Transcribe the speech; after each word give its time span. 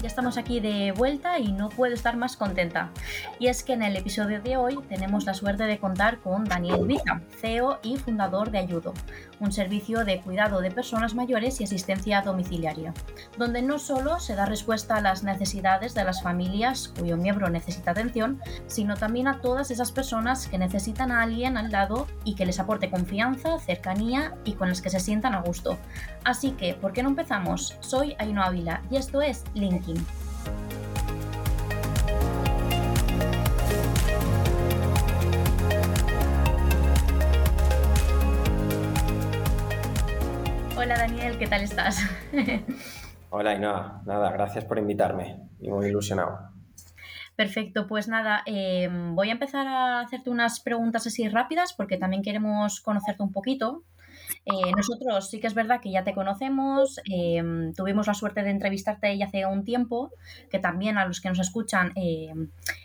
Ya 0.00 0.08
estamos 0.08 0.38
aquí 0.38 0.60
de 0.60 0.92
vuelta 0.92 1.38
y 1.38 1.52
no 1.52 1.68
puedo 1.68 1.92
estar 1.92 2.16
más 2.16 2.38
contenta. 2.38 2.90
Y 3.38 3.48
es 3.48 3.62
que 3.62 3.74
en 3.74 3.82
el 3.82 3.96
episodio 3.96 4.40
de 4.40 4.56
hoy 4.56 4.78
tenemos 4.88 5.26
la 5.26 5.34
suerte 5.34 5.64
de 5.64 5.78
contar 5.78 6.20
con 6.20 6.44
Daniel 6.44 6.86
Vita, 6.86 7.20
CEO 7.38 7.80
y 7.82 7.98
fundador 7.98 8.50
de 8.50 8.58
Ayudo, 8.60 8.94
un 9.40 9.52
servicio 9.52 10.04
de 10.04 10.20
cuidado 10.20 10.60
de 10.60 10.70
personas 10.70 11.14
mayores 11.14 11.60
y 11.60 11.64
asistencia 11.64 12.22
domiciliaria, 12.22 12.94
donde 13.38 13.62
no 13.62 13.78
solo 13.78 14.20
se 14.20 14.34
da 14.34 14.46
respuesta 14.46 14.96
a 14.96 15.00
las 15.00 15.22
necesidades 15.22 15.94
de 15.94 16.04
las 16.04 16.22
familias 16.22 16.92
cuyo 16.98 17.16
miembro 17.16 17.48
necesita 17.50 17.92
atención, 17.92 18.40
sino 18.66 18.96
también 18.96 19.28
a 19.28 19.40
todas 19.40 19.70
esas 19.70 19.92
personas 19.92 20.46
que 20.48 20.58
necesitan 20.58 21.12
a 21.12 21.22
alguien 21.22 21.56
al 21.56 21.70
lado 21.70 22.06
y 22.24 22.34
que 22.34 22.46
les 22.46 22.60
aporte 22.60 22.90
confianza, 22.90 23.58
cercanía 23.58 24.34
y 24.44 24.52
con 24.54 24.68
las 24.68 24.80
que 24.80 24.90
se 24.90 25.00
sientan 25.00 25.34
a 25.34 25.40
gusto. 25.40 25.78
Así 26.24 26.52
que, 26.52 26.74
¿por 26.74 26.92
qué 26.92 27.02
no 27.02 27.10
empezamos? 27.10 27.76
Soy 27.80 28.14
Ainhoa 28.18 28.46
Ávila 28.46 28.82
y 28.90 28.96
esto 28.96 29.20
es 29.22 29.44
Linking. 29.54 30.04
Hola 40.84 40.98
Daniel, 40.98 41.38
¿qué 41.38 41.46
tal 41.46 41.62
estás? 41.62 41.98
Hola 43.30 43.52
Ainhoa, 43.52 44.02
nada, 44.04 44.30
gracias 44.32 44.66
por 44.66 44.78
invitarme 44.78 45.38
y 45.58 45.70
muy 45.70 45.86
ilusionado. 45.86 46.50
Perfecto, 47.36 47.86
pues 47.86 48.06
nada, 48.06 48.42
eh, 48.44 48.90
voy 48.92 49.30
a 49.30 49.32
empezar 49.32 49.66
a 49.66 50.00
hacerte 50.00 50.28
unas 50.28 50.60
preguntas 50.60 51.06
así 51.06 51.26
rápidas 51.26 51.72
porque 51.72 51.96
también 51.96 52.22
queremos 52.22 52.82
conocerte 52.82 53.22
un 53.22 53.32
poquito. 53.32 53.82
Eh, 54.44 54.72
nosotros 54.76 55.30
sí 55.30 55.40
que 55.40 55.46
es 55.46 55.54
verdad 55.54 55.80
que 55.80 55.90
ya 55.90 56.04
te 56.04 56.12
conocemos, 56.12 57.00
eh, 57.10 57.42
tuvimos 57.74 58.06
la 58.06 58.12
suerte 58.12 58.42
de 58.42 58.50
entrevistarte 58.50 59.16
ya 59.16 59.24
hace 59.24 59.46
un 59.46 59.64
tiempo, 59.64 60.10
que 60.50 60.58
también 60.58 60.98
a 60.98 61.06
los 61.06 61.22
que 61.22 61.30
nos 61.30 61.38
escuchan 61.38 61.94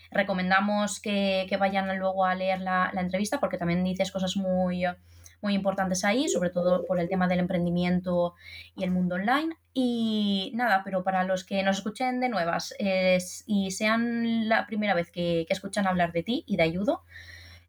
recomendamos 0.10 1.02
que, 1.02 1.54
vayan 1.60 2.00
luego 2.00 2.24
a 2.24 2.34
leer 2.34 2.62
la, 2.62 2.92
la, 2.94 3.02
entrevista 3.02 3.42
porque 3.42 3.58
también 3.58 3.84
dices 3.84 4.10
cosas 4.10 4.38
muy, 4.38 4.86
muy 5.42 5.54
importantes 5.54 6.04
ahí, 6.04 6.28
sobre 6.28 6.50
todo 6.50 6.86
por 6.86 7.00
el 7.00 7.10
tema 7.10 7.28
del 7.28 7.40
emprendimiento 7.40 8.36
y 8.76 8.84
el 8.84 8.92
mundo 8.92 9.16
online. 9.16 9.56
Y 9.74 10.52
nada, 10.56 10.82
pero 10.84 11.04
para 11.04 11.24
los 11.24 11.44
que 11.44 11.64
nos 11.64 11.78
escuchen 11.78 12.20
de 12.20 12.30
nuevas 12.30 12.74
y 13.46 13.72
sean 13.72 14.50
la 14.50 14.66
primera 14.66 14.94
vez 14.94 15.12
que, 15.12 15.46
escuchan 15.50 15.88
hablar 15.88 16.12
de 16.12 16.24
ti 16.24 16.44
y 16.48 16.58
de 16.58 16.64
Ayudo, 16.64 17.04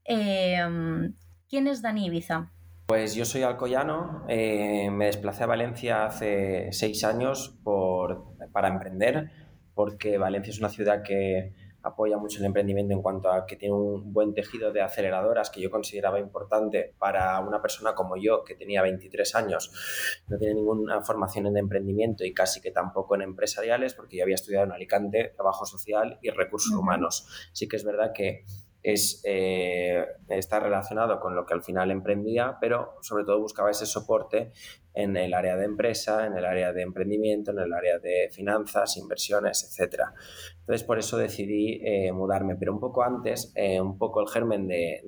em, 0.04 1.14
¿quién 1.48 1.66
es 1.66 1.82
Dani 1.82 2.06
Ibiza? 2.06 2.50
Pues 2.86 3.14
yo 3.14 3.24
soy 3.24 3.42
alcoyano, 3.42 4.24
eh, 4.28 4.90
me 4.90 5.06
desplacé 5.06 5.44
a 5.44 5.46
Valencia 5.46 6.06
hace 6.06 6.72
seis 6.72 7.04
años 7.04 7.56
por, 7.62 8.36
para 8.52 8.68
emprender, 8.68 9.30
porque 9.74 10.18
Valencia 10.18 10.50
es 10.50 10.58
una 10.58 10.68
ciudad 10.68 11.02
que 11.04 11.54
apoya 11.82 12.18
mucho 12.18 12.38
el 12.38 12.44
emprendimiento 12.46 12.92
en 12.92 13.02
cuanto 13.02 13.30
a 13.30 13.46
que 13.46 13.56
tiene 13.56 13.74
un 13.74 14.12
buen 14.12 14.34
tejido 14.34 14.72
de 14.72 14.82
aceleradoras 14.82 15.50
que 15.50 15.60
yo 15.60 15.70
consideraba 15.70 16.18
importante 16.18 16.94
para 16.98 17.38
una 17.40 17.62
persona 17.62 17.94
como 17.94 18.16
yo, 18.16 18.44
que 18.44 18.54
tenía 18.54 18.82
23 18.82 19.34
años, 19.34 20.22
no 20.28 20.38
tiene 20.38 20.54
ninguna 20.54 21.02
formación 21.02 21.46
en 21.46 21.56
emprendimiento 21.56 22.24
y 22.24 22.34
casi 22.34 22.60
que 22.60 22.70
tampoco 22.70 23.14
en 23.14 23.22
empresariales, 23.22 23.94
porque 23.94 24.16
yo 24.16 24.24
había 24.24 24.34
estudiado 24.34 24.66
en 24.66 24.72
Alicante 24.72 25.32
trabajo 25.34 25.64
social 25.64 26.18
y 26.22 26.30
recursos 26.30 26.72
humanos. 26.72 27.50
Sí 27.52 27.68
que 27.68 27.76
es 27.76 27.84
verdad 27.84 28.12
que 28.14 28.44
es, 28.82 29.22
eh, 29.24 30.04
está 30.28 30.60
relacionado 30.60 31.20
con 31.20 31.34
lo 31.34 31.44
que 31.44 31.54
al 31.54 31.62
final 31.62 31.90
emprendía, 31.90 32.56
pero 32.60 32.96
sobre 33.02 33.24
todo 33.24 33.40
buscaba 33.40 33.70
ese 33.70 33.86
soporte 33.86 34.52
en 34.94 35.16
el 35.16 35.34
área 35.34 35.56
de 35.56 35.64
empresa, 35.64 36.26
en 36.26 36.36
el 36.36 36.44
área 36.44 36.72
de 36.72 36.82
emprendimiento, 36.82 37.52
en 37.52 37.60
el 37.60 37.72
área 37.72 37.98
de 37.98 38.28
finanzas, 38.32 38.96
inversiones, 38.96 39.76
etc. 39.78 40.02
Entonces, 40.60 40.84
por 40.84 40.98
eso 40.98 41.16
decidí 41.16 41.80
eh, 41.84 42.10
mudarme. 42.12 42.56
Pero 42.56 42.72
un 42.72 42.80
poco 42.80 43.02
antes, 43.02 43.52
eh, 43.54 43.80
un 43.80 43.98
poco 43.98 44.20
el 44.20 44.28
germen 44.28 44.66
de, 44.66 45.02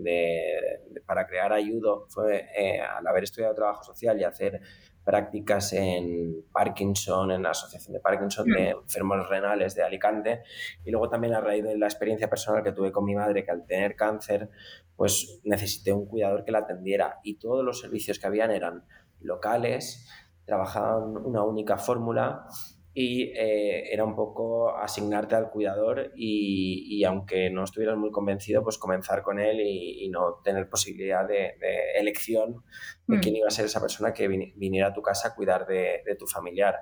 para 1.06 1.26
crear 1.26 1.52
Ayudo 1.52 2.06
fue 2.08 2.48
al 2.96 3.06
haber 3.06 3.24
estudiado 3.24 3.54
trabajo 3.54 3.82
social 3.82 4.20
y 4.20 4.24
hacer 4.24 4.60
prácticas 5.04 5.72
en 5.72 6.44
Parkinson, 6.52 7.30
en 7.32 7.42
la 7.42 7.50
Asociación 7.50 7.94
de 7.94 8.00
Parkinson 8.00 8.46
de 8.46 8.74
mm. 8.74 8.78
Enfermos 8.82 9.28
Renales 9.28 9.74
de 9.74 9.82
Alicante, 9.82 10.42
y 10.84 10.90
luego 10.90 11.08
también 11.08 11.34
a 11.34 11.40
raíz 11.40 11.64
de 11.64 11.76
la 11.76 11.86
experiencia 11.86 12.28
personal 12.28 12.62
que 12.62 12.72
tuve 12.72 12.92
con 12.92 13.04
mi 13.04 13.14
madre, 13.14 13.44
que 13.44 13.50
al 13.50 13.66
tener 13.66 13.96
cáncer, 13.96 14.50
pues 14.96 15.40
necesité 15.44 15.92
un 15.92 16.06
cuidador 16.06 16.44
que 16.44 16.52
la 16.52 16.58
atendiera, 16.58 17.20
y 17.22 17.34
todos 17.34 17.64
los 17.64 17.80
servicios 17.80 18.18
que 18.18 18.26
habían 18.26 18.50
eran 18.50 18.84
locales, 19.20 20.08
trabajaban 20.44 21.16
una 21.16 21.42
única 21.42 21.78
fórmula 21.78 22.46
y 22.94 23.22
eh, 23.34 23.92
era 23.92 24.04
un 24.04 24.14
poco 24.14 24.76
asignarte 24.76 25.34
al 25.34 25.50
cuidador 25.50 26.12
y, 26.14 27.02
aunque 27.04 27.48
no 27.48 27.64
estuvieras 27.64 27.96
muy 27.96 28.10
convencido, 28.10 28.62
pues 28.62 28.76
comenzar 28.76 29.22
con 29.22 29.38
él 29.38 29.60
y, 29.60 30.08
no 30.10 30.40
tener 30.44 30.68
posibilidad 30.68 31.26
de, 31.26 31.54
elección 31.94 32.62
de 33.06 33.18
quién 33.20 33.34
mm. 33.34 33.36
iba 33.38 33.48
a 33.48 33.50
ser 33.50 33.64
esa 33.64 33.80
persona 33.80 34.12
que 34.12 34.28
viniera 34.28 34.88
a 34.88 34.92
tu 34.92 35.00
casa 35.00 35.28
a 35.28 35.34
cuidar 35.34 35.66
de, 35.66 36.02
tu 36.18 36.26
familiar. 36.26 36.76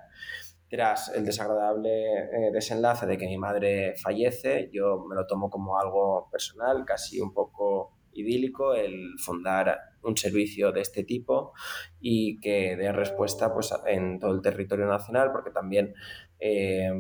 Tras 0.68 1.14
el 1.14 1.24
desagradable 1.24 1.90
eh, 1.90 2.50
desenlace 2.52 3.06
de 3.06 3.16
que 3.16 3.26
mi 3.26 3.38
madre 3.38 3.94
fallece, 3.96 4.68
yo 4.72 5.04
me 5.08 5.14
lo 5.14 5.26
tomo 5.26 5.48
como 5.48 5.78
algo 5.78 6.28
personal, 6.30 6.84
casi 6.84 7.20
un 7.20 7.32
poco 7.32 7.99
idílico 8.12 8.74
el 8.74 9.18
fundar 9.18 9.78
un 10.02 10.16
servicio 10.16 10.72
de 10.72 10.80
este 10.80 11.04
tipo 11.04 11.52
y 12.00 12.40
que 12.40 12.76
dé 12.76 12.90
respuesta 12.92 13.52
pues, 13.52 13.72
en 13.86 14.18
todo 14.18 14.32
el 14.32 14.40
territorio 14.40 14.86
nacional, 14.86 15.30
porque 15.32 15.50
también 15.50 15.94
eh, 16.38 16.90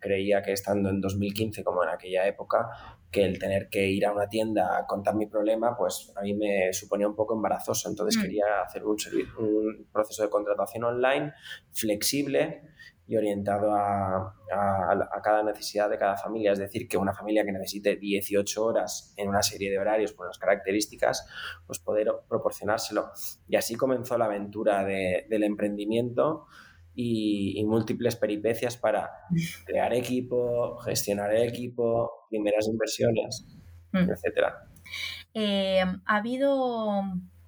creía 0.00 0.42
que 0.42 0.52
estando 0.52 0.90
en 0.90 1.00
2015, 1.00 1.62
como 1.62 1.84
en 1.84 1.90
aquella 1.90 2.26
época, 2.26 2.68
que 3.10 3.24
el 3.24 3.38
tener 3.38 3.68
que 3.68 3.86
ir 3.86 4.06
a 4.06 4.12
una 4.12 4.28
tienda 4.28 4.76
a 4.76 4.86
contar 4.86 5.14
mi 5.14 5.26
problema, 5.26 5.76
pues 5.76 6.12
a 6.16 6.22
mí 6.22 6.34
me 6.34 6.72
suponía 6.72 7.06
un 7.06 7.14
poco 7.14 7.34
embarazoso. 7.34 7.88
Entonces 7.88 8.18
mm. 8.18 8.22
quería 8.22 8.44
hacer 8.66 8.84
un, 8.84 8.96
un 9.38 9.86
proceso 9.92 10.22
de 10.22 10.30
contratación 10.30 10.84
online 10.84 11.32
flexible 11.72 12.62
y 13.12 13.16
orientado 13.16 13.74
a, 13.74 14.34
cada 15.22 15.42
necesidad 15.42 15.90
de 15.90 15.98
cada 15.98 16.16
familia. 16.16 16.52
Es 16.52 16.58
decir, 16.58 16.88
que 16.88 16.96
una 16.96 17.12
familia 17.12 17.44
que 17.44 17.52
necesite 17.52 17.96
18 17.96 18.64
horas 18.64 19.12
en 19.18 19.28
una 19.28 19.42
serie 19.42 19.70
de 19.70 19.78
horarios 19.78 20.12
por 20.14 20.26
las 20.26 20.38
características, 20.38 21.26
pues 21.66 21.78
poder 21.78 22.10
proporcionárselo. 22.26 23.10
Y 23.48 23.56
así 23.56 23.74
comenzó 23.74 24.16
la 24.16 24.24
aventura 24.24 24.84
del 24.84 25.42
emprendimiento 25.42 26.46
y, 26.94 27.62
múltiples 27.66 28.16
peripecias 28.16 28.78
para 28.78 29.10
crear 29.66 29.92
equipo, 29.92 30.78
gestionar 30.78 31.34
el 31.34 31.48
equipo, 31.48 32.26
primeras 32.30 32.66
inversiones, 32.68 33.46
mm. 33.92 34.10
etcétera. 34.10 34.68
Eh, 35.34 35.82
ha 35.82 36.16
habido 36.16 37.02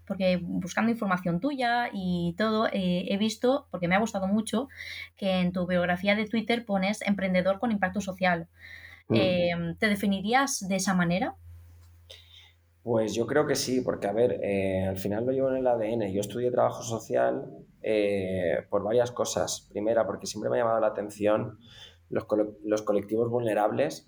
porque 0.07 0.39
buscando 0.43 0.91
información 0.91 1.41
tuya 1.41 1.91
y 1.93 2.35
todo, 2.37 2.67
eh, 2.69 3.07
he 3.09 3.17
visto, 3.17 3.67
porque 3.71 3.89
me 3.89 3.95
ha 3.95 4.01
gustado 4.01 4.27
mucho, 4.27 4.69
que 5.17 5.41
en 5.41 5.53
tu 5.53 5.67
biografía 5.67 6.15
de 6.15 6.27
Twitter 6.27 6.65
pones 6.65 7.03
emprendedor 7.03 7.59
con 7.59 7.73
impacto 7.73 8.01
social. 8.01 8.49
Mm. 9.09 9.15
Em, 9.17 9.77
¿Te 9.77 9.89
definirías 9.89 10.67
de 10.69 10.77
esa 10.77 10.95
manera? 10.95 11.37
Pues 12.83 13.15
yo 13.15 13.27
creo 13.27 13.47
que 13.47 13.55
sí, 13.55 13.81
porque 13.81 14.07
a 14.07 14.13
ver, 14.13 14.41
eh, 14.43 14.85
al 14.87 14.99
final 14.99 15.25
lo 15.25 15.33
llevo 15.33 15.51
en 15.51 15.57
el 15.57 15.67
ADN. 15.67 16.13
Yo 16.13 16.21
estudié 16.21 16.51
trabajo 16.51 16.83
social 16.83 17.47
eh, 17.83 18.67
por 18.69 18.83
varias 18.85 19.11
cosas. 19.11 19.67
Primera, 19.71 20.07
porque 20.07 20.27
siempre 20.27 20.51
me 20.51 20.57
ha 20.57 20.61
llamado 20.61 20.81
la 20.81 20.89
atención 20.89 21.59
los, 22.11 22.27
los 22.63 22.83
colectivos 22.83 23.31
vulnerables 23.31 24.07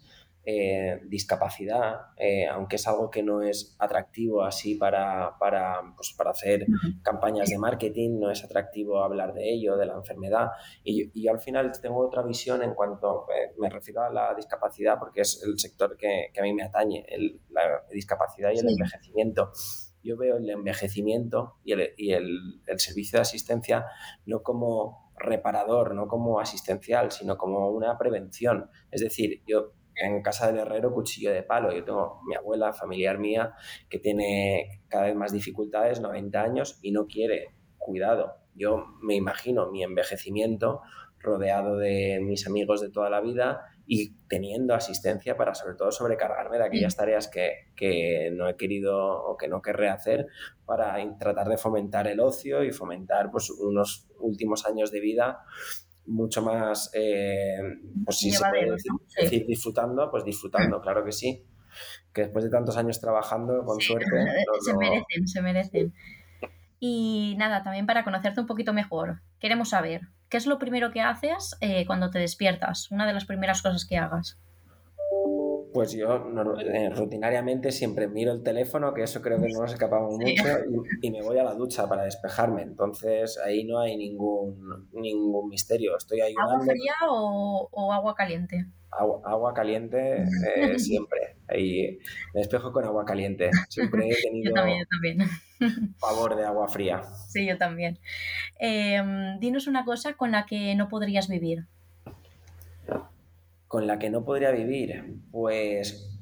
eh, 0.48 1.00
discapacidad, 1.08 2.12
eh, 2.16 2.46
aunque 2.46 2.76
es 2.76 2.86
algo 2.86 3.10
que 3.10 3.20
no 3.20 3.42
es 3.42 3.74
atractivo 3.80 4.44
así 4.44 4.76
para, 4.76 5.36
para, 5.40 5.80
pues 5.96 6.14
para 6.16 6.30
hacer 6.30 6.66
campañas 7.02 7.50
de 7.50 7.58
marketing, 7.58 8.20
no 8.20 8.30
es 8.30 8.44
atractivo 8.44 9.02
hablar 9.02 9.34
de 9.34 9.52
ello, 9.52 9.76
de 9.76 9.86
la 9.86 9.94
enfermedad. 9.94 10.50
Y, 10.84 11.10
y 11.18 11.24
yo 11.24 11.32
al 11.32 11.40
final 11.40 11.72
tengo 11.82 11.98
otra 11.98 12.22
visión 12.22 12.62
en 12.62 12.74
cuanto 12.74 13.26
eh, 13.28 13.54
me 13.58 13.68
refiero 13.68 14.02
a 14.02 14.10
la 14.10 14.34
discapacidad, 14.36 15.00
porque 15.00 15.22
es 15.22 15.42
el 15.44 15.58
sector 15.58 15.96
que, 15.96 16.30
que 16.32 16.38
a 16.38 16.44
mí 16.44 16.54
me 16.54 16.62
atañe, 16.62 17.04
el, 17.08 17.40
la 17.50 17.82
discapacidad 17.90 18.52
y 18.52 18.58
el 18.58 18.68
envejecimiento 18.68 19.50
yo 20.04 20.16
veo 20.16 20.36
el 20.36 20.48
envejecimiento 20.48 21.56
y, 21.64 21.72
el, 21.72 21.90
y 21.96 22.12
el, 22.12 22.62
el, 22.68 22.78
servicio 22.78 23.16
de 23.16 23.22
asistencia 23.22 23.86
no 24.24 24.44
como 24.44 25.10
reparador, 25.18 25.96
no 25.96 26.06
como 26.06 26.38
asistencial, 26.38 27.10
sino 27.10 27.36
como 27.36 27.70
una 27.70 27.98
prevención. 27.98 28.70
Es 28.92 29.00
decir, 29.00 29.42
yo 29.48 29.72
en 29.96 30.22
casa 30.22 30.46
del 30.46 30.58
herrero 30.58 30.92
cuchillo 30.92 31.32
de 31.32 31.42
palo. 31.42 31.72
Yo 31.72 31.84
tengo 31.84 32.20
mi 32.26 32.34
abuela, 32.34 32.72
familiar 32.72 33.18
mía, 33.18 33.54
que 33.88 33.98
tiene 33.98 34.82
cada 34.88 35.04
vez 35.04 35.14
más 35.14 35.32
dificultades, 35.32 36.00
90 36.00 36.42
años, 36.42 36.78
y 36.82 36.92
no 36.92 37.06
quiere 37.06 37.54
cuidado. 37.78 38.34
Yo 38.54 38.86
me 39.02 39.14
imagino 39.14 39.70
mi 39.70 39.82
envejecimiento 39.82 40.82
rodeado 41.18 41.76
de 41.76 42.20
mis 42.22 42.46
amigos 42.46 42.80
de 42.80 42.90
toda 42.90 43.10
la 43.10 43.20
vida 43.20 43.62
y 43.86 44.16
teniendo 44.28 44.74
asistencia 44.74 45.36
para 45.36 45.54
sobre 45.54 45.76
todo 45.76 45.92
sobrecargarme 45.92 46.58
de 46.58 46.64
aquellas 46.64 46.94
mm. 46.94 46.98
tareas 46.98 47.28
que, 47.28 47.70
que 47.76 48.30
no 48.32 48.48
he 48.48 48.56
querido 48.56 48.96
o 48.98 49.36
que 49.36 49.48
no 49.48 49.62
querré 49.62 49.88
hacer 49.88 50.26
para 50.64 50.96
tratar 51.18 51.48
de 51.48 51.56
fomentar 51.56 52.06
el 52.08 52.20
ocio 52.20 52.64
y 52.64 52.72
fomentar 52.72 53.30
pues, 53.30 53.50
unos 53.50 54.08
últimos 54.18 54.66
años 54.66 54.90
de 54.90 55.00
vida 55.00 55.44
mucho 56.06 56.42
más, 56.42 56.90
eh, 56.94 57.58
pues 58.04 58.18
si 58.18 58.30
se 58.30 58.44
puede 58.48 58.76
decir, 59.16 59.46
disfrutando, 59.46 60.10
pues 60.10 60.24
disfrutando, 60.24 60.80
claro 60.80 61.04
que 61.04 61.12
sí. 61.12 61.44
Que 62.12 62.22
después 62.22 62.44
de 62.44 62.50
tantos 62.50 62.76
años 62.76 63.00
trabajando, 63.00 63.64
con 63.64 63.80
suerte. 63.80 64.06
se 64.64 64.76
merecen, 64.76 65.28
se 65.28 65.42
merecen. 65.42 65.94
Y 66.78 67.34
nada, 67.38 67.62
también 67.62 67.86
para 67.86 68.04
conocerte 68.04 68.40
un 68.40 68.46
poquito 68.46 68.72
mejor, 68.72 69.22
queremos 69.38 69.70
saber, 69.70 70.02
¿qué 70.28 70.36
es 70.36 70.46
lo 70.46 70.58
primero 70.58 70.90
que 70.90 71.00
haces 71.00 71.56
eh, 71.60 71.86
cuando 71.86 72.10
te 72.10 72.18
despiertas? 72.18 72.90
Una 72.90 73.06
de 73.06 73.12
las 73.12 73.24
primeras 73.24 73.62
cosas 73.62 73.84
que 73.86 73.96
hagas. 73.96 74.38
Pues 75.76 75.92
yo 75.92 76.08
eh, 76.58 76.88
rutinariamente 76.88 77.70
siempre 77.70 78.08
miro 78.08 78.32
el 78.32 78.42
teléfono, 78.42 78.94
que 78.94 79.02
eso 79.02 79.20
creo 79.20 79.38
que 79.38 79.48
no 79.52 79.60
nos 79.60 79.74
escapamos 79.74 80.14
mucho, 80.14 80.42
y, 81.02 81.10
me 81.10 81.20
voy 81.20 81.38
a 81.38 81.44
la 81.44 81.52
ducha 81.52 81.86
para 81.86 82.04
despejarme. 82.04 82.62
Entonces 82.62 83.38
ahí 83.44 83.62
no 83.64 83.78
hay 83.78 83.94
ningún, 83.98 84.88
ningún 84.94 85.50
misterio. 85.50 85.94
Estoy 85.94 86.20
¿Agua 86.22 86.60
fría 86.60 86.94
o, 87.10 87.92
agua 87.92 88.14
caliente? 88.14 88.64
Agua, 88.90 89.52
caliente 89.52 90.22
eh, 90.22 90.78
siempre. 90.78 91.36
Ahí 91.46 91.98
me 92.32 92.40
despejo 92.40 92.72
con 92.72 92.86
agua 92.86 93.04
caliente. 93.04 93.50
Siempre 93.68 94.08
he 94.08 94.16
tenido 94.22 94.54
favor 95.98 96.36
de 96.36 96.46
agua 96.46 96.68
fría. 96.68 97.02
Sí, 97.28 97.46
yo 97.46 97.58
también. 97.58 97.98
Em, 98.58 99.38
dinos 99.40 99.66
una 99.66 99.84
cosa 99.84 100.14
con 100.14 100.30
la 100.30 100.46
que 100.46 100.74
no 100.74 100.88
podrías 100.88 101.28
vivir 101.28 101.66
con 103.76 103.86
la 103.86 103.98
que 103.98 104.08
no 104.08 104.24
podría 104.24 104.52
vivir, 104.52 105.20
pues 105.30 106.18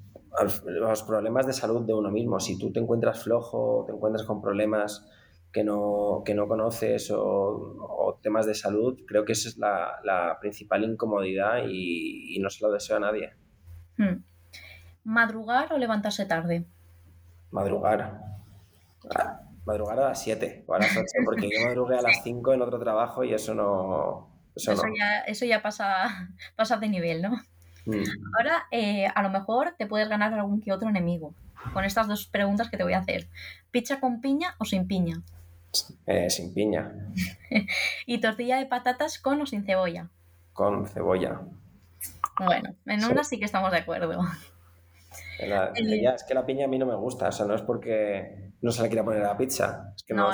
los 0.64 1.02
problemas 1.04 1.46
de 1.46 1.52
salud 1.52 1.86
de 1.86 1.94
uno 1.94 2.10
mismo. 2.10 2.40
Si 2.40 2.58
tú 2.58 2.72
te 2.72 2.80
encuentras 2.80 3.22
flojo, 3.22 3.84
te 3.86 3.92
encuentras 3.92 4.26
con 4.26 4.42
problemas 4.42 5.08
que 5.52 5.62
no, 5.62 6.22
que 6.26 6.34
no 6.34 6.48
conoces 6.48 7.12
o, 7.14 8.18
temas 8.20 8.46
de 8.46 8.56
salud, 8.56 8.98
creo 9.06 9.24
que 9.24 9.34
esa 9.34 9.48
es 9.48 9.56
la, 9.56 10.36
principal 10.40 10.82
incomodidad 10.82 11.58
y, 11.68 12.36
no 12.40 12.50
se 12.50 12.64
lo 12.64 12.72
deseo 12.72 12.96
a 12.96 13.00
nadie. 13.00 13.34
Hmm. 13.96 14.24
¿Madrugar 15.04 15.72
o 15.72 15.78
levantarse 15.78 16.26
tarde? 16.26 16.66
Madrugar. 17.52 18.20
Madrugar 19.64 20.00
a 20.00 20.08
las 20.08 20.22
7 20.24 20.64
o 20.66 20.74
a 20.74 20.80
las 20.80 20.90
8, 20.90 21.04
porque 21.24 21.48
yo 21.48 21.64
madrugué 21.64 21.98
a 21.98 22.02
las 22.02 22.20
5 22.24 22.52
en 22.52 22.62
otro 22.62 22.80
trabajo 22.80 23.22
y 23.22 23.32
eso 23.32 23.54
no, 23.54 24.33
eso, 24.56 25.44
ya, 25.44 25.62
pasa, 25.62 26.30
pasa 26.56 26.76
de 26.76 26.88
nivel, 26.88 27.22
¿no? 27.22 27.40
Mm. 27.86 28.02
Ahora, 28.36 28.66
eh, 28.70 29.06
a 29.14 29.22
lo 29.22 29.30
mejor 29.30 29.74
te 29.76 29.86
puedes 29.86 30.08
ganar 30.08 30.32
algún 30.32 30.60
que 30.60 30.72
otro 30.72 30.88
enemigo 30.88 31.34
con 31.72 31.84
estas 31.84 32.08
dos 32.08 32.26
preguntas 32.26 32.70
que 32.70 32.76
te 32.76 32.84
voy 32.84 32.92
a 32.92 32.98
hacer. 32.98 33.28
¿Pizza 33.70 34.00
con 34.00 34.20
piña 34.20 34.54
o 34.58 34.64
sin 34.64 34.86
piña? 34.86 35.22
Eh, 36.06 36.30
sin 36.30 36.54
piña. 36.54 36.92
¿Y 38.06 38.18
tortilla 38.18 38.58
de 38.58 38.66
patatas 38.66 39.18
con 39.18 39.40
o 39.40 39.46
sin 39.46 39.64
cebolla? 39.64 40.08
Con 40.52 40.86
cebolla. 40.86 41.40
Bueno, 42.38 42.74
en 42.86 43.04
una 43.04 43.24
sí 43.24 43.38
que 43.38 43.44
estamos 43.44 43.70
de 43.70 43.78
acuerdo. 43.78 44.22
Es 45.38 46.24
que 46.24 46.34
la 46.34 46.46
piña 46.46 46.66
a 46.66 46.68
mí 46.68 46.78
no 46.78 46.86
me 46.86 46.96
gusta, 46.96 47.28
o 47.28 47.32
sea, 47.32 47.46
no 47.46 47.54
es 47.54 47.62
porque 47.62 48.52
no 48.60 48.70
se 48.70 48.82
la 48.82 48.88
quiera 48.88 49.04
poner 49.04 49.22
a 49.24 49.28
la 49.28 49.36
pizza, 49.36 49.92
es 49.96 50.02
que 50.02 50.14
no, 50.14 50.30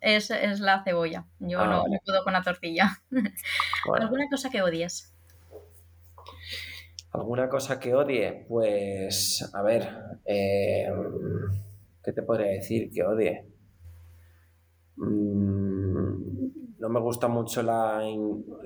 es, 0.00 0.60
la 0.60 0.82
cebolla. 0.82 1.26
Yo 1.40 1.60
ah, 1.60 1.66
no, 1.66 1.84
puedo 2.04 2.24
con 2.24 2.32
la 2.32 2.42
tortilla. 2.42 2.88
¿Alguna 3.94 4.28
cosa 4.30 4.50
que 4.50 4.62
odies? 4.62 5.14
¿Alguna 7.12 7.48
cosa 7.48 7.80
que 7.80 7.94
odie? 7.94 8.46
Pues, 8.48 9.50
a 9.52 9.62
ver, 9.62 9.88
eh, 10.24 10.88
¿qué 12.04 12.12
te 12.12 12.22
podría 12.22 12.52
decir 12.52 12.90
que 12.90 13.02
odie? 13.02 13.46
Mm, 14.96 16.78
no 16.78 16.88
me 16.88 17.00
gusta 17.00 17.26
mucho 17.26 17.62
la, 17.62 18.02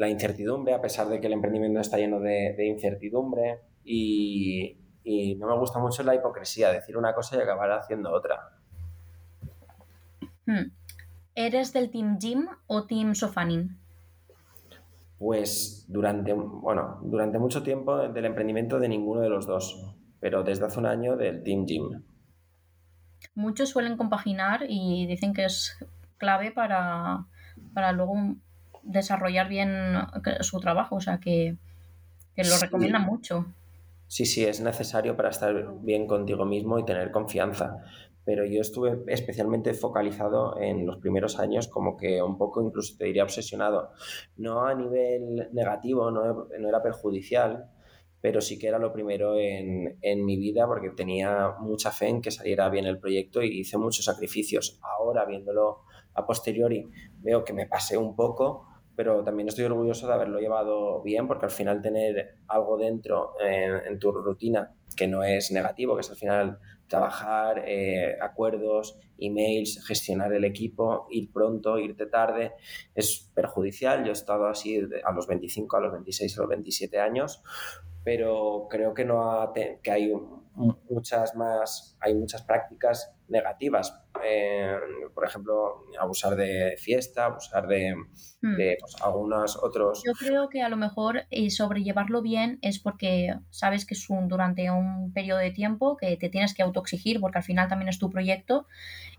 incertidumbre, 0.08 0.74
a 0.74 0.80
pesar 0.80 1.08
de 1.08 1.20
que 1.20 1.26
el 1.28 1.32
emprendimiento 1.32 1.80
está 1.80 1.96
lleno 1.96 2.20
de, 2.20 2.54
incertidumbre. 2.66 3.60
Y, 3.82 4.76
y, 5.04 5.34
no 5.36 5.46
me 5.46 5.58
gusta 5.58 5.78
mucho 5.78 6.02
la 6.02 6.14
hipocresía, 6.14 6.72
decir 6.72 6.96
una 6.96 7.14
cosa 7.14 7.36
y 7.36 7.40
acabar 7.40 7.70
haciendo 7.72 8.10
otra. 8.12 8.50
Hmm. 10.46 10.72
¿Eres 11.34 11.72
del 11.72 11.90
Team 11.90 12.18
Jim 12.18 12.46
o 12.66 12.84
Team 12.84 13.14
Sofanin? 13.14 13.78
Pues 15.18 15.84
durante, 15.88 16.32
bueno, 16.32 17.00
durante 17.02 17.38
mucho 17.38 17.62
tiempo 17.62 18.08
del 18.08 18.24
emprendimiento 18.24 18.78
de 18.78 18.88
ninguno 18.88 19.20
de 19.20 19.28
los 19.28 19.46
dos, 19.46 19.94
pero 20.20 20.42
desde 20.42 20.66
hace 20.66 20.78
un 20.78 20.86
año 20.86 21.16
del 21.16 21.42
Team 21.42 21.66
Jim. 21.66 22.02
Muchos 23.34 23.70
suelen 23.70 23.96
compaginar 23.96 24.64
y 24.68 25.06
dicen 25.06 25.32
que 25.32 25.44
es 25.44 25.76
clave 26.18 26.50
para, 26.50 27.26
para 27.72 27.92
luego 27.92 28.36
desarrollar 28.82 29.48
bien 29.48 29.96
su 30.40 30.60
trabajo, 30.60 30.96
o 30.96 31.00
sea 31.00 31.18
que, 31.18 31.56
lo 32.36 32.58
recomiendan 32.60 33.02
mucho. 33.02 33.46
Sí, 34.14 34.26
sí, 34.26 34.44
es 34.44 34.60
necesario 34.60 35.16
para 35.16 35.30
estar 35.30 35.74
bien 35.80 36.06
contigo 36.06 36.44
mismo 36.44 36.78
y 36.78 36.84
tener 36.84 37.10
confianza 37.10 37.78
pero 38.24 38.44
yo 38.46 38.60
estuve 38.60 39.02
especialmente 39.08 39.74
focalizado 39.74 40.56
en 40.60 40.86
los 40.86 40.98
primeros 40.98 41.38
años, 41.40 41.66
como 41.66 41.96
que 41.96 42.22
un 42.22 42.38
poco 42.38 42.62
incluso 42.62 42.96
te 42.96 43.06
diría 43.06 43.24
obsesionado, 43.24 43.90
no 44.36 44.64
a 44.64 44.74
nivel 44.74 45.48
negativo, 45.52 46.10
no, 46.12 46.46
era 46.50 46.82
perjudicial, 46.82 47.70
pero 48.20 48.40
sí 48.40 48.56
que 48.56 48.68
era 48.68 48.78
lo 48.78 48.92
primero 48.92 49.36
en, 49.36 49.98
en, 50.00 50.24
mi 50.24 50.38
vida 50.38 50.66
porque 50.66 50.90
tenía 50.90 51.56
mucha 51.60 51.90
fe 51.90 52.08
en 52.08 52.22
que 52.22 52.30
saliera 52.30 52.70
bien 52.70 52.86
el 52.86 53.00
proyecto 53.00 53.42
y 53.42 53.58
hice 53.58 53.76
muchos 53.76 54.06
sacrificios. 54.06 54.78
Ahora, 54.80 55.26
viéndolo 55.26 55.82
a 56.14 56.24
posteriori, 56.24 56.88
veo 57.18 57.44
que 57.44 57.52
me 57.52 57.66
pasé 57.66 57.98
un 57.98 58.16
poco, 58.16 58.66
pero 58.96 59.24
también 59.24 59.48
estoy 59.48 59.64
orgulloso 59.64 60.06
de 60.06 60.14
haberlo 60.14 60.38
llevado 60.38 61.02
bien 61.02 61.26
porque 61.26 61.46
al 61.46 61.50
final 61.50 61.82
tener 61.82 62.36
algo 62.48 62.76
dentro 62.76 63.34
en, 63.40 63.98
tu 63.98 64.12
rutina 64.12 64.74
que 64.96 65.08
no 65.08 65.24
es 65.24 65.50
negativo, 65.50 65.94
que 65.94 66.02
es 66.02 66.10
al 66.10 66.16
final 66.16 66.58
trabajar, 66.86 67.64
eh, 67.66 68.16
acuerdos, 68.20 68.98
emails, 69.18 69.84
gestionar 69.84 70.32
el 70.32 70.44
equipo, 70.44 71.06
ir 71.10 71.32
pronto, 71.32 71.78
irte 71.78 72.06
tarde, 72.06 72.52
es 72.94 73.30
perjudicial. 73.34 74.04
Yo 74.04 74.10
he 74.10 74.12
estado 74.12 74.46
así 74.46 74.80
a 75.04 75.12
los 75.12 75.26
25, 75.26 75.76
a 75.76 75.80
los 75.80 75.92
26, 75.92 76.38
a 76.38 76.40
los 76.42 76.50
27 76.50 77.00
años, 77.00 77.42
pero 78.04 78.68
creo 78.70 78.94
que, 78.94 79.04
no 79.04 79.52
que 79.82 79.90
hay 79.90 80.12
muchas 80.88 81.34
más, 81.34 81.96
hay 82.00 82.14
muchas 82.14 82.42
prácticas 82.42 83.12
negativas. 83.28 84.03
Eh, 84.24 84.76
por 85.14 85.24
ejemplo, 85.26 85.84
abusar 85.98 86.36
de 86.36 86.76
fiesta, 86.78 87.26
abusar 87.26 87.66
de, 87.66 87.94
hmm. 87.94 88.56
pues, 88.80 88.96
algunos 89.02 89.56
otros. 89.62 90.02
Yo 90.04 90.12
creo 90.12 90.48
que 90.48 90.62
a 90.62 90.68
lo 90.68 90.76
mejor 90.76 91.24
eh, 91.30 91.50
sobrellevarlo 91.50 92.22
bien 92.22 92.58
es 92.62 92.78
porque 92.78 93.34
sabes 93.50 93.86
que 93.86 93.94
es 93.94 94.08
un, 94.10 94.28
durante 94.28 94.70
un 94.70 95.12
periodo 95.12 95.38
de 95.38 95.50
tiempo 95.50 95.96
que 95.96 96.16
te 96.16 96.28
tienes 96.28 96.54
que 96.54 96.62
autoexigir 96.62 97.20
porque 97.20 97.38
al 97.38 97.44
final 97.44 97.68
también 97.68 97.88
es 97.88 97.98
tu 97.98 98.10
proyecto 98.10 98.66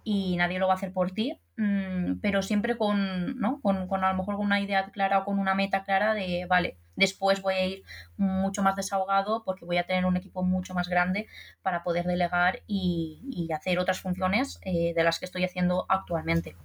y 0.04 0.38
nadie 0.38 0.60
lo 0.60 0.68
va 0.68 0.74
a 0.74 0.78
hacer 0.78 0.94
por 0.94 1.12
ti, 1.12 1.40
mm, 1.58 2.20
pero 2.22 2.42
siempre 2.42 2.78
con, 2.78 3.40
¿no? 3.40 3.60
con, 3.62 3.88
con 3.88 4.04
a 4.04 4.12
lo 4.12 4.18
mejor 4.18 4.36
con 4.36 4.46
una 4.46 4.62
idea 4.62 4.92
clara 4.92 5.20
o 5.20 5.26
con 5.26 5.40
una 5.40 5.56
meta 5.56 5.84
clara 5.84 6.14
de, 6.14 6.46
vale, 6.48 6.78
Después 6.96 7.42
voy 7.42 7.54
a 7.54 7.66
ir 7.66 7.84
mucho 8.18 8.64
más 8.64 8.76
desahogado 8.76 9.44
porque 9.44 9.66
voy 9.66 9.78
a 9.78 9.86
tener 9.86 10.06
un 10.06 10.18
equipo 10.18 10.44
mucho 10.44 10.74
más 10.74 10.88
grande 10.88 11.28
para 11.62 11.84
poder 11.84 12.06
delegar 12.06 12.62
y, 12.68 13.50
hacer 13.54 13.80
otras 13.80 14.02
funciones 14.02 14.60
eh, 14.64 14.94
de 14.94 15.04
las 15.04 15.20
que 15.20 15.26
estoy 15.26 15.44
haciendo 15.46 15.86
actualmente. 15.88 16.56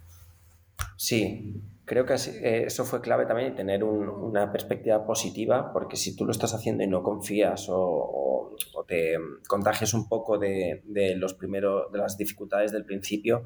Sí, 0.97 1.63
creo 1.85 2.07
que 2.07 2.15
eh, 2.15 2.65
eso 2.67 2.85
fue 2.85 3.01
clave 3.01 3.27
también 3.27 3.55
tener 3.55 3.83
una 3.83 4.53
perspectiva 4.53 5.05
positiva, 5.05 5.73
porque 5.73 5.97
si 5.97 6.15
tú 6.15 6.25
lo 6.25 6.31
estás 6.31 6.55
haciendo 6.55 6.85
y 6.85 6.87
no 6.87 7.03
confías 7.03 7.67
o, 7.69 8.55
te 8.87 9.17
contagias 9.49 9.95
un 9.95 10.09
poco 10.09 10.39
de, 10.39 10.83
los 11.17 11.35
primeros, 11.35 11.91
de 11.91 11.99
las 11.99 12.17
dificultades 12.17 12.71
del 12.73 12.85
principio, 12.85 13.45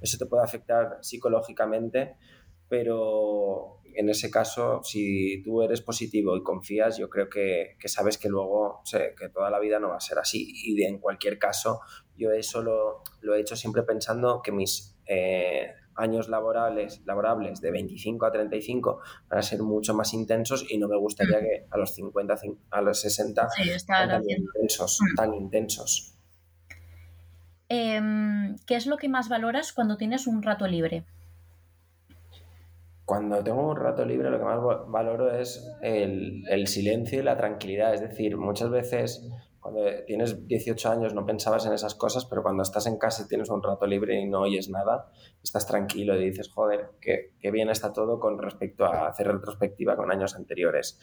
eso 0.00 0.18
te 0.18 0.26
puede 0.26 0.44
afectar 0.44 0.98
psicológicamente, 1.00 2.16
pero 2.68 3.79
en 3.96 4.08
ese 4.08 4.30
caso, 4.30 4.80
si 4.82 5.42
tú 5.42 5.62
eres 5.62 5.80
positivo 5.80 6.36
y 6.36 6.42
confías, 6.42 6.98
yo 6.98 7.08
creo 7.08 7.28
que, 7.28 7.76
sabes 7.86 8.18
que 8.18 8.28
luego, 8.28 8.82
que 9.18 9.28
toda 9.28 9.50
la 9.50 9.58
vida 9.58 9.78
no 9.78 9.88
va 9.88 9.96
a 9.96 10.00
ser 10.00 10.18
así. 10.18 10.52
Y 10.64 10.82
en 10.82 10.98
cualquier 10.98 11.38
caso, 11.38 11.80
yo 12.16 12.32
eso 12.32 12.62
lo, 12.62 13.02
he 13.34 13.40
hecho 13.40 13.56
siempre 13.56 13.82
pensando 13.82 14.42
que 14.42 14.52
mis 14.52 14.96
eh, 15.06 15.72
años 15.96 16.28
laborables, 16.28 17.02
laborables 17.04 17.60
de 17.60 17.70
25 17.70 18.26
a 18.26 18.32
35 18.32 19.00
van 19.28 19.38
a 19.38 19.42
ser 19.42 19.62
mucho 19.62 19.94
más 19.94 20.14
intensos 20.14 20.66
y 20.68 20.78
no 20.78 20.88
me 20.88 20.96
gustaría 20.96 21.38
mm. 21.38 21.40
que 21.40 21.66
a 21.70 21.78
los 21.78 21.94
50, 21.94 22.38
a 22.70 22.80
los 22.80 23.00
60 23.00 23.48
tan, 23.86 24.22
intensos, 24.28 24.98
mm. 25.00 25.14
tan 25.16 25.34
intensos. 25.34 26.14
Em, 27.68 28.56
¿Qué 28.66 28.74
es 28.74 28.86
lo 28.86 28.96
que 28.96 29.08
más 29.08 29.28
valoras 29.28 29.72
cuando 29.72 29.96
tienes 29.96 30.26
un 30.26 30.42
rato 30.42 30.66
libre? 30.66 31.04
Cuando 33.10 33.42
tengo 33.42 33.68
un 33.68 33.76
rato 33.76 34.04
libre 34.04 34.30
lo 34.30 34.38
que 34.38 34.44
más 34.44 34.60
valoro 34.86 35.36
es 35.36 35.68
el, 35.82 36.68
silencio 36.68 37.18
y 37.18 37.24
la 37.24 37.36
tranquilidad. 37.36 37.92
Es 37.92 38.00
decir, 38.00 38.36
muchas 38.36 38.70
veces 38.70 39.28
cuando 39.58 39.80
tienes 40.06 40.46
18 40.46 40.88
años 40.92 41.12
no 41.12 41.26
pensabas 41.26 41.66
en 41.66 41.72
esas 41.72 41.96
cosas, 41.96 42.24
pero 42.26 42.44
cuando 42.44 42.62
estás 42.62 42.86
en 42.86 42.98
casa 42.98 43.24
y 43.24 43.28
tienes 43.28 43.50
un 43.50 43.64
rato 43.64 43.84
libre 43.84 44.14
y 44.14 44.28
no 44.28 44.42
oyes 44.42 44.68
nada, 44.70 45.10
estás 45.42 45.66
tranquilo 45.66 46.14
y 46.14 46.24
dices, 46.24 46.52
joder, 46.54 46.92
qué, 47.00 47.32
bien 47.50 47.68
está 47.68 47.92
todo 47.92 48.20
con 48.20 48.38
respecto 48.38 48.84
a 48.84 49.08
hacer 49.08 49.26
retrospectiva 49.26 49.96
con 49.96 50.12
años 50.12 50.36
anteriores. 50.36 51.00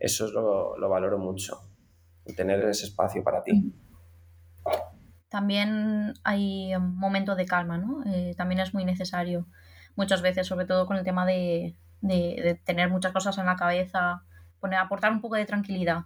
Eso 0.00 0.26
es 0.26 0.32
lo, 0.32 0.76
lo 0.76 0.88
valoro 0.88 1.18
mucho, 1.18 1.68
tener 2.36 2.64
ese 2.64 2.86
espacio 2.86 3.22
para 3.22 3.44
ti. 3.44 3.72
También 5.28 6.14
hay 6.24 6.74
un 6.74 6.96
momento 6.96 7.36
de 7.36 7.46
calma, 7.46 7.78
¿no? 7.78 8.02
Eh, 8.06 8.34
también 8.36 8.58
es 8.58 8.74
muy 8.74 8.84
necesario 8.84 9.46
muchas 9.96 10.22
veces, 10.22 10.46
sobre 10.46 10.66
todo 10.66 10.86
con 10.86 10.96
el 10.96 11.04
tema 11.04 11.26
de, 11.26 11.76
de 12.00 12.60
tener 12.64 12.90
muchas 12.90 13.12
cosas 13.12 13.38
en 13.38 13.46
la 13.46 13.56
cabeza, 13.56 14.22
poner, 14.60 14.78
aportar 14.78 15.12
un 15.12 15.20
poco 15.20 15.36
de 15.36 15.46
tranquilidad 15.46 16.04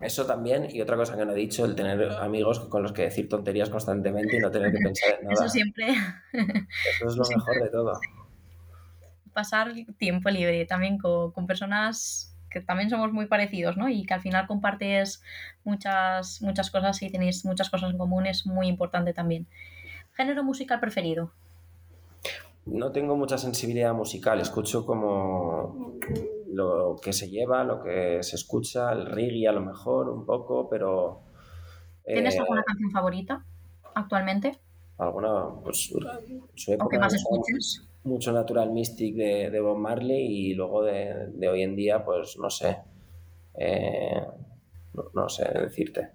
eso 0.00 0.26
también, 0.26 0.68
y 0.70 0.80
otra 0.80 0.96
cosa 0.96 1.16
que 1.16 1.24
no 1.24 1.32
he 1.32 1.36
dicho, 1.36 1.64
el 1.64 1.74
tener 1.74 2.10
amigos 2.12 2.60
con 2.60 2.82
los 2.82 2.92
que 2.92 3.02
decir 3.02 3.28
tonterías 3.28 3.68
constantemente 3.68 4.36
y 4.36 4.40
no 4.40 4.50
tener 4.50 4.72
que 4.72 4.78
pensar 4.82 5.18
en 5.18 5.28
nada. 5.28 5.34
Eso 5.34 5.48
siempre. 5.48 5.94
Eso 6.32 7.08
es 7.08 7.16
lo 7.16 7.24
mejor 7.36 7.62
de 7.62 7.68
todo. 7.68 8.00
Pasar 9.32 9.72
tiempo 9.98 10.30
libre 10.30 10.64
también 10.66 10.98
con, 10.98 11.32
con, 11.32 11.46
personas 11.46 12.34
que 12.50 12.60
también 12.60 12.90
somos 12.90 13.12
muy 13.12 13.26
parecidos, 13.26 13.76
¿no? 13.76 13.88
Y 13.88 14.04
que 14.04 14.14
al 14.14 14.20
final 14.20 14.46
compartes 14.46 15.22
muchas, 15.64 16.42
muchas 16.42 16.70
cosas 16.70 17.00
y 17.02 17.10
tenéis 17.10 17.44
muchas 17.44 17.70
cosas 17.70 17.90
en 17.90 17.98
común, 17.98 18.26
es 18.26 18.46
muy 18.46 18.66
importante 18.66 19.12
también. 19.12 19.46
¿Género 20.14 20.42
musical 20.42 20.80
preferido? 20.80 21.32
No 22.66 22.92
tengo 22.92 23.16
mucha 23.16 23.38
sensibilidad 23.38 23.94
musical, 23.94 24.40
escucho 24.40 24.84
como 24.84 25.98
lo 26.52 26.96
que 27.02 27.12
se 27.12 27.30
lleva, 27.30 27.64
lo 27.64 27.82
que 27.82 28.22
se 28.22 28.36
escucha, 28.36 28.92
el 28.92 29.06
reggae 29.06 29.48
a 29.48 29.52
lo 29.52 29.60
mejor 29.60 30.08
un 30.10 30.26
poco, 30.26 30.68
pero... 30.68 31.22
¿Tienes 32.04 32.34
eh, 32.34 32.40
alguna 32.40 32.62
canción 32.62 32.90
favorita 32.90 33.44
actualmente? 33.94 34.58
Alguna, 34.98 35.46
pues 35.62 35.90
su 36.54 36.72
época, 36.72 36.86
¿O 36.86 36.88
que 36.88 36.98
más 36.98 37.14
escuches? 37.14 37.88
Mucho 38.04 38.32
Natural 38.32 38.70
Mystic 38.70 39.14
de, 39.14 39.50
de 39.50 39.60
Bob 39.60 39.78
Marley 39.78 40.26
y 40.26 40.54
luego 40.54 40.82
de, 40.82 41.28
de, 41.32 41.48
hoy 41.48 41.62
en 41.62 41.76
día, 41.76 42.04
pues 42.04 42.38
no 42.38 42.50
sé, 42.50 42.78
eh, 43.58 44.22
no, 44.94 45.04
no 45.14 45.28
sé 45.28 45.44
decirte. 45.54 46.10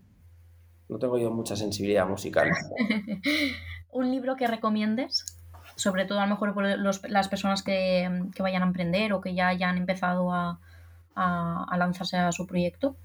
No 0.88 1.00
tengo 1.00 1.18
yo 1.18 1.32
mucha 1.32 1.56
sensibilidad 1.56 2.08
musical. 2.08 2.50
¿Un 3.92 4.12
libro 4.12 4.36
que 4.36 4.46
recomiendes? 4.46 5.35
Sobre 5.76 6.06
todo 6.06 6.20
a 6.20 6.26
lo 6.26 6.32
mejor 6.32 6.54
por 6.54 6.66
las 6.66 7.28
personas 7.30 7.64
que, 7.64 8.10
vayan 8.40 8.64
a 8.64 8.66
emprender 8.66 9.14
o 9.14 9.22
que 9.22 9.34
ya 9.36 9.50
hayan 9.50 9.78
empezado 9.78 10.32
a, 10.32 10.60
lanzarse 11.78 12.18
a 12.18 12.32
su 12.32 12.46
proyecto? 12.48 12.96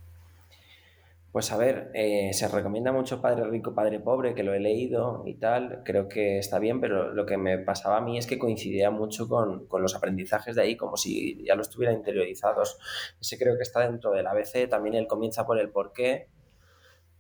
Pues 1.32 1.52
a 1.52 1.56
ver, 1.56 1.92
eh, 1.94 2.30
se 2.32 2.48
recomienda 2.48 2.90
mucho 2.90 3.22
Padre 3.22 3.44
Rico, 3.48 3.72
Padre 3.72 4.00
Pobre, 4.00 4.34
que 4.34 4.42
lo 4.42 4.52
he 4.52 4.58
leído 4.58 5.22
y 5.26 5.34
tal, 5.34 5.82
creo 5.84 6.08
que 6.08 6.38
está 6.38 6.58
bien, 6.58 6.80
pero 6.80 7.12
lo 7.12 7.24
que 7.24 7.36
me 7.36 7.56
pasaba 7.58 7.98
a 7.98 8.00
mí 8.00 8.18
es 8.18 8.26
que 8.26 8.36
coincidía 8.36 8.90
mucho 8.90 9.28
con, 9.28 9.68
los 9.70 9.94
aprendizajes 9.94 10.56
de 10.56 10.62
ahí, 10.62 10.76
como 10.76 10.96
si 10.96 11.44
ya 11.44 11.54
lo 11.54 11.62
estuviera 11.62 11.92
interiorizados. 11.94 12.78
Ese 13.20 13.38
creo 13.38 13.56
que 13.56 13.62
está 13.62 13.80
dentro 13.88 14.10
del 14.10 14.26
ABC, 14.26 14.68
también 14.68 14.96
él 14.96 15.06
comienza 15.06 15.46
por 15.46 15.60
el 15.60 15.70
porqué, 15.70 16.26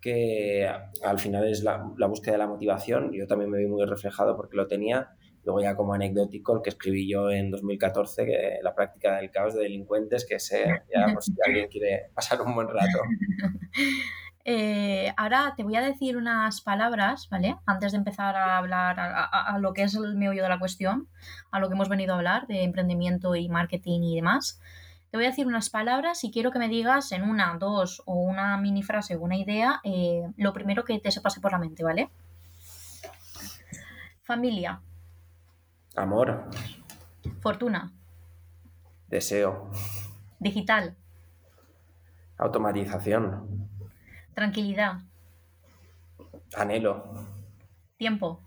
que 0.00 0.68
al 1.04 1.18
final 1.20 1.46
es 1.46 1.62
la, 1.62 1.88
la 1.96 2.06
búsqueda 2.08 2.32
de 2.32 2.38
la 2.38 2.48
motivación, 2.48 3.12
yo 3.12 3.28
también 3.28 3.50
me 3.50 3.58
vi 3.58 3.66
muy 3.66 3.84
reflejado 3.84 4.36
porque 4.36 4.56
lo 4.56 4.66
tenía, 4.66 5.10
Luego 5.44 5.60
ya 5.60 5.74
como 5.74 5.94
anecdótico, 5.94 6.56
el 6.56 6.62
que 6.62 6.70
escribí 6.70 7.10
yo 7.10 7.30
en 7.30 7.50
2014, 7.50 8.26
que 8.26 8.58
la 8.62 8.74
práctica 8.74 9.16
del 9.16 9.30
caos 9.30 9.54
de 9.54 9.62
delincuentes, 9.62 10.26
que 10.26 10.38
sé, 10.38 10.82
ya 10.94 11.06
pues, 11.12 11.26
si 11.26 11.34
alguien 11.46 11.68
quiere 11.68 12.10
pasar 12.14 12.40
un 12.42 12.54
buen 12.54 12.68
rato. 12.68 13.00
Eh, 14.44 15.12
ahora 15.18 15.52
te 15.54 15.62
voy 15.62 15.76
a 15.76 15.82
decir 15.82 16.16
unas 16.16 16.62
palabras, 16.62 17.28
¿vale? 17.30 17.56
Antes 17.66 17.92
de 17.92 17.98
empezar 17.98 18.36
a 18.36 18.56
hablar 18.56 18.96
a, 18.98 19.58
lo 19.58 19.74
que 19.74 19.82
es 19.82 19.94
el 19.94 20.16
meollo 20.16 20.42
de 20.42 20.48
la 20.48 20.58
cuestión, 20.58 21.08
a 21.50 21.60
lo 21.60 21.68
que 21.68 21.74
hemos 21.74 21.90
venido 21.90 22.14
a 22.14 22.16
hablar 22.16 22.46
de 22.46 22.62
emprendimiento 22.62 23.36
y 23.36 23.48
marketing 23.48 24.00
y 24.02 24.16
demás. 24.16 24.60
Te 25.10 25.16
voy 25.18 25.26
a 25.26 25.30
decir 25.30 25.46
unas 25.46 25.70
palabras 25.70 26.24
y 26.24 26.30
quiero 26.30 26.50
que 26.52 26.58
me 26.58 26.68
digas 26.68 27.12
en 27.12 27.22
una, 27.22 27.56
dos 27.58 28.02
o 28.06 28.14
una 28.14 28.56
mini 28.56 28.82
frase 28.82 29.16
o 29.16 29.20
una 29.20 29.36
idea 29.36 29.80
eh, 29.84 30.22
lo 30.36 30.52
primero 30.52 30.84
que 30.84 30.98
te 30.98 31.10
se 31.10 31.20
pase 31.20 31.40
por 31.40 31.52
la 31.52 31.58
mente, 31.58 31.84
¿vale? 31.84 32.10
Familia. 34.22 34.80
Amor. 35.96 36.48
Fortuna. 37.40 37.92
Deseo. 39.08 39.70
Digital. 40.38 40.96
Automatización. 42.38 43.68
Tranquilidad. 44.34 45.00
Anhelo. 46.54 47.26
Tiempo. 47.96 48.40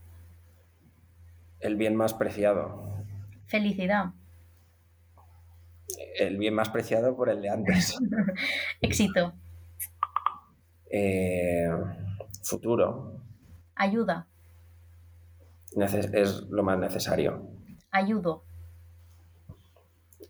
El 1.59 1.75
bien 1.75 1.95
más 1.95 2.13
preciado. 2.13 3.03
Felicidad. 3.45 4.13
El 6.17 6.37
bien 6.37 6.55
más 6.55 6.69
preciado 6.69 7.15
por 7.15 7.29
el 7.29 7.41
de 7.41 7.49
antes. 7.49 7.97
Éxito. 8.81 9.33
Eh, 10.89 11.69
futuro. 12.41 13.21
Ayuda 13.75 14.27
es 15.77 16.41
lo 16.49 16.63
más 16.63 16.77
necesario. 16.79 17.47
Ayudo. 17.91 18.43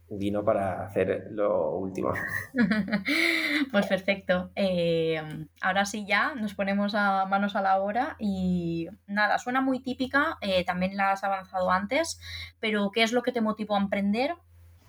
Vino 0.10 0.44
para 0.44 0.86
hacer 0.86 1.28
lo 1.32 1.72
último. 1.72 2.14
pues 3.72 3.88
perfecto. 3.88 4.52
Eh, 4.56 5.22
ahora 5.62 5.86
sí 5.86 6.06
ya 6.06 6.36
nos 6.36 6.54
ponemos 6.54 6.94
a 6.94 7.26
manos 7.26 7.56
a 7.56 7.62
la 7.62 7.80
obra 7.80 8.16
y 8.20 8.90
nada, 9.08 9.40
suena 9.40 9.62
muy 9.62 9.80
típica, 9.80 10.38
eh, 10.42 10.64
también 10.66 10.98
la 10.98 11.12
has 11.12 11.24
avanzado 11.24 11.72
antes, 11.72 12.20
pero 12.60 12.92
¿qué 12.92 13.04
es 13.04 13.12
lo 13.12 13.24
que 13.24 13.32
te 13.32 13.42
motivó 13.42 13.76
a 13.76 13.82
emprender? 13.82 14.36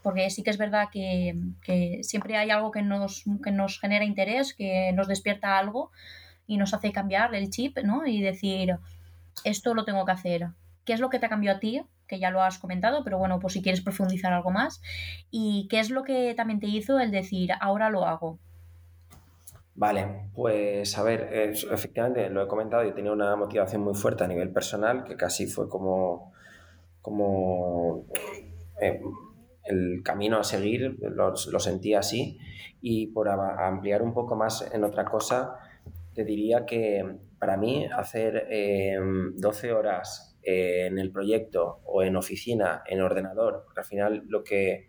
Porque 0.03 0.29
sí 0.29 0.43
que 0.43 0.51
es 0.51 0.59
verdad 0.59 0.89
que, 0.93 1.39
que 1.63 2.01
siempre 2.03 2.37
hay 2.37 2.51
algo 2.51 2.71
que 2.71 2.83
nos, 2.83 3.25
que 3.43 3.51
nos 3.51 3.81
genera 3.81 4.05
interés, 4.05 4.53
que 4.53 4.93
nos 4.93 5.09
despierta 5.09 5.59
algo 5.59 5.91
y 6.47 6.59
nos 6.59 6.75
hace 6.75 6.93
cambiar 6.93 7.35
el 7.35 7.49
chip, 7.49 7.79
¿no? 7.79 8.07
Y 8.07 8.21
decir, 8.21 8.77
esto 9.43 9.75
lo 9.75 9.85
tengo 9.85 10.05
que 10.05 10.13
hacer. 10.13 10.49
¿Qué 10.85 10.93
es 10.93 11.01
lo 11.01 11.11
que 11.11 11.19
te 11.19 11.29
cambió 11.29 11.53
a 11.53 11.59
ti? 11.59 11.83
Que 12.07 12.19
ya 12.19 12.31
lo 12.31 12.43
has 12.43 12.59
comentado, 12.59 13.03
pero 13.05 13.19
bueno, 13.19 13.41
pues 13.41 13.55
si 13.55 13.63
quieres 13.63 13.81
profundizar 13.81 14.33
algo 14.33 14.51
más. 14.51 14.81
¿Y 15.31 15.67
qué 15.69 15.81
es 15.81 15.91
lo 15.91 16.05
que 16.05 16.35
también 16.35 16.61
te 16.61 16.67
hizo 16.67 17.01
el 17.01 17.11
decir, 17.11 17.51
ahora 17.61 17.91
lo 17.91 18.07
hago? 18.07 18.39
Vale, 19.77 20.31
pues 20.35 20.97
a 20.97 21.03
ver, 21.03 21.31
efectivamente 21.33 22.31
lo 22.31 22.45
he 22.45 22.47
comentado, 22.47 22.85
yo 22.85 22.95
tenía 22.95 23.11
una 23.11 23.35
motivación 23.35 23.83
muy 23.83 23.95
fuerte 23.95 24.23
a 24.23 24.29
nivel 24.29 24.53
personal, 24.53 25.03
que 25.03 25.17
casi 25.17 25.49
fue 25.49 25.69
como, 25.69 26.33
como 27.03 28.05
eh, 28.81 29.01
el 29.65 30.03
camino 30.05 30.39
a 30.39 30.45
seguir, 30.45 30.97
lo, 31.01 31.31
lo, 31.31 31.59
sentí 31.59 31.95
así, 31.95 32.39
y 32.83 33.09
por 33.09 33.29
ampliar 33.29 34.03
un 34.03 34.15
poco 34.15 34.37
más 34.37 34.71
en 34.73 34.85
otra 34.85 35.05
cosa, 35.07 35.57
te 36.15 36.25
diría 36.25 36.67
que 36.67 37.17
para 37.45 37.59
mí 37.59 37.87
hacer 37.95 38.49
12 39.35 39.67
eh, 39.67 39.73
horas 39.75 40.39
eh, 40.43 40.87
en 40.87 40.99
el 40.99 41.13
proyecto 41.13 41.83
o 41.85 42.03
en 42.03 42.17
oficina, 42.17 42.83
en 42.87 43.03
ordenador, 43.03 43.65
porque 43.67 43.81
al 43.81 43.87
final 43.87 44.23
lo 44.29 44.43
que, 44.43 44.89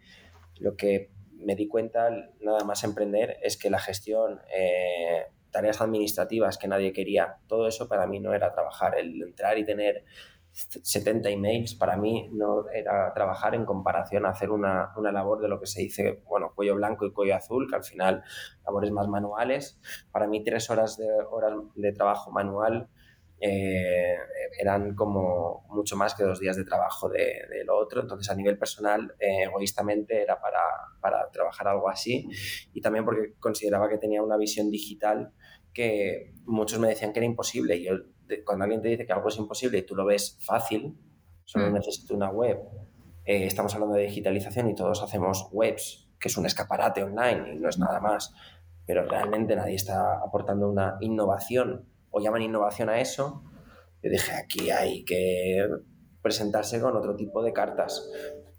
lo 0.62 0.77
que 0.77 1.12
me 1.33 1.57
di 1.57 1.67
cuenta 1.67 2.09
nada 2.39 2.63
más 2.63 2.85
emprender 2.85 3.35
es 3.43 3.57
que 3.57 3.69
la 3.69 3.79
gestión, 3.79 4.39
eh, 4.57 5.25
tareas 5.51 5.81
administrativas 5.81 6.57
que 6.57 6.69
nadie 6.69 6.93
quería, 6.93 7.39
todo 7.47 7.67
eso 7.67 7.89
para 7.89 8.07
mí 8.07 8.21
no 8.21 8.33
era 8.33 8.53
trabajar, 8.53 8.97
el 8.97 9.21
entrar 9.21 9.57
y 9.57 9.65
tener 9.65 10.05
70 10.55 11.29
emails 11.29 11.75
para 11.75 11.97
mí 11.97 12.29
no 12.31 12.69
era 12.69 13.13
trabajar 13.13 13.55
en 13.55 13.65
comparación 13.65 14.25
a 14.25 14.29
hacer 14.29 14.51
una, 14.51 14.93
una, 14.95 15.12
labor 15.12 15.41
de 15.41 15.50
lo 15.50 15.59
que 15.59 15.67
se 15.67 15.81
dice, 15.81 16.24
bueno, 16.27 16.53
cuello 16.55 16.75
blanco 16.75 17.05
y 17.05 17.12
cuello 17.12 17.35
azul, 17.35 17.67
que 17.69 17.75
al 17.75 17.83
final 17.83 18.24
labores 18.65 18.91
más 18.91 19.07
manuales. 19.09 19.79
Para 20.12 20.27
mí 20.27 20.43
tres 20.45 20.69
horas 20.69 20.97
de, 20.97 21.07
horas 21.29 21.53
de 21.75 21.91
trabajo 21.91 22.31
manual 22.31 22.89
eh, 23.41 24.15
eran 24.57 24.95
como 24.95 25.65
mucho 25.69 25.97
más 25.97 26.15
que 26.15 26.24
dos 26.24 26.39
días 26.39 26.55
de 26.55 26.63
trabajo 26.63 27.09
de, 27.09 27.35
lo 27.65 27.77
otro. 27.77 28.01
Entonces 28.01 28.29
a 28.31 28.35
nivel 28.35 28.57
personal, 28.57 29.13
eh, 29.19 29.43
egoístamente, 29.43 30.21
era 30.21 30.39
para, 30.39 30.62
para 31.01 31.29
trabajar 31.31 31.67
algo 31.67 31.89
así 31.89 32.29
y 32.74 32.79
también 32.79 33.03
porque 33.03 33.33
consideraba 33.39 33.89
que 33.89 33.97
tenía 33.97 34.24
una 34.24 34.38
visión 34.38 34.71
digital 34.71 35.33
que 35.74 36.33
muchos 36.45 36.79
me 36.79 36.88
decían 36.88 37.12
que 37.12 37.19
era 37.19 37.25
imposible. 37.25 37.83
Yo 37.83 37.95
cuando 38.46 38.63
alguien 38.63 38.82
te 38.82 38.89
dice 38.89 39.05
que 39.05 39.13
algo 39.13 39.29
es 39.29 39.38
imposible 39.38 39.79
y 39.79 39.82
tú 39.84 39.96
lo 39.96 40.05
ves 40.05 40.38
fácil, 40.41 40.98
solo 41.44 41.70
mm. 41.70 41.74
necesito 41.74 42.15
una 42.15 42.29
web. 42.29 42.60
Eh, 43.25 43.46
estamos 43.46 43.74
hablando 43.74 43.96
de 43.96 44.03
digitalización 44.03 44.70
y 44.70 44.75
todos 44.75 45.01
hacemos 45.01 45.48
webs, 45.51 46.10
que 46.20 46.27
es 46.27 46.38
un 46.38 46.46
escaparate 46.46 47.03
online 47.03 47.55
y 47.55 47.60
no 47.60 47.70
es 47.70 47.77
nada 47.77 48.00
más. 48.00 48.34
Pero 48.86 49.03
realmente 49.05 49.55
nadie 49.55 49.75
está 49.75 50.20
aportando 50.20 50.70
una 50.70 50.98
innovación 51.01 51.89
o 52.12 52.20
llaman 52.20 52.44
innovación 52.44 52.89
a 52.89 53.00
eso. 53.00 53.44
Yo 54.01 54.12
dije, 54.12 54.32
aquí 54.34 54.70
hay 54.70 55.03
que 55.03 55.67
presentarse 56.22 56.79
con 56.79 56.96
otro 56.96 57.15
tipo 57.15 57.41
de 57.44 57.53
cartas. 57.53 58.10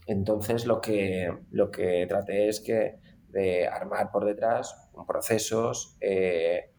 Entonces 0.06 0.66
lo 0.66 0.80
que, 0.80 1.32
lo 1.50 1.70
que 1.70 2.06
traté 2.08 2.48
es 2.48 2.60
que 2.60 2.98
de 3.28 3.66
armar 3.66 4.10
por 4.10 4.24
detrás 4.24 4.86
procesos, 5.06 5.96
eh, 6.00 6.72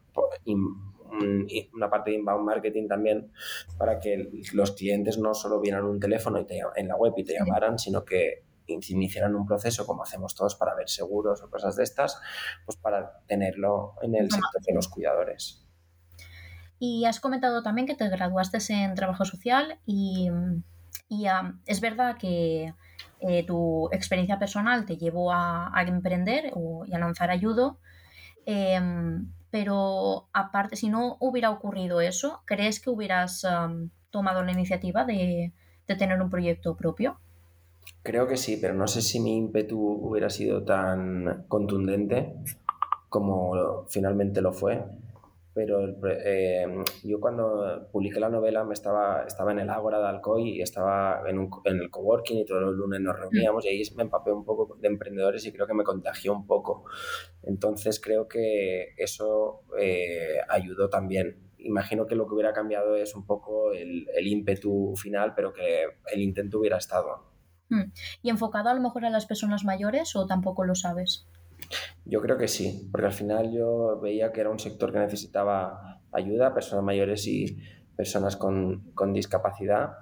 una 1.73 1.89
parte 1.89 2.11
de 2.11 2.17
inbound 2.17 2.45
marketing 2.45 2.87
también 2.87 3.31
para 3.77 3.99
que 3.99 4.29
los 4.53 4.71
clientes 4.71 5.17
no 5.17 5.33
solo 5.33 5.59
vieran 5.59 5.85
un 5.85 5.99
teléfono 5.99 6.39
y 6.39 6.45
en 6.75 6.87
la 6.87 6.95
web 6.95 7.13
y 7.17 7.23
te 7.23 7.33
llamaran, 7.33 7.79
sino 7.79 8.03
que 8.05 8.43
iniciaran 8.67 9.35
un 9.35 9.45
proceso 9.45 9.85
como 9.85 10.03
hacemos 10.03 10.35
todos 10.35 10.55
para 10.55 10.75
ver 10.75 10.89
seguros 10.89 11.41
o 11.41 11.49
cosas 11.49 11.75
de 11.75 11.83
estas, 11.83 12.19
pues 12.65 12.77
para 12.77 13.19
tenerlo 13.27 13.95
en 14.01 14.15
el 14.15 14.31
sector 14.31 14.61
de 14.61 14.73
los 14.73 14.87
cuidadores. 14.87 15.63
Y 16.79 17.05
has 17.05 17.19
comentado 17.19 17.63
también 17.63 17.87
que 17.87 17.95
te 17.95 18.07
graduaste 18.07 18.59
en 18.73 18.93
trabajo 18.95 19.25
social 19.25 19.79
y, 19.85 20.29
es 21.65 21.81
verdad 21.81 22.17
que 22.17 22.73
eh, 23.19 23.45
tu 23.45 23.89
experiencia 23.91 24.37
personal 24.37 24.85
te 24.85 24.97
llevó 24.97 25.31
a, 25.31 25.71
emprender 25.87 26.51
y 26.85 26.93
a 26.93 26.99
lanzar 26.99 27.31
ayudo. 27.31 27.79
Em, 28.45 29.31
pero 29.51 30.27
aparte, 30.33 30.75
si 30.75 30.89
no 30.89 31.17
hubiera 31.19 31.51
ocurrido 31.51 32.01
eso, 32.01 32.41
¿crees 32.45 32.79
que 32.79 32.89
hubieras 32.89 33.45
tomado 34.09 34.43
la 34.43 34.51
iniciativa 34.51 35.05
de, 35.05 35.53
tener 35.85 36.21
un 36.21 36.29
proyecto 36.29 36.75
propio? 36.75 37.19
Creo 38.03 38.27
que 38.27 38.37
sí, 38.37 38.57
pero 38.59 38.73
no 38.73 38.87
sé 38.87 39.01
si 39.01 39.19
mi 39.19 39.37
ímpetu 39.37 39.79
hubiera 39.79 40.29
sido 40.29 40.63
tan 40.63 41.45
contundente 41.47 42.33
como 43.09 43.85
finalmente 43.87 44.41
lo 44.41 44.51
fue 44.51 44.83
pero 45.57 45.87
eh, 46.07 46.67
yo 47.03 47.19
cuando 47.19 47.89
publiqué 47.91 48.19
la 48.19 48.29
novela 48.29 48.63
me 48.63 48.75
estaba, 48.75 49.23
estaba 49.23 49.53
en 49.53 49.57
el 49.57 49.71
Ágora 49.71 49.97
de 49.97 50.05
Alcoy 50.05 50.57
y 50.57 50.61
estaba 50.61 51.23
en, 51.27 51.39
un, 51.39 51.49
en, 51.65 51.79
el 51.79 51.89
coworking 51.89 52.37
y 52.37 52.45
todos 52.45 52.61
los 52.61 52.75
lunes 52.75 53.01
nos 53.01 53.19
reuníamos 53.19 53.65
y 53.65 53.69
ahí 53.69 53.81
me 53.95 54.03
empapé 54.03 54.31
un 54.31 54.45
poco 54.45 54.75
de 54.75 54.87
emprendedores 54.87 55.43
y 55.47 55.51
creo 55.51 55.65
que 55.65 55.73
me 55.73 55.83
contagió 55.83 56.31
un 56.31 56.45
poco. 56.45 56.85
Entonces 57.41 57.99
creo 57.99 58.27
que 58.27 58.93
eso 58.97 59.61
eh, 59.79 60.37
ayudó 60.47 60.91
también. 60.91 61.49
Imagino 61.57 62.05
que 62.05 62.13
lo 62.13 62.27
que 62.27 62.35
hubiera 62.35 62.53
cambiado 62.53 62.95
es 62.95 63.15
un 63.15 63.25
poco 63.25 63.73
el, 63.73 64.05
el 64.15 64.27
ímpetu 64.27 64.93
final, 64.95 65.33
pero 65.35 65.53
que 65.53 65.85
el 66.13 66.21
intento 66.21 66.59
hubiera 66.59 66.77
estado. 66.77 67.31
Mm. 67.69 67.93
¿Y 68.21 68.29
enfocado 68.29 68.69
a 68.69 68.75
lo 68.75 68.81
mejor 68.81 69.05
a 69.05 69.09
las 69.09 69.25
personas 69.25 69.65
mayores 69.65 70.15
o 70.15 70.27
tampoco 70.27 70.65
lo 70.65 70.75
sabes? 70.75 71.27
Yo 72.05 72.21
creo 72.21 72.37
que 72.37 72.47
sí, 72.47 72.87
porque 72.91 73.07
al 73.07 73.13
final 73.13 73.51
yo 73.51 73.99
veía 73.99 74.31
que 74.31 74.41
era 74.41 74.49
un 74.49 74.59
sector 74.59 74.91
que 74.91 74.99
necesitaba 74.99 76.01
ayuda, 76.11 76.53
personas 76.53 76.85
mayores 76.85 77.27
y 77.27 77.57
personas 77.95 78.37
con, 78.37 78.91
con 78.93 79.13
discapacidad. 79.13 79.93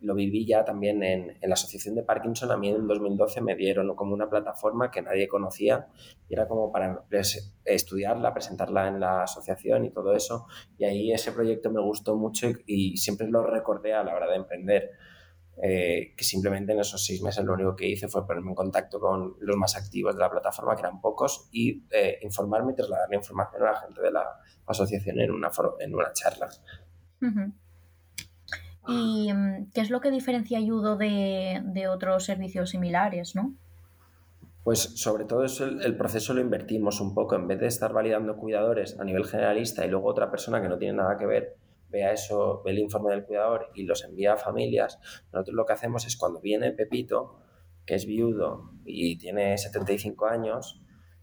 Lo 0.00 0.14
viví 0.14 0.44
ya 0.44 0.64
también 0.64 1.02
en, 1.02 1.30
en, 1.40 1.48
la 1.48 1.54
Asociación 1.54 1.94
de 1.94 2.02
Parkinson. 2.02 2.50
A 2.50 2.58
mí 2.58 2.68
en 2.68 2.86
2012 2.86 3.40
me 3.40 3.56
dieron 3.56 3.94
como 3.96 4.12
una 4.12 4.28
plataforma 4.28 4.90
que 4.90 5.00
nadie 5.00 5.28
conocía 5.28 5.86
y 6.28 6.34
era 6.34 6.46
como 6.46 6.70
para 6.70 7.04
estudiarla, 7.64 8.34
presentarla 8.34 8.88
en 8.88 9.00
la 9.00 9.22
asociación 9.22 9.86
y 9.86 9.90
todo 9.90 10.12
eso. 10.12 10.46
Y 10.76 10.84
ahí 10.84 11.12
ese 11.12 11.32
proyecto 11.32 11.70
me 11.70 11.80
gustó 11.80 12.16
mucho 12.16 12.48
y, 12.48 12.62
y 12.66 12.96
siempre 12.98 13.28
lo 13.28 13.46
recordé 13.46 13.94
a 13.94 14.04
la 14.04 14.14
hora 14.14 14.28
de 14.28 14.36
emprender 14.36 14.90
eh, 15.62 16.14
que 16.16 16.24
simplemente 16.24 16.72
en 16.72 16.80
esos 16.80 17.04
seis 17.04 17.22
meses 17.22 17.44
lo 17.44 17.54
único 17.54 17.76
que 17.76 17.88
hice 17.88 18.08
fue 18.08 18.26
ponerme 18.26 18.50
en 18.50 18.54
contacto 18.54 18.98
con 18.98 19.36
los 19.40 19.56
más 19.56 19.76
activos 19.76 20.14
de 20.14 20.20
la 20.20 20.30
plataforma, 20.30 20.74
que 20.74 20.82
eran 20.82 21.00
pocos, 21.00 21.48
y 21.52 21.84
eh, 21.90 22.18
informarme 22.22 22.72
y 22.72 22.76
trasladar 22.76 23.08
la 23.08 23.16
información 23.16 23.62
a 23.62 23.72
la 23.72 23.80
gente 23.80 24.00
de 24.00 24.10
la 24.10 24.40
asociación 24.66 25.20
en 25.20 25.30
una, 25.30 25.50
en 25.78 25.94
una 25.94 26.12
charla. 26.12 26.48
¿Y 28.88 29.32
mm, 29.32 29.70
qué 29.72 29.80
es 29.80 29.90
lo 29.90 30.00
que 30.00 30.10
diferencia 30.10 30.58
Ayudo 30.58 30.96
de, 30.96 31.62
de 31.64 31.88
otros 31.88 32.24
servicios 32.24 32.70
similares, 32.70 33.36
no? 33.36 33.54
Pues 34.64 34.80
sobre 34.80 35.24
todo 35.24 35.44
eso 35.44 35.66
el, 35.66 35.82
el, 35.82 35.96
proceso 35.96 36.32
lo 36.32 36.40
invertimos 36.40 37.00
un 37.00 37.14
poco, 37.14 37.36
en 37.36 37.46
vez 37.46 37.60
de 37.60 37.66
estar 37.66 37.92
validando 37.92 38.36
cuidadores 38.36 38.98
a 38.98 39.04
nivel 39.04 39.26
generalista 39.26 39.84
y 39.84 39.90
luego 39.90 40.08
otra 40.08 40.30
persona 40.30 40.60
que 40.60 40.68
no 40.68 40.78
tiene 40.78 40.94
nada 40.94 41.18
que 41.18 41.26
ver 41.26 41.56
vea 41.88 42.12
eso, 42.12 42.62
ve 42.64 42.72
el 42.72 42.78
informe 42.78 43.10
del 43.10 43.24
cuidador 43.24 43.70
y 43.74 43.84
los 43.84 44.04
envía 44.04 44.34
a 44.34 44.36
familias, 44.36 44.98
nosotros 45.32 45.54
lo 45.54 45.64
que 45.66 45.72
hacemos 45.72 46.06
es 46.06 46.16
cuando 46.16 46.40
viene 46.40 46.72
Pepito, 46.72 47.40
que 47.86 47.94
es 47.94 48.06
viudo 48.06 48.72
y 48.84 49.18
tiene 49.18 49.58
75 49.58 50.26
años 50.26 50.80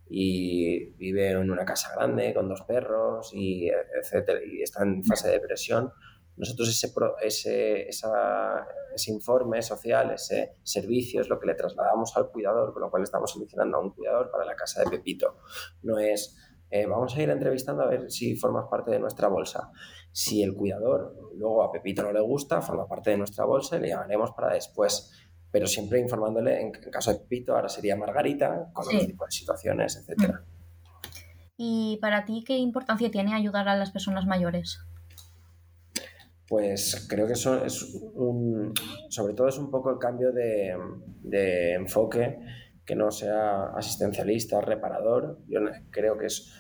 y 0.08 0.92
vive 0.98 1.32
en 1.32 1.50
una 1.50 1.66
casa 1.66 1.94
grande 1.96 2.34
con 2.34 2.50
dos 2.50 2.62
perros 2.64 3.32
y 3.34 3.70
etcétera 3.70 4.40
y 4.46 4.62
está 4.62 4.84
en 4.84 5.04
fase 5.04 5.30
de 5.30 5.36
depresión, 5.36 5.92
nosotros 6.38 6.70
ese, 6.70 7.88
ese, 7.88 7.88
ese 8.96 9.12
informe 9.12 9.62
social, 9.62 10.12
ese 10.12 10.56
servicio 10.64 11.22
es 11.22 11.30
lo 11.30 11.40
que 11.40 11.46
le 11.46 11.56
trasladamos 11.56 12.16
al 12.16 12.32
cuidador, 12.32 12.74
con 12.74 12.82
lo 12.82 12.90
cual 12.90 13.04
estamos 13.04 13.32
seleccionando 13.32 13.78
a 13.78 13.82
un 13.82 13.92
cuidador 13.92 14.32
para 14.32 14.46
la 14.46 14.56
casa 14.56 14.84
de 14.84 14.90
Pepito. 14.90 15.38
No 15.84 16.00
es, 16.00 16.36
eh, 16.74 16.86
vamos 16.86 17.16
a 17.16 17.22
ir 17.22 17.30
entrevistando 17.30 17.84
a 17.84 17.88
ver 17.88 18.10
si 18.10 18.36
formas 18.38 18.66
parte 18.70 18.92
de 18.92 19.00
nuestra 19.00 19.28
bolsa. 19.28 19.72
Si 20.14 20.42
el 20.42 20.56
cuidador 20.56 21.14
luego 21.36 21.64
a 21.64 21.72
Pepito 21.72 22.02
no 22.02 22.14
le 22.14 22.22
gusta, 22.22 22.62
forma 22.62 22.88
parte 22.88 23.10
de 23.10 23.18
nuestra 23.18 23.44
bolsa 23.44 23.76
y 23.76 23.82
le 23.82 23.90
llamaremos 23.90 24.32
para 24.32 24.54
después. 24.54 25.12
Pero 25.52 25.68
siempre 25.68 26.00
informándole, 26.00 26.62
en, 26.62 26.72
caso 26.72 27.12
de 27.12 27.20
Pepito, 27.20 27.54
ahora 27.54 27.68
sería 27.68 27.98
Margarita, 27.98 28.70
con 28.72 28.86
sí. 28.86 28.96
otro 28.96 29.08
tipo 29.08 29.26
de 29.26 29.32
situaciones, 29.32 29.98
etc. 29.98 30.36
¿Y 31.58 32.00
para 32.02 32.24
ti 32.24 32.42
qué 32.48 32.56
importancia 32.58 33.12
tiene 33.12 33.36
ayudar 33.36 33.68
a 33.68 33.76
las 33.76 33.92
personas 33.92 34.26
mayores? 34.26 34.80
Pues 36.48 37.06
creo 37.10 37.28
que 37.28 37.34
eso 37.34 37.66
es 37.66 37.84
un, 38.14 38.74
sobre 39.10 39.34
todo 39.34 39.50
es 39.50 39.58
un 39.58 39.70
poco 39.70 39.90
el 39.90 39.98
cambio 39.98 40.32
de, 40.32 40.74
de 41.22 41.74
enfoque, 41.74 42.40
que 42.86 42.96
no 42.96 43.12
sea 43.12 43.72
asistencialista, 43.76 44.60
reparador. 44.62 45.40
Yo 45.48 45.60
creo 45.92 46.18
que 46.18 46.26
es 46.26 46.54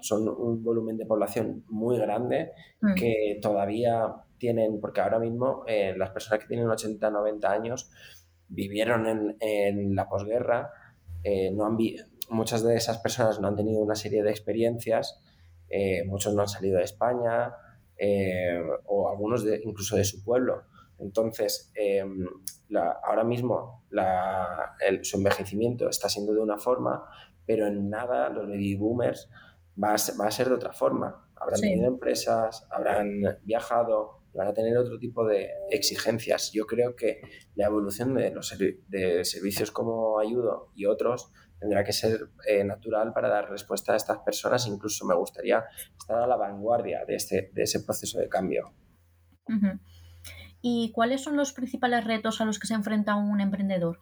son 0.00 0.28
un 0.28 0.62
volumen 0.62 0.96
de 0.96 1.06
población 1.06 1.64
muy 1.68 1.98
grande 1.98 2.52
mm. 2.80 2.94
que 2.94 3.38
todavía 3.42 4.14
tienen, 4.38 4.80
porque 4.80 5.00
ahora 5.00 5.18
mismo 5.18 5.64
eh, 5.66 5.94
las 5.96 6.10
personas 6.10 6.40
que 6.40 6.48
tienen 6.48 6.68
80, 6.68 7.10
90 7.10 7.50
años 7.50 7.90
vivieron 8.48 9.06
en, 9.06 9.36
en 9.40 9.94
la 9.94 10.08
posguerra, 10.08 10.70
eh, 11.22 11.50
no 11.50 11.66
han 11.66 11.78
muchas 12.30 12.62
de 12.62 12.76
esas 12.76 12.98
personas 12.98 13.40
no 13.40 13.48
han 13.48 13.56
tenido 13.56 13.80
una 13.82 13.94
serie 13.94 14.22
de 14.22 14.30
experiencias, 14.30 15.20
eh, 15.68 16.04
muchos 16.04 16.34
no 16.34 16.42
han 16.42 16.48
salido 16.48 16.78
de 16.78 16.84
España 16.84 17.54
o 18.86 19.08
algunos 19.08 19.44
de, 19.44 19.60
incluso 19.64 19.96
de 19.96 20.04
su 20.04 20.22
pueblo. 20.24 20.64
Entonces, 20.98 21.72
em, 21.74 22.26
ahora 23.02 23.24
mismo 23.24 23.84
la, 23.90 24.74
el, 24.86 25.04
su 25.04 25.16
envejecimiento 25.16 25.88
está 25.88 26.08
siendo 26.08 26.34
de 26.34 26.40
una 26.40 26.58
forma, 26.58 27.04
pero 27.46 27.66
en 27.66 27.90
nada 27.90 28.28
los 28.28 28.46
baby 28.46 28.76
boomers 28.76 29.30
va 29.82 29.94
a, 29.94 29.96
va 30.20 30.26
a 30.26 30.30
ser 30.30 30.48
de 30.48 30.54
otra 30.54 30.72
forma. 30.72 31.28
Habrán 31.36 31.60
tenido 31.60 31.86
empresas, 31.86 32.66
habrán 32.70 33.20
viajado, 33.42 34.22
van 34.34 34.48
a 34.48 34.54
tener 34.54 34.76
otro 34.76 34.98
tipo 34.98 35.26
de 35.26 35.50
exigencias. 35.70 36.52
Yo 36.52 36.66
creo 36.66 36.96
que 36.96 37.20
la 37.54 37.66
evolución 37.66 38.14
de 38.14 38.30
los 38.30 38.56
de 38.88 39.24
servicios 39.24 39.70
como 39.70 40.18
Ayudo 40.18 40.70
y 40.74 40.86
otros 40.86 41.30
tendrá 41.60 41.84
que 41.84 41.92
ser 41.92 42.28
eh, 42.46 42.64
natural 42.64 43.12
para 43.12 43.28
dar 43.28 43.48
respuesta 43.50 43.92
a 43.92 43.96
estas 43.96 44.18
personas. 44.18 44.66
Incluso 44.66 45.06
me 45.06 45.14
gustaría 45.14 45.64
estar 45.98 46.18
a 46.18 46.26
la 46.26 46.36
vanguardia 46.36 47.04
de, 47.06 47.14
este, 47.14 47.50
de 47.52 47.62
ese 47.62 47.80
proceso 47.80 48.18
de 48.18 48.28
cambio. 48.28 48.72
¿Y 50.60 50.92
cuáles 50.92 51.22
son 51.22 51.36
los 51.36 51.52
principales 51.52 52.04
retos 52.04 52.40
a 52.40 52.44
los 52.44 52.58
que 52.58 52.66
se 52.66 52.74
enfrenta 52.74 53.14
un 53.14 53.40
emprendedor? 53.40 54.00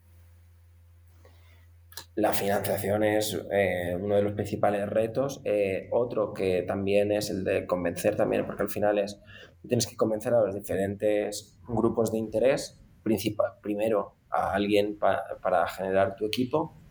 La 2.15 2.33
financiación 2.33 3.05
es 3.05 3.41
eh, 3.51 3.97
uno 3.99 4.17
de 4.17 4.23
los 4.23 4.35
principales 4.35 4.89
retos. 4.89 5.41
Eh, 5.45 5.89
otro 5.91 6.35
que 6.35 6.63
también 6.63 7.11
es 7.13 7.31
el 7.31 7.45
de 7.45 7.67
convencer 7.67 8.17
también, 8.17 8.45
porque 8.47 8.63
al 8.63 8.69
final 8.69 8.99
es, 8.99 9.21
tienes 9.67 9.87
que 9.87 9.97
convencer 9.97 10.35
a 10.35 10.41
los 10.41 10.55
diferentes 10.55 11.59
grupos 11.67 12.13
de 12.13 12.19
interés. 12.19 12.79
Principal, 13.03 13.55
primero 13.63 14.17
a 14.31 14.55
alguien 14.55 14.99
para 14.99 15.67
generar 15.69 16.15
tu 16.15 16.25
equipo 16.25 16.83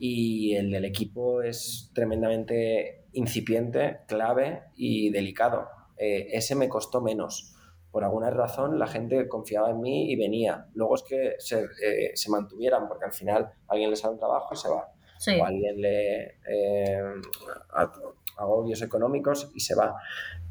y 0.00 0.54
el 0.54 0.70
del 0.70 0.86
equipo 0.86 1.42
es 1.42 1.90
tremendamente 1.94 3.04
incipiente, 3.12 3.98
clave 4.08 4.62
y 4.74 5.10
delicado. 5.10 5.68
Eh, 5.98 6.28
ese 6.32 6.54
me 6.54 6.70
costó 6.70 7.02
menos 7.02 7.49
por 7.90 8.04
alguna 8.04 8.30
razón 8.30 8.78
la 8.78 8.86
gente 8.86 9.28
confiaba 9.28 9.70
en 9.70 9.80
mí 9.80 10.10
y 10.10 10.16
venía. 10.16 10.66
Luego 10.74 10.94
es 10.94 11.02
que 11.02 11.34
se, 11.38 11.64
eh, 11.82 12.12
se 12.14 12.30
mantuvieran, 12.30 12.86
porque 12.88 13.06
al 13.06 13.12
final 13.12 13.52
alguien 13.66 13.90
les 13.90 14.02
da 14.02 14.10
un 14.10 14.18
trabajo 14.18 14.54
y 14.54 14.56
se 14.56 14.68
va. 14.68 14.88
O 15.38 15.44
alguien 15.44 15.80
le 15.80 16.38
eh, 16.48 17.02
agobios 18.38 18.80
económicos 18.82 19.50
y 19.54 19.60
se 19.60 19.74
va. 19.74 19.96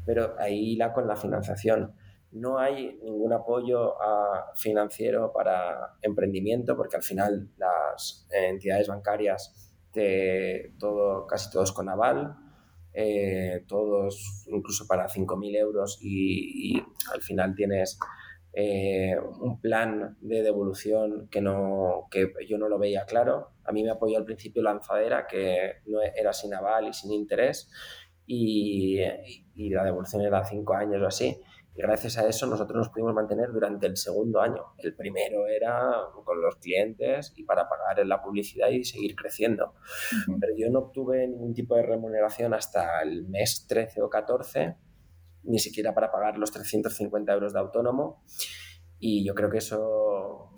Pero 0.06 0.34
ahí 0.38 0.76
la 0.76 0.92
con 0.92 1.08
la 1.08 1.16
financiación. 1.16 1.94
No 2.32 2.58
hay 2.58 3.00
ningún 3.02 3.32
apoyo 3.32 4.00
a, 4.00 4.52
financiero 4.54 5.32
para 5.32 5.96
emprendimiento, 6.02 6.76
porque 6.76 6.96
al 6.96 7.02
final 7.02 7.48
las 7.56 8.28
entidades 8.30 8.86
bancarias, 8.86 9.72
te, 9.92 10.74
todo, 10.78 11.26
casi 11.26 11.50
todos 11.50 11.72
con 11.72 11.88
aval, 11.88 12.36
eh, 12.92 13.64
todos 13.68 14.44
incluso 14.48 14.86
para 14.86 15.08
5.000 15.08 15.56
euros 15.56 15.98
y, 16.02 16.80
al 17.12 17.22
final 17.22 17.54
tienes 17.54 17.98
eh, 18.52 19.16
un 19.40 19.60
plan 19.60 20.16
de 20.20 20.42
devolución 20.42 21.28
que, 21.30 21.40
no, 21.40 22.08
que 22.10 22.32
yo 22.48 22.58
no 22.58 22.68
lo 22.68 22.78
veía 22.78 23.04
claro. 23.06 23.50
A 23.64 23.72
mí 23.72 23.82
me 23.82 23.90
apoyó 23.90 24.18
al 24.18 24.24
principio 24.24 24.62
Lanzadera, 24.62 25.26
que 25.26 25.76
no 25.86 26.00
era 26.02 26.32
sin 26.32 26.54
aval 26.54 26.88
y 26.88 26.92
sin 26.92 27.12
interés, 27.12 27.70
y, 28.26 29.00
y 29.54 29.70
la 29.70 29.84
devolución 29.84 30.22
era 30.22 30.44
cinco 30.44 30.74
años 30.74 31.02
o 31.02 31.06
así. 31.06 31.40
Y 31.80 31.82
gracias 31.82 32.18
a 32.18 32.28
eso 32.28 32.46
nosotros 32.46 32.76
nos 32.76 32.88
pudimos 32.90 33.14
mantener 33.14 33.50
durante 33.52 33.86
el 33.86 33.96
segundo 33.96 34.42
año. 34.42 34.74
El 34.76 34.94
primero 34.94 35.46
era 35.46 35.90
con 36.26 36.42
los 36.42 36.56
clientes 36.56 37.32
y 37.36 37.44
para 37.44 37.70
pagar 37.70 38.06
la 38.06 38.20
publicidad 38.20 38.68
y 38.68 38.84
seguir 38.84 39.16
creciendo. 39.16 39.72
Pero 40.38 40.52
yo 40.58 40.68
no 40.70 40.80
obtuve 40.80 41.26
ningún 41.26 41.54
tipo 41.54 41.76
de 41.76 41.82
remuneración 41.82 42.52
hasta 42.52 43.00
el 43.00 43.26
mes 43.28 43.64
13 43.66 44.02
o 44.02 44.10
14, 44.10 44.76
ni 45.44 45.58
siquiera 45.58 45.94
para 45.94 46.12
pagar 46.12 46.36
los 46.36 46.50
350 46.50 47.32
euros 47.32 47.54
de 47.54 47.60
autónomo. 47.60 48.24
Y 48.98 49.24
yo 49.24 49.34
creo 49.34 49.48
que 49.48 49.58
eso 49.58 50.52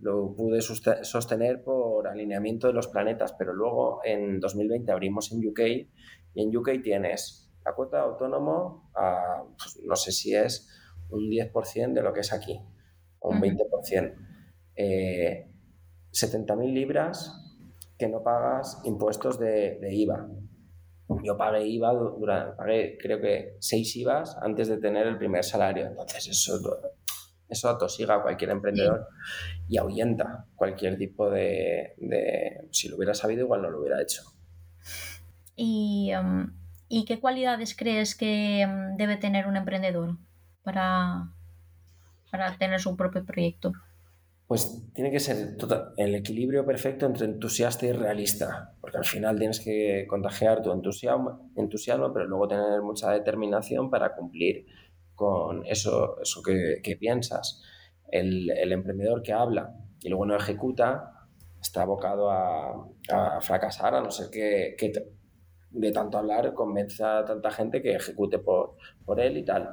lo 0.00 0.34
pude 0.34 0.62
sostener 0.62 1.62
por 1.62 2.08
alineamiento 2.08 2.68
de 2.68 2.72
los 2.72 2.88
planetas, 2.88 3.34
pero 3.34 3.52
luego 3.52 4.00
en 4.04 4.40
2020 4.40 4.90
abrimos 4.90 5.32
en 5.32 5.46
UK 5.46 5.60
y 6.34 6.42
en 6.42 6.56
UK 6.56 6.82
tienes 6.82 7.51
la 7.64 7.74
cuota 7.74 7.98
de 7.98 8.02
autónomo, 8.04 8.90
a, 8.94 9.42
pues, 9.56 9.80
no 9.84 9.96
sé 9.96 10.12
si 10.12 10.34
es 10.34 10.68
un 11.10 11.28
10% 11.30 11.92
de 11.92 12.02
lo 12.02 12.12
que 12.12 12.20
es 12.20 12.32
aquí, 12.32 12.60
o 13.20 13.30
un 13.30 13.40
20%. 13.40 14.14
Eh, 14.74 15.48
70.000 16.12 16.72
libras 16.72 17.38
que 17.98 18.08
no 18.08 18.22
pagas 18.22 18.80
impuestos 18.84 19.38
de, 19.38 19.78
IVA. 19.90 20.28
Yo 21.22 21.36
pagué 21.36 21.66
IVA, 21.66 21.92
durante, 21.92 22.56
pagué 22.56 22.98
creo 22.98 23.20
que 23.20 23.56
6 23.60 23.96
IVAs 23.96 24.36
antes 24.40 24.68
de 24.68 24.78
tener 24.78 25.06
el 25.06 25.18
primer 25.18 25.44
salario. 25.44 25.86
Entonces 25.86 26.28
eso, 26.28 26.58
eso 27.48 27.68
atosiga 27.68 28.16
a 28.16 28.22
cualquier 28.22 28.50
emprendedor 28.50 29.06
y 29.68 29.76
ahuyenta 29.76 30.46
cualquier 30.54 30.96
tipo 30.96 31.30
de, 31.30 31.94
Si 32.70 32.88
lo 32.88 32.96
hubiera 32.96 33.14
sabido, 33.14 33.42
igual 33.42 33.62
no 33.62 33.70
lo 33.70 33.80
hubiera 33.80 34.00
hecho. 34.00 34.22
Y... 35.54 36.12
Um, 36.14 36.61
¿Y 36.94 37.06
qué 37.06 37.18
cualidades 37.18 37.74
crees 37.74 38.14
que 38.14 38.66
mm, 38.66 38.98
debe 38.98 39.16
tener 39.16 39.46
un 39.46 39.56
emprendedor 39.56 40.18
para, 40.62 41.32
para 42.30 42.58
tener 42.58 42.80
su 42.80 42.98
propio 42.98 43.24
proyecto? 43.24 43.72
Pues 44.46 44.84
tiene 44.92 45.10
que 45.10 45.18
ser 45.18 45.56
el 45.96 46.14
equilibrio 46.14 46.66
perfecto 46.66 47.06
entre 47.06 47.24
entusiasta 47.24 47.86
y 47.86 47.92
realista, 47.92 48.74
porque 48.82 48.98
al 48.98 49.06
final 49.06 49.38
tienes 49.38 49.60
que 49.60 50.04
contagiar 50.06 50.60
tu 50.60 50.70
entusiasmo, 50.70 51.50
entusiasmo 51.56 52.12
pero 52.12 52.26
luego 52.26 52.46
tener 52.46 52.82
mucha 52.82 53.10
determinación 53.10 53.88
para 53.88 54.14
cumplir 54.14 54.66
con 55.14 55.64
eso, 55.64 56.20
eso 56.20 56.42
que, 56.42 56.96
piensas. 57.00 57.62
El, 58.10 58.50
emprendedor 58.70 59.22
que 59.22 59.32
habla 59.32 59.74
y 60.02 60.10
luego 60.10 60.26
no 60.26 60.36
ejecuta 60.36 61.26
está 61.58 61.84
abocado 61.84 62.30
a, 62.30 63.40
fracasar, 63.40 63.94
a 63.94 64.02
no 64.02 64.10
ser 64.10 64.28
que, 64.28 64.76
que 64.76 64.92
de 65.72 65.92
tanto 65.92 66.18
hablar 66.18 66.54
convence 66.54 67.02
a 67.02 67.24
tanta 67.24 67.50
gente 67.50 67.82
que 67.82 67.94
ejecute 67.94 68.38
por, 68.38 68.76
por 69.04 69.20
él 69.20 69.36
y 69.38 69.44
tal. 69.44 69.70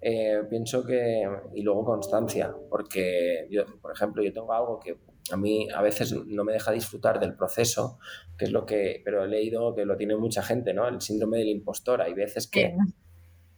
Eh, 0.00 0.42
pienso 0.50 0.84
que, 0.84 1.22
y 1.54 1.62
luego 1.62 1.84
constancia, 1.84 2.52
porque 2.68 3.46
yo, 3.50 3.64
por 3.80 3.92
ejemplo, 3.92 4.22
yo 4.22 4.32
tengo 4.32 4.52
algo 4.52 4.80
que 4.80 4.96
a 5.30 5.36
mí 5.36 5.68
a 5.72 5.80
veces 5.80 6.12
no 6.26 6.42
me 6.42 6.52
deja 6.52 6.72
disfrutar 6.72 7.20
del 7.20 7.36
proceso, 7.36 7.98
que 8.36 8.46
es 8.46 8.50
lo 8.50 8.66
que, 8.66 9.00
pero 9.04 9.24
he 9.24 9.28
leído 9.28 9.74
que 9.74 9.84
lo 9.84 9.96
tiene 9.96 10.16
mucha 10.16 10.42
gente, 10.42 10.74
¿no? 10.74 10.88
El 10.88 11.00
síndrome 11.00 11.38
del 11.38 11.48
impostor. 11.48 12.02
Hay 12.02 12.14
veces 12.14 12.48
que, 12.48 12.74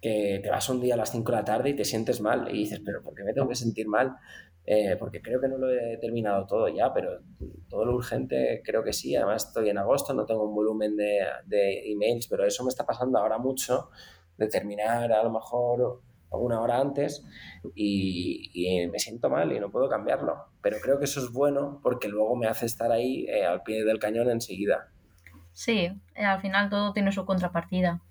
que 0.05 0.39
te 0.43 0.51
vas 0.51 0.69
un 0.69 0.83
día 0.83 0.93
a 0.93 0.97
las 0.99 1.13
5 1.13 1.33
de 1.33 1.39
la 1.39 1.45
tarde 1.47 1.71
y 1.71 1.77
te 1.77 1.87
sientes 1.87 2.21
mal 2.21 2.47
y 2.51 2.59
dices, 2.59 2.83
pero 2.85 3.03
¿por 3.03 3.15
qué 3.15 3.25
me 3.25 3.33
tengo 3.33 3.49
que 3.49 3.55
sentir 3.55 3.89
mal? 3.89 4.15
Eh, 4.67 4.97
porque 4.99 5.23
creo 5.23 5.41
que 5.41 5.49
no 5.49 5.57
lo 5.57 5.71
he 5.71 5.97
terminado 5.97 6.47
todo 6.47 6.69
ya, 6.69 6.93
pero 6.93 7.21
todo 7.71 7.87
lo 7.87 7.95
urgente 7.95 8.61
creo 8.63 8.85
que 8.85 8.93
sí. 8.93 9.17
Además, 9.17 9.47
estoy 9.47 9.71
en 9.71 9.79
agosto, 9.79 10.13
no 10.13 10.27
tengo 10.27 10.47
un 10.47 10.55
volumen 10.55 10.95
de, 10.95 11.21
de 11.47 11.91
emails, 11.91 12.29
pero 12.29 12.45
eso 12.45 12.63
me 12.65 12.69
está 12.69 12.85
pasando 12.85 13.19
ahora 13.19 13.39
mucho, 13.39 13.89
de 14.37 14.47
terminar 14.47 15.11
a 15.11 15.23
lo 15.23 15.31
mejor 15.31 16.03
una 16.33 16.61
hora 16.61 16.81
antes 16.81 17.25
y, 17.75 18.51
y, 18.53 18.87
me 18.89 18.99
siento 18.99 19.31
mal 19.31 19.53
y 19.53 19.59
no 19.59 19.71
puedo 19.71 19.89
cambiarlo. 19.89 20.37
Pero 20.61 20.77
creo 20.83 20.99
que 20.99 21.07
eso 21.07 21.21
es 21.21 21.33
bueno 21.33 21.81
porque 21.83 22.09
luego 22.09 22.37
me 22.37 22.47
hace 22.47 22.67
estar 22.67 22.93
ahí 22.93 23.25
eh, 23.27 23.47
al 23.47 23.63
pie 23.63 23.87
del 23.87 23.99
cañón 23.99 24.29
enseguida. 24.29 24.89
Sí, 25.55 25.89
eh, 26.15 26.25
al 26.25 26.43
final 26.43 26.69
todo 26.69 26.93
tiene 26.93 27.11
su 27.11 27.25
contrapartida. 27.25 28.03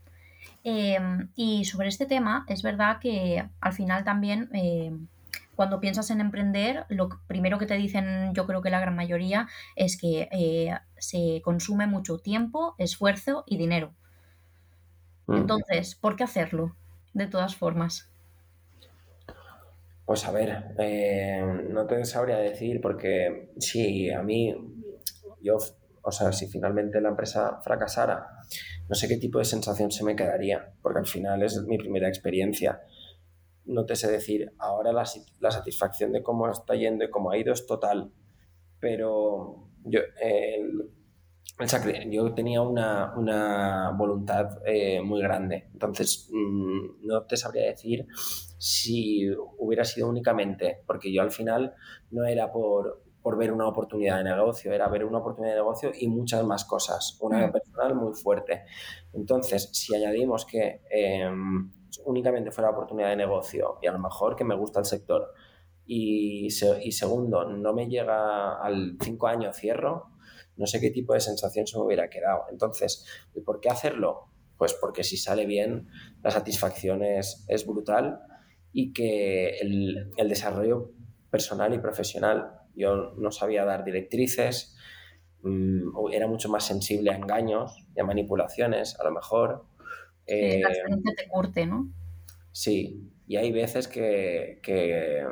Y 0.63 1.65
sobre 1.65 1.89
este 1.89 2.05
tema, 2.05 2.45
es 2.47 2.61
verdad 2.61 2.99
que 2.99 3.45
al 3.59 3.73
final 3.73 4.03
también 4.03 4.49
cuando 5.55 5.79
piensas 5.79 6.09
en 6.09 6.21
emprender, 6.21 6.85
lo 6.89 7.09
primero 7.27 7.59
que 7.59 7.65
te 7.65 7.75
dicen, 7.75 8.33
yo 8.33 8.45
creo 8.47 8.61
que 8.61 8.69
la 8.69 8.79
gran 8.79 8.95
mayoría, 8.95 9.47
es 9.75 9.97
que 9.97 10.27
eh, 10.31 10.75
se 10.97 11.41
consume 11.43 11.87
mucho 11.87 12.17
tiempo, 12.17 12.75
esfuerzo 12.77 13.43
y 13.45 13.57
dinero. 13.57 13.93
Mm. 15.27 15.37
Entonces, 15.37 15.95
¿por 15.95 16.15
qué 16.15 16.23
hacerlo? 16.23 16.75
De 17.13 17.27
todas 17.27 17.55
formas. 17.55 18.09
Pues 20.05 20.25
a 20.25 20.31
ver, 20.31 20.75
eh, 20.79 21.41
no 21.69 21.85
te 21.85 22.03
sabría 22.05 22.37
decir 22.37 22.81
porque 22.81 23.51
si 23.57 24.09
a 24.11 24.21
mí, 24.21 24.55
yo, 25.41 25.57
o 26.03 26.11
sea, 26.11 26.31
si 26.33 26.47
finalmente 26.47 26.99
la 27.01 27.09
empresa 27.09 27.59
fracasara, 27.63 28.27
no 28.89 28.95
sé 28.95 29.07
qué 29.07 29.17
tipo 29.17 29.39
de 29.39 29.45
sensación 29.45 29.89
se 29.89 30.03
me 30.03 30.15
quedaría, 30.15 30.73
porque 30.81 30.99
al 30.99 31.07
final 31.07 31.41
es 31.41 31.61
mi 31.63 31.77
primera 31.77 32.09
experiencia. 32.09 32.81
No 33.65 33.85
te 33.85 33.95
sé 33.95 34.11
decir, 34.11 34.53
ahora 34.59 34.91
la, 34.91 35.05
satisfacción 35.05 36.11
de 36.11 36.21
cómo 36.21 36.49
está 36.49 36.75
yendo 36.75 37.05
y 37.05 37.09
cómo 37.09 37.31
ha 37.31 37.37
ido 37.37 37.53
es 37.53 37.65
total, 37.65 38.11
pero 38.79 39.69
yo, 39.85 40.01
yo 42.09 42.33
tenía 42.33 42.61
una, 42.61 43.91
voluntad 43.97 44.59
eh, 44.65 45.01
muy 45.01 45.21
grande, 45.21 45.69
entonces 45.71 46.29
mm, 46.33 47.07
no 47.07 47.23
te 47.23 47.37
sabría 47.37 47.67
decir 47.67 48.07
si 48.57 49.29
hubiera 49.57 49.85
sido 49.85 50.09
únicamente, 50.09 50.83
porque 50.85 51.13
yo 51.13 51.21
al 51.21 51.31
final 51.31 51.73
no 52.11 52.25
era 52.25 52.51
por, 52.51 53.02
ver 53.23 53.51
una 53.51 53.67
oportunidad 53.67 54.17
de 54.17 54.23
negocio, 54.25 54.73
era 54.73 54.87
ver 54.89 55.05
una 55.05 55.19
oportunidad 55.19 55.53
de 55.53 55.59
negocio 55.59 55.91
y 55.97 56.07
muchas 56.07 56.43
más 56.43 56.65
cosas, 56.65 57.17
una 57.21 57.47
mm. 57.47 57.51
personal 57.51 57.95
muy 57.95 58.13
fuerte. 58.13 58.63
Entonces, 59.13 59.69
si 59.73 59.95
añadimos 59.95 60.45
que... 60.45 60.81
Em, 60.89 61.71
únicamente 62.05 62.51
fuera 62.51 62.71
oportunidad 62.71 63.09
de 63.09 63.15
negocio 63.15 63.77
y 63.79 63.87
a 63.87 63.91
lo 63.91 63.99
mejor 63.99 64.35
que 64.35 64.43
me 64.43 64.55
gusta 64.55 64.79
el 64.79 64.85
sector 64.85 65.31
y, 65.85 66.47
y 66.47 66.91
segundo, 66.91 67.45
no 67.45 67.73
me 67.73 67.87
llega 67.87 68.55
al 68.61 68.97
cinco 69.01 69.27
años 69.27 69.55
cierro, 69.57 70.11
no 70.55 70.65
sé 70.65 70.79
qué 70.79 70.91
tipo 70.91 71.13
de 71.13 71.19
sensación 71.19 71.67
se 71.67 71.77
me 71.77 71.83
hubiera 71.83 72.09
quedado. 72.09 72.43
Entonces, 72.51 73.05
¿por 73.45 73.59
qué 73.59 73.69
hacerlo? 73.69 74.29
Pues 74.57 74.73
porque 74.73 75.03
si 75.03 75.17
sale 75.17 75.45
bien, 75.45 75.89
la 76.21 76.31
satisfacción 76.31 77.03
es, 77.03 77.43
es 77.47 77.65
brutal 77.65 78.21
y 78.71 78.93
que 78.93 79.57
el, 79.57 80.11
el, 80.15 80.29
desarrollo 80.29 80.91
personal 81.29 81.73
y 81.73 81.79
profesional, 81.79 82.61
yo 82.75 83.13
no 83.17 83.31
sabía 83.31 83.65
dar 83.65 83.83
directrices, 83.83 84.75
mm, 85.41 86.11
era 86.11 86.27
mucho 86.27 86.49
más 86.49 86.65
sensible 86.65 87.11
a 87.11 87.15
engaños 87.15 87.85
y 87.95 87.99
a 87.99 88.03
manipulaciones, 88.03 88.99
a 88.99 89.03
lo 89.03 89.11
mejor, 89.11 89.65
eh, 90.25 90.61
la 90.61 90.69
experiencia 90.69 91.13
te 91.17 91.27
curte, 91.27 91.65
¿no? 91.65 91.89
Sí, 92.51 93.11
y 93.27 93.35
hay 93.37 93.51
veces 93.51 93.87
que, 93.87 94.59
que 94.61 95.25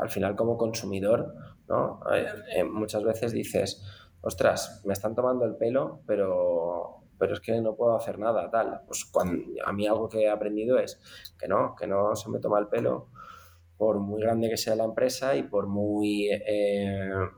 al 0.00 0.10
final 0.10 0.36
como 0.36 0.56
consumidor, 0.56 1.34
¿no? 1.68 2.00
Eh, 2.14 2.26
eh, 2.56 2.64
muchas 2.64 3.02
veces 3.04 3.32
dices, 3.32 3.82
ostras, 4.20 4.82
me 4.84 4.92
están 4.92 5.14
tomando 5.14 5.44
el 5.44 5.56
pelo, 5.56 6.02
pero, 6.06 7.04
pero 7.18 7.34
es 7.34 7.40
que 7.40 7.60
no 7.60 7.74
puedo 7.74 7.96
hacer 7.96 8.18
nada, 8.18 8.50
tal. 8.50 8.82
Pues 8.86 9.04
cuando, 9.04 9.44
a 9.64 9.72
mí 9.72 9.86
algo 9.86 10.08
que 10.08 10.22
he 10.22 10.28
aprendido 10.30 10.78
es 10.78 11.00
que 11.38 11.48
no, 11.48 11.74
que 11.74 11.86
no 11.86 12.14
se 12.16 12.28
me 12.30 12.38
toma 12.38 12.58
el 12.58 12.68
pelo 12.68 13.08
por 13.76 14.00
muy 14.00 14.20
grande 14.22 14.48
que 14.48 14.56
sea 14.56 14.76
la 14.76 14.84
empresa 14.84 15.34
y 15.36 15.42
por 15.42 15.66
muy 15.66 16.28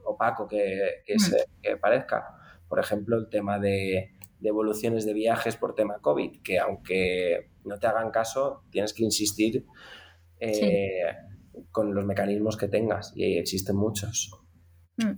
opaco 0.05 0.47
que, 0.47 1.03
que, 1.05 1.15
mm. 1.15 1.19
se, 1.19 1.45
que 1.63 1.77
parezca. 1.77 2.37
Por 2.69 2.81
ejemplo, 2.81 3.17
el 3.17 3.29
tema 3.29 3.59
de, 3.59 4.15
devoluciones 4.45 5.07
de 5.07 5.15
viajes 5.15 5.57
por 5.57 5.75
tema 5.75 6.01
COVID, 6.01 6.43
que 6.43 6.59
aunque 6.59 7.51
no 7.65 7.79
te 7.79 7.87
hagan 7.87 8.11
caso, 8.11 8.63
tienes 8.71 8.93
que 8.93 9.03
insistir 9.03 9.65
eh, 10.39 11.07
con 11.73 11.95
los 11.95 12.05
mecanismos 12.05 12.59
que 12.59 12.69
tengas 12.69 13.13
y 13.17 13.39
existen 13.39 13.75
muchos. 13.75 14.31
Mm. 14.99 15.13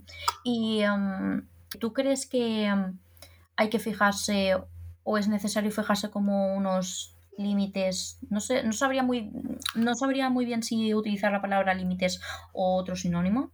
¿Y 0.45 0.81
um, 0.85 1.45
tú 1.77 1.91
crees 1.91 2.25
que 2.25 2.71
um, 2.71 2.99
hay 3.57 3.69
que 3.69 3.79
fijarse 3.79 4.55
o 5.03 5.17
es 5.17 5.27
necesario 5.27 5.71
fijarse 5.71 6.09
como 6.09 6.55
unos 6.55 7.16
límites? 7.37 8.19
No 8.29 8.39
sé, 8.39 8.63
no 8.63 8.73
sabría 8.73 9.03
muy, 9.03 9.31
no 9.75 9.95
sabría 9.95 10.29
muy 10.29 10.45
bien 10.45 10.63
si 10.63 10.93
utilizar 10.93 11.31
la 11.31 11.41
palabra 11.41 11.73
límites 11.73 12.21
o 12.53 12.75
otro 12.75 12.95
sinónimo, 12.95 13.51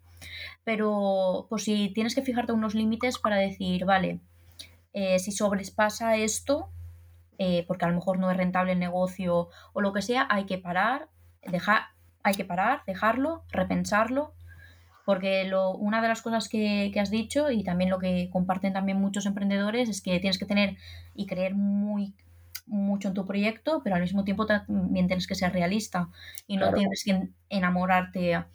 pero 0.64 1.48
pues 1.50 1.64
si 1.64 1.90
tienes 1.94 2.16
que 2.16 2.22
fijarte 2.22 2.54
unos 2.54 2.76
límites 2.76 3.20
para 3.20 3.38
decir, 3.38 3.86
vale, 3.86 4.20
eh, 4.94 5.20
si 5.20 5.32
sobrepasa 5.32 6.18
esto, 6.18 6.70
eh, 7.38 7.66
porque 7.68 7.86
a 7.86 7.90
lo 7.90 7.96
mejor 7.96 8.20
no 8.20 8.30
es 8.32 8.38
rentable 8.38 8.74
el 8.74 8.80
negocio 8.80 9.50
o 9.74 9.82
lo 9.82 9.92
que 9.92 10.02
sea, 10.02 10.28
hay 10.30 10.46
que 10.46 10.58
parar, 10.58 11.10
dejar, 11.42 11.84
hay 12.22 12.36
que 12.36 12.46
parar, 12.46 12.84
dejarlo, 12.86 13.44
repensarlo, 13.50 14.34
porque 15.06 15.44
lo, 15.46 15.72
una 15.72 16.02
de 16.02 16.08
las 16.08 16.22
cosas 16.22 16.48
que, 16.48 16.94
has 17.00 17.10
dicho 17.10 17.52
y 17.52 17.64
también 17.64 17.90
lo 17.90 18.00
que 18.00 18.30
comparten 18.32 18.74
también 18.74 19.00
muchos 19.00 19.26
emprendedores 19.26 19.90
es 19.90 20.02
que 20.02 20.20
tienes 20.20 20.38
que 20.38 20.46
tener 20.46 20.78
y 21.14 21.26
creer 21.26 21.56
muy 21.56 22.14
mucho 22.66 23.10
en 23.10 23.14
tu 23.14 23.26
proyecto, 23.26 23.82
pero 23.84 23.96
al 23.96 24.02
mismo 24.02 24.24
tiempo 24.24 24.46
también 24.46 25.08
tienes 25.08 25.28
que 25.28 25.36
ser 25.36 25.54
realista 25.54 26.10
y 26.48 26.58
no 26.58 26.74
tienes 26.74 27.04
que 27.04 27.30
enamorarte 27.50 28.46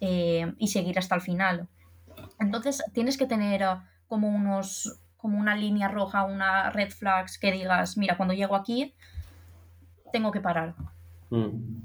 eh, 0.00 0.52
y 0.58 0.68
seguir 0.68 0.98
hasta 0.98 1.14
el 1.14 1.20
final. 1.20 1.68
Entonces 2.38 2.82
tienes 2.92 3.16
que 3.16 3.26
tener 3.26 3.62
uh, 3.62 3.80
como 4.06 4.28
unos 4.28 5.00
como 5.16 5.38
una 5.38 5.56
línea 5.56 5.88
roja, 5.88 6.24
una 6.24 6.70
red 6.70 6.90
flags 6.90 7.38
que 7.38 7.50
digas, 7.50 7.96
mira, 7.96 8.16
cuando 8.16 8.34
llego 8.34 8.54
aquí 8.54 8.94
tengo 10.12 10.30
que 10.30 10.40
parar. 10.40 10.74
Mm 11.30 11.82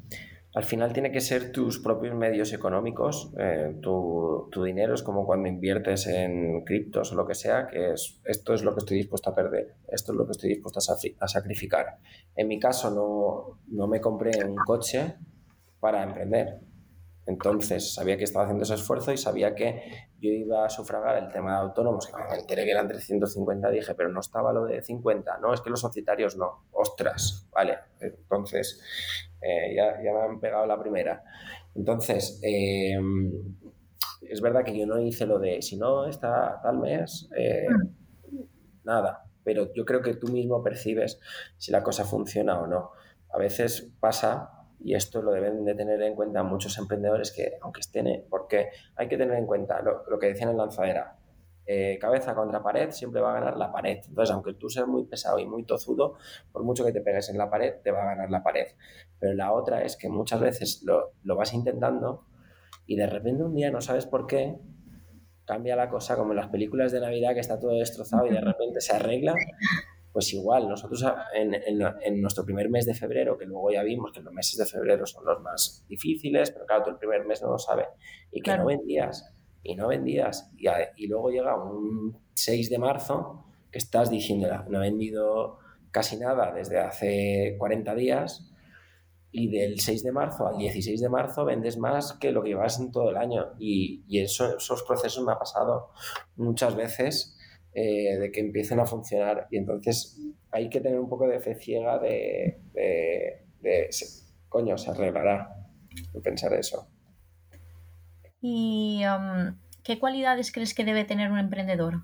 al 0.55 0.63
final 0.63 0.93
tiene 0.93 1.11
que 1.11 1.19
ser 1.19 1.51
tus 1.51 1.79
propios 1.79 2.15
medios 2.15 2.53
económicos, 2.53 3.33
eh, 3.39 3.75
tu, 3.81 4.49
dinero 4.63 4.93
es 4.93 5.01
como 5.01 5.25
cuando 5.25 5.49
inviertes 5.49 6.05
en 6.07 6.63
criptos 6.63 7.11
o 7.11 7.15
lo 7.15 7.25
que 7.25 7.33
sea, 7.33 7.67
que 7.67 7.93
es 7.93 8.21
esto 8.23 8.53
es 8.53 8.63
lo 8.63 8.73
que 8.73 8.79
estoy 8.79 8.97
dispuesto 8.97 9.31
a 9.31 9.35
perder, 9.35 9.75
esto 9.87 10.11
es 10.11 10.17
lo 10.17 10.25
que 10.25 10.31
estoy 10.31 10.49
dispuesto 10.49 10.79
a, 10.79 11.27
sacrificar. 11.27 11.97
En 12.35 12.47
mi 12.47 12.59
caso 12.59 12.91
no, 12.91 13.61
no 13.67 13.87
me 13.87 13.99
compré 13.99 14.31
un 14.45 14.55
coche 14.55 15.15
para 15.79 16.03
emprender, 16.03 16.59
entonces 17.25 17.93
sabía 17.93 18.17
que 18.17 18.25
estaba 18.25 18.45
haciendo 18.45 18.63
ese 18.63 18.73
esfuerzo 18.73 19.13
y 19.13 19.17
sabía 19.17 19.55
que 19.55 20.09
yo 20.19 20.29
iba 20.29 20.65
a 20.65 20.69
sufragar 20.69 21.23
el 21.23 21.31
tema 21.31 21.51
de 21.51 21.57
autónomos, 21.67 22.07
que 22.07 22.13
me 22.13 22.39
enteré 22.39 22.65
que 22.65 22.71
eran 22.71 22.87
350, 22.87 23.69
dije, 23.69 23.95
pero 23.95 24.09
no 24.09 24.19
estaba 24.19 24.51
lo 24.51 24.65
de 24.65 24.81
50, 24.81 25.37
no, 25.39 25.53
es 25.53 25.61
que 25.61 25.69
los 25.69 25.79
societarios 25.79 26.35
no, 26.37 26.65
ostras, 26.71 27.47
vale, 27.53 27.77
entonces 27.99 28.81
eh, 29.41 29.73
ya, 29.75 29.97
me 30.01 30.21
han 30.21 30.39
pegado 30.39 30.65
la 30.65 30.79
primera. 30.79 31.23
Entonces, 31.75 32.39
eh, 32.43 32.97
es 34.29 34.41
verdad 34.41 34.63
que 34.63 34.77
yo 34.77 34.85
no 34.85 34.99
hice 34.99 35.25
lo 35.25 35.39
de, 35.39 35.61
si 35.61 35.77
no 35.77 36.05
está 36.07 36.59
tal 36.61 36.79
mes, 36.79 37.29
eh, 37.37 37.67
nada, 38.83 39.25
pero 39.43 39.73
yo 39.73 39.85
creo 39.85 40.01
que 40.01 40.15
tú 40.15 40.27
mismo 40.27 40.63
percibes 40.63 41.19
si 41.57 41.71
la 41.71 41.83
cosa 41.83 42.05
funciona 42.05 42.59
o 42.59 42.67
no. 42.67 42.91
A 43.31 43.37
veces 43.37 43.91
pasa 43.99 44.62
y 44.83 44.95
esto 44.95 45.21
lo 45.21 45.31
deben 45.31 45.63
de 45.63 45.75
tener 45.75 46.01
en 46.01 46.13
cuenta 46.13 46.43
muchos 46.43 46.77
emprendedores 46.77 47.31
que, 47.31 47.57
aunque 47.61 47.79
estén, 47.79 48.25
porque 48.29 48.69
hay 48.95 49.07
que 49.07 49.17
tener 49.17 49.37
en 49.37 49.45
cuenta 49.45 49.81
lo, 49.81 50.19
que 50.19 50.27
decían 50.27 50.49
en 50.49 50.57
lanzadera, 50.57 51.17
eh, 51.65 51.97
cabeza 51.99 52.35
contra 52.35 52.61
pared, 52.61 52.91
siempre 52.91 53.21
va 53.21 53.31
a 53.31 53.39
ganar 53.39 53.55
la 53.55 53.71
pared. 53.71 53.99
Entonces, 54.05 54.33
aunque 54.33 54.53
tú 54.55 54.69
seas 54.69 54.85
muy 54.85 55.05
pesado 55.05 55.39
y 55.39 55.45
muy 55.45 55.63
tozudo, 55.63 56.15
por 56.51 56.63
mucho 56.63 56.83
que 56.83 56.91
te 56.91 56.99
pegues 56.99 57.29
en 57.29 57.37
la 57.37 57.49
pared, 57.49 57.75
te 57.81 57.91
va 57.91 58.03
a 58.03 58.05
ganar 58.07 58.29
la 58.29 58.43
pared. 58.43 58.67
Pero 59.19 59.33
la 59.33 59.53
otra 59.53 59.83
es 59.83 59.95
que 59.95 60.09
muchas 60.09 60.41
veces 60.41 60.83
lo, 60.83 61.13
lo 61.23 61.37
vas 61.37 61.53
intentando 61.53 62.25
y 62.85 62.97
de 62.97 63.07
repente 63.07 63.43
un 63.43 63.55
día 63.55 63.71
no 63.71 63.79
sabes 63.79 64.05
por 64.05 64.27
qué, 64.27 64.57
cambia 65.45 65.77
la 65.77 65.89
cosa 65.89 66.17
como 66.17 66.31
en 66.31 66.37
las 66.37 66.47
películas 66.49 66.91
de 66.91 66.99
Navidad 66.99 67.33
que 67.33 67.39
está 67.39 67.59
todo 67.59 67.71
destrozado 67.71 68.25
y 68.27 68.31
de 68.31 68.41
repente 68.41 68.81
se 68.81 68.95
arregla 68.95 69.35
pues 70.13 70.31
igual, 70.31 70.69
nosotros 70.69 71.03
en, 71.33 72.21
nuestro 72.21 72.45
primer 72.45 72.69
mes 72.69 72.85
de 72.85 72.93
febrero, 72.93 73.35
que 73.35 73.45
luego 73.45 73.71
ya 73.71 73.81
vimos 73.81 74.11
que 74.11 74.21
los 74.21 74.31
meses 74.31 74.57
de 74.59 74.65
febrero 74.67 75.07
son 75.07 75.25
los 75.25 75.41
más 75.41 75.83
difíciles, 75.89 76.51
pero 76.51 76.67
claro, 76.67 76.83
tú 76.83 76.89
el 76.91 76.97
primer 76.97 77.25
mes 77.25 77.41
no 77.41 77.49
lo 77.49 77.57
sabes, 77.57 77.87
y 78.31 78.39
que 78.41 78.55
no 78.55 78.67
vendías, 78.67 79.33
y 79.63 79.75
no 79.75 79.87
vendías, 79.87 80.51
y, 80.55 80.67
y, 80.97 81.07
luego 81.07 81.31
llega 81.31 81.61
un 81.61 82.15
6 82.35 82.69
de 82.69 82.77
marzo 82.77 83.43
que 83.71 83.79
estás 83.79 84.11
diciendo, 84.11 84.47
no 84.69 84.77
he 84.77 84.81
vendido 84.81 85.57
casi 85.89 86.17
nada 86.17 86.51
desde 86.51 86.79
hace 86.79 87.55
40 87.57 87.95
días, 87.95 88.53
y 89.35 89.49
del 89.49 89.79
6 89.79 90.03
de 90.03 90.11
marzo 90.11 90.47
al 90.47 90.59
16 90.59 91.01
de 91.01 91.09
marzo 91.09 91.43
vendes 91.43 91.75
más 91.79 92.13
que 92.13 92.31
lo 92.31 92.43
que 92.43 92.49
llevas 92.49 92.79
en 92.79 92.91
todo 92.91 93.09
el 93.09 93.17
año. 93.17 93.53
Y, 93.57 94.03
y 94.07 94.19
eso, 94.19 94.57
esos 94.57 94.83
procesos 94.83 95.25
me 95.25 95.31
ha 95.31 95.39
pasado 95.39 95.89
muchas 96.35 96.75
veces 96.75 97.32
eh, 97.75 98.17
de 98.17 98.31
que 98.31 98.39
empiecen 98.39 98.79
a 98.79 98.85
funcionar. 98.85 99.47
Y 99.51 99.57
entonces 99.57 100.19
hay 100.51 100.69
que 100.69 100.79
tener 100.79 100.99
un 100.99 101.09
poco 101.09 101.27
de 101.27 101.39
fe 101.39 101.55
ciega 101.55 101.99
de, 101.99 102.59
coño, 104.49 104.77
se 104.77 104.91
arreglará, 104.91 105.55
pensar 106.23 106.53
eso. 106.53 106.87
¿Y 108.41 109.01
um, 109.05 109.57
qué 109.83 109.99
cualidades 109.99 110.51
crees 110.51 110.73
que 110.73 110.83
debe 110.83 111.05
tener 111.05 111.31
un 111.31 111.39
emprendedor? 111.39 112.03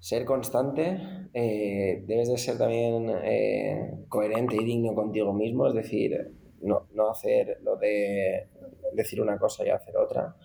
Ser 0.00 0.24
constante, 0.24 0.98
eh, 1.32 2.02
debes 2.06 2.28
de 2.28 2.38
ser 2.38 2.58
también 2.58 3.10
eh, 3.22 4.04
coherente 4.08 4.56
y 4.56 4.64
digno 4.64 4.94
contigo 4.94 5.32
mismo, 5.32 5.66
es 5.68 5.74
decir, 5.74 6.34
no, 6.60 6.86
no 6.92 7.10
hacer 7.10 7.58
lo 7.62 7.76
de 7.76 8.48
decir 8.94 9.20
una 9.20 9.38
cosa 9.38 9.64
y 9.66 9.70
hacer 9.70 9.96
otra 9.96 10.36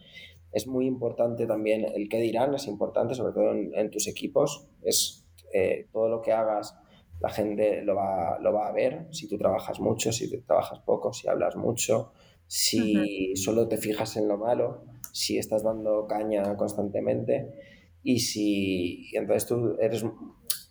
es 0.52 0.68
muy 0.68 0.86
importante 0.86 1.46
también 1.46 1.86
el 1.86 2.10
qué 2.10 2.18
dirán, 2.20 2.54
es 2.56 2.68
importante, 2.68 3.16
sobre 3.16 3.34
todo 3.34 3.52
en, 3.54 3.92
tus 3.92 4.08
equipos. 4.08 4.68
Es 4.82 5.28
eh, 5.54 5.88
todo 5.92 6.10
lo 6.10 6.22
que 6.22 6.32
hagas, 6.32 6.76
la 7.20 7.30
gente 7.30 7.82
lo 7.84 7.96
va, 7.96 8.40
lo 8.40 8.54
va 8.54 8.68
a 8.68 8.72
ver. 8.72 9.08
Si 9.12 9.28
tú 9.28 9.38
trabajas 9.38 9.80
mucho, 9.80 10.12
si 10.12 10.30
trabajas 10.42 10.80
poco, 10.80 11.14
si 11.14 11.28
hablas 11.28 11.56
mucho, 11.56 12.14
si 12.48 13.36
solo 13.36 13.68
te 13.68 13.78
fijas 13.78 14.18
en 14.18 14.28
lo 14.28 14.38
malo, 14.38 14.84
si 15.14 15.38
estás 15.38 15.64
dando 15.64 16.08
caña 16.08 16.56
constantemente 16.58 17.54
y 18.02 18.20
si 18.20 19.12
entonces 19.14 19.48
tú 19.48 19.76
eres 19.80 20.04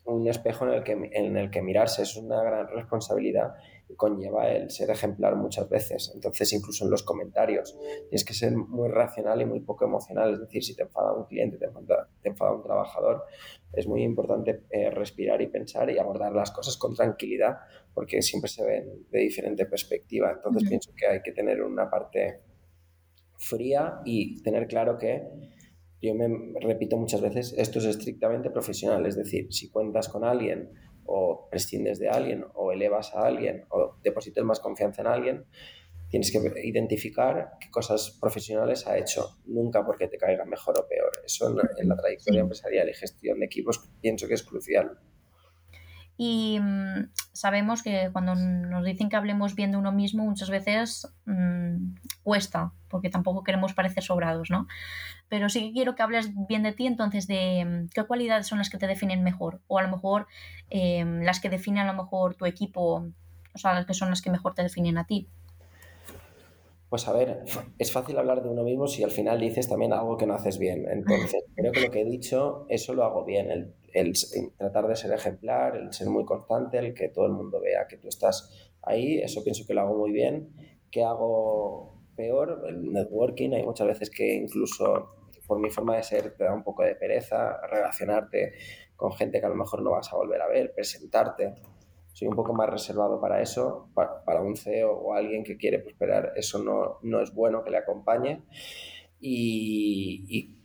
un 0.04 0.26
espejo 0.26 0.66
en 0.66 0.72
el 0.74 0.82
que, 0.82 0.92
en 0.92 1.36
el 1.36 1.50
que 1.50 1.62
mirarse. 1.62 2.02
Es 2.02 2.16
una 2.16 2.42
gran 2.42 2.66
responsabilidad 2.68 3.54
conlleva 3.96 4.50
el 4.50 4.70
ser 4.70 4.90
ejemplar 4.90 5.36
muchas 5.36 5.68
veces. 5.68 6.12
Entonces, 6.14 6.52
incluso 6.52 6.84
en 6.84 6.90
los 6.90 7.02
comentarios, 7.02 7.76
tienes 8.08 8.24
que 8.24 8.34
ser 8.34 8.56
muy 8.56 8.88
racional 8.88 9.40
y 9.40 9.46
muy 9.46 9.60
poco 9.60 9.84
emocional. 9.84 10.34
Es 10.34 10.40
decir, 10.40 10.62
si 10.62 10.76
te 10.76 10.82
enfada 10.82 11.14
un 11.14 11.24
cliente, 11.24 11.58
te 11.58 11.66
enfada, 12.28 12.54
un 12.54 12.62
trabajador, 12.62 13.24
es 13.72 13.86
muy 13.86 14.02
importante 14.02 14.64
eh, 14.70 14.90
respirar 14.90 15.40
y 15.42 15.46
pensar 15.48 15.90
y 15.90 15.98
abordar 15.98 16.32
las 16.32 16.50
cosas 16.50 16.76
con 16.76 16.94
tranquilidad, 16.94 17.56
porque 17.94 18.22
siempre 18.22 18.48
se 18.48 18.64
ven 18.64 19.06
de 19.10 19.18
diferente 19.20 19.66
perspectiva. 19.66 20.32
Entonces, 20.32 20.68
pienso 20.68 20.92
que 20.96 21.06
hay 21.06 21.22
que 21.22 21.32
tener 21.32 21.62
una 21.62 21.90
parte 21.90 22.40
fría 23.38 24.00
y 24.04 24.42
tener 24.42 24.66
claro 24.66 24.98
que 24.98 25.22
yo 26.00 26.14
me 26.14 26.28
repito 26.60 26.96
muchas 26.96 27.20
veces, 27.20 27.54
esto 27.58 27.80
es 27.80 27.86
estrictamente 27.86 28.50
profesional, 28.50 29.04
es 29.06 29.16
decir, 29.16 29.52
si 29.52 29.68
cuentas 29.68 30.08
con 30.08 30.24
alguien 30.24 30.70
o 31.08 31.48
prescindes 31.50 31.98
de 31.98 32.08
alguien 32.08 32.44
o 32.54 32.70
elevas 32.70 33.14
a 33.14 33.26
alguien 33.26 33.64
o 33.70 33.96
depositas 34.02 34.44
más 34.44 34.60
confianza 34.60 35.00
en 35.00 35.08
alguien, 35.08 35.46
tienes 36.08 36.30
que 36.30 36.38
identificar 36.64 37.52
qué 37.60 37.70
cosas 37.70 38.16
profesionales 38.20 38.86
ha 38.86 38.96
hecho, 38.96 39.38
nunca 39.46 39.84
porque 39.84 40.08
te 40.08 40.18
caiga 40.18 40.44
mejor 40.44 40.78
o 40.78 40.86
peor. 40.86 41.10
Eso 41.24 41.48
en 41.48 41.88
la, 41.88 41.96
trayectoria 41.96 42.40
empresarial 42.40 42.88
y 42.88 42.94
gestión 42.94 43.40
de 43.40 43.46
equipos 43.46 43.90
pienso 44.00 44.26
que 44.26 44.34
es 44.34 44.42
crucial. 44.42 44.98
Y 46.20 46.58
mm, 46.60 47.10
sabemos 47.32 47.84
que 47.84 48.10
cuando 48.12 48.34
nos 48.34 48.84
dicen 48.84 49.08
que 49.08 49.14
hablemos 49.14 49.54
bien 49.54 49.70
de 49.70 49.76
uno 49.76 49.92
mismo, 49.92 50.24
muchas 50.24 50.50
veces 50.50 51.06
mm, 51.26 51.94
cuesta, 52.24 52.72
porque 52.88 53.08
tampoco 53.08 53.44
queremos 53.44 53.72
parecer 53.72 54.02
sobrados, 54.02 54.50
¿no? 54.50 54.66
Pero 55.28 55.48
sí 55.48 55.68
que 55.68 55.72
quiero 55.72 55.94
que 55.94 56.02
hables 56.02 56.32
bien 56.48 56.64
de 56.64 56.72
ti, 56.72 56.88
entonces, 56.88 57.28
de 57.28 57.64
mm, 57.64 57.88
qué 57.94 58.02
cualidades 58.02 58.48
son 58.48 58.58
las 58.58 58.68
que 58.68 58.78
te 58.78 58.88
definen 58.88 59.22
mejor, 59.22 59.60
o 59.68 59.78
a 59.78 59.82
lo 59.82 59.88
mejor 59.88 60.26
em, 60.70 61.22
las 61.22 61.38
que 61.38 61.50
definen 61.50 61.86
a 61.86 61.92
lo 61.92 62.02
mejor 62.02 62.34
tu 62.34 62.46
equipo, 62.46 63.06
o 63.54 63.58
sea, 63.58 63.72
las 63.74 63.86
que 63.86 63.94
son 63.94 64.10
las 64.10 64.20
que 64.20 64.30
mejor 64.30 64.54
te 64.54 64.64
definen 64.64 64.98
a 64.98 65.04
ti. 65.04 65.28
Pues 66.88 67.06
a 67.06 67.12
ver, 67.12 67.44
es 67.78 67.92
fácil 67.92 68.16
hablar 68.16 68.42
de 68.42 68.48
uno 68.48 68.62
mismo 68.62 68.86
si 68.86 69.02
al 69.02 69.10
final 69.10 69.38
dices 69.38 69.68
también 69.68 69.92
algo 69.92 70.16
que 70.16 70.26
no 70.26 70.34
haces 70.34 70.58
bien. 70.58 70.86
Entonces, 70.90 71.44
creo 71.54 71.72
que 71.72 71.80
lo 71.82 71.90
que 71.90 72.00
he 72.00 72.04
dicho, 72.04 72.64
eso 72.68 72.94
lo 72.94 73.04
hago 73.04 73.24
bien. 73.24 73.50
El, 73.50 73.74
el, 73.92 74.14
tratar 74.56 74.88
de 74.88 74.96
ser 74.96 75.12
ejemplar, 75.12 75.76
el 75.76 75.92
ser 75.92 76.08
muy 76.08 76.24
constante, 76.24 76.78
el 76.78 76.94
que 76.94 77.08
todo 77.08 77.26
el 77.26 77.32
mundo 77.32 77.60
vea 77.60 77.86
que 77.86 77.98
tú 77.98 78.08
estás 78.08 78.72
ahí, 78.82 79.18
eso 79.18 79.44
pienso 79.44 79.66
que 79.66 79.74
lo 79.74 79.82
hago 79.82 79.98
muy 79.98 80.12
bien. 80.12 80.54
¿Qué 80.90 81.04
hago 81.04 82.02
peor? 82.16 82.64
El 82.66 82.90
networking, 82.90 83.52
hay 83.52 83.64
muchas 83.64 83.86
veces 83.86 84.10
que 84.10 84.34
incluso 84.34 85.14
por 85.46 85.58
mi 85.58 85.70
forma 85.70 85.96
de 85.96 86.02
ser 86.02 86.36
te 86.36 86.44
da 86.44 86.54
un 86.54 86.62
poco 86.62 86.82
de 86.82 86.94
pereza 86.94 87.58
relacionarte 87.66 88.52
con 88.96 89.12
gente 89.12 89.40
que 89.40 89.46
a 89.46 89.48
lo 89.48 89.54
mejor 89.54 89.82
no 89.82 89.92
vas 89.92 90.12
a 90.12 90.16
volver 90.16 90.40
a 90.42 90.46
ver, 90.46 90.72
presentarte. 90.74 91.54
Soy 92.18 92.26
un 92.26 92.34
poco 92.34 92.52
más 92.52 92.68
reservado 92.68 93.20
para 93.20 93.40
eso, 93.40 93.90
para, 93.94 94.42
un 94.42 94.56
CEO 94.56 94.90
o 94.90 95.14
alguien 95.14 95.44
que 95.44 95.56
quiere 95.56 95.78
prosperar, 95.78 96.32
eso 96.34 96.58
no, 96.58 96.98
no 97.02 97.22
es 97.22 97.32
bueno 97.32 97.62
que 97.62 97.70
le 97.70 97.76
acompañe. 97.76 98.42
Y, 99.20 100.24
y 100.28 100.58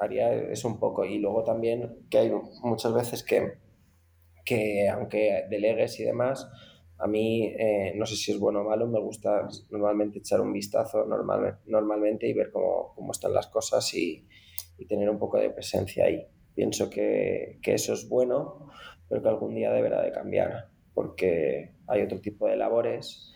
haría 0.00 0.32
eso 0.32 0.66
un 0.66 0.80
poco. 0.80 1.04
Y 1.04 1.18
luego 1.18 1.44
también 1.44 2.06
que 2.08 2.16
hay 2.16 2.32
muchas 2.62 2.94
veces 2.94 3.22
que, 3.22 3.58
que 4.46 4.88
aunque 4.88 5.44
delegues 5.50 6.00
y 6.00 6.04
demás, 6.04 6.48
a 6.96 7.06
mí, 7.06 7.44
eh, 7.44 7.92
no 7.94 8.06
sé 8.06 8.16
si 8.16 8.32
es 8.32 8.38
bueno 8.38 8.62
o 8.62 8.64
malo, 8.64 8.86
me 8.86 8.98
gusta 8.98 9.46
normalmente 9.68 10.20
echar 10.20 10.40
un 10.40 10.54
vistazo 10.54 11.04
normal, 11.04 11.58
normalmente 11.66 12.26
y 12.26 12.32
ver 12.32 12.50
cómo, 12.50 12.94
cómo 12.94 13.12
están 13.12 13.34
las 13.34 13.48
cosas 13.48 13.92
y, 13.92 14.26
y, 14.78 14.86
tener 14.86 15.10
un 15.10 15.18
poco 15.18 15.36
de 15.36 15.50
presencia 15.50 16.06
ahí. 16.06 16.26
Pienso 16.54 16.88
que, 16.88 17.58
que, 17.62 17.74
eso 17.74 17.92
es 17.92 18.08
bueno, 18.08 18.70
pero 19.06 19.20
que 19.20 19.28
algún 19.28 19.54
día 19.54 19.70
deberá 19.70 20.00
de 20.00 20.12
cambiar, 20.12 20.70
porque 20.98 21.76
hay 21.86 22.02
otro 22.02 22.20
tipo 22.20 22.48
de 22.48 22.56
labores 22.56 23.32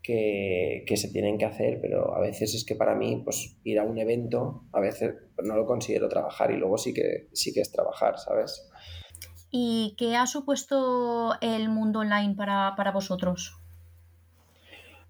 que, 0.00 0.84
que, 0.86 0.96
se 0.96 1.08
tienen 1.08 1.36
que 1.36 1.44
hacer, 1.44 1.80
pero 1.80 2.14
a 2.14 2.20
veces 2.20 2.54
es 2.54 2.64
que 2.64 2.76
para 2.76 2.94
mí 2.94 3.20
pues, 3.24 3.56
ir 3.64 3.80
a 3.80 3.82
un 3.82 3.98
evento, 3.98 4.62
a 4.70 4.78
veces 4.78 5.14
no 5.42 5.56
lo 5.56 5.66
considero 5.66 6.08
trabajar 6.08 6.52
y 6.52 6.56
luego 6.56 6.78
sí 6.78 6.94
que, 6.94 7.26
sí 7.32 7.52
que 7.52 7.60
es 7.60 7.72
trabajar, 7.72 8.20
¿sabes? 8.20 8.70
¿Y 9.50 9.96
qué 9.98 10.14
ha 10.14 10.26
supuesto 10.26 11.32
el 11.40 11.68
mundo 11.70 11.98
online 11.98 12.36
para, 12.36 12.74
para 12.76 12.92
vosotros? 12.92 13.56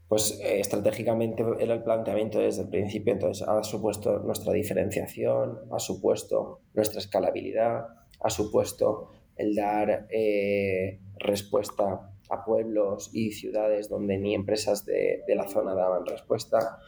Pues 0.08 0.40
eh, 0.40 0.60
estratégicamente 0.60 1.44
era 1.58 1.74
el 1.74 1.82
planteamiento 1.82 2.38
desde 2.38 2.62
el 2.62 2.70
principio, 2.70 3.12
entonces 3.12 3.46
ha 3.46 3.62
supuesto 3.62 4.18
nuestra 4.20 4.54
diferenciación, 4.54 5.58
ha 5.70 5.78
supuesto 5.78 6.62
nuestra 6.72 7.00
escalabilidad, 7.00 7.84
ha 8.18 8.30
supuesto 8.30 9.10
el 9.40 9.54
dar 9.54 10.06
eh, 10.10 11.00
respuesta 11.20 12.12
a 12.28 12.44
pueblos 12.44 13.10
y 13.12 13.32
ciudades 13.32 13.88
donde 13.88 14.18
ni 14.18 14.34
empresas 14.34 14.84
de, 14.84 15.22
de, 15.26 15.34
la 15.34 15.48
zona 15.48 15.74
daban 15.74 16.06
respuesta. 16.06 16.78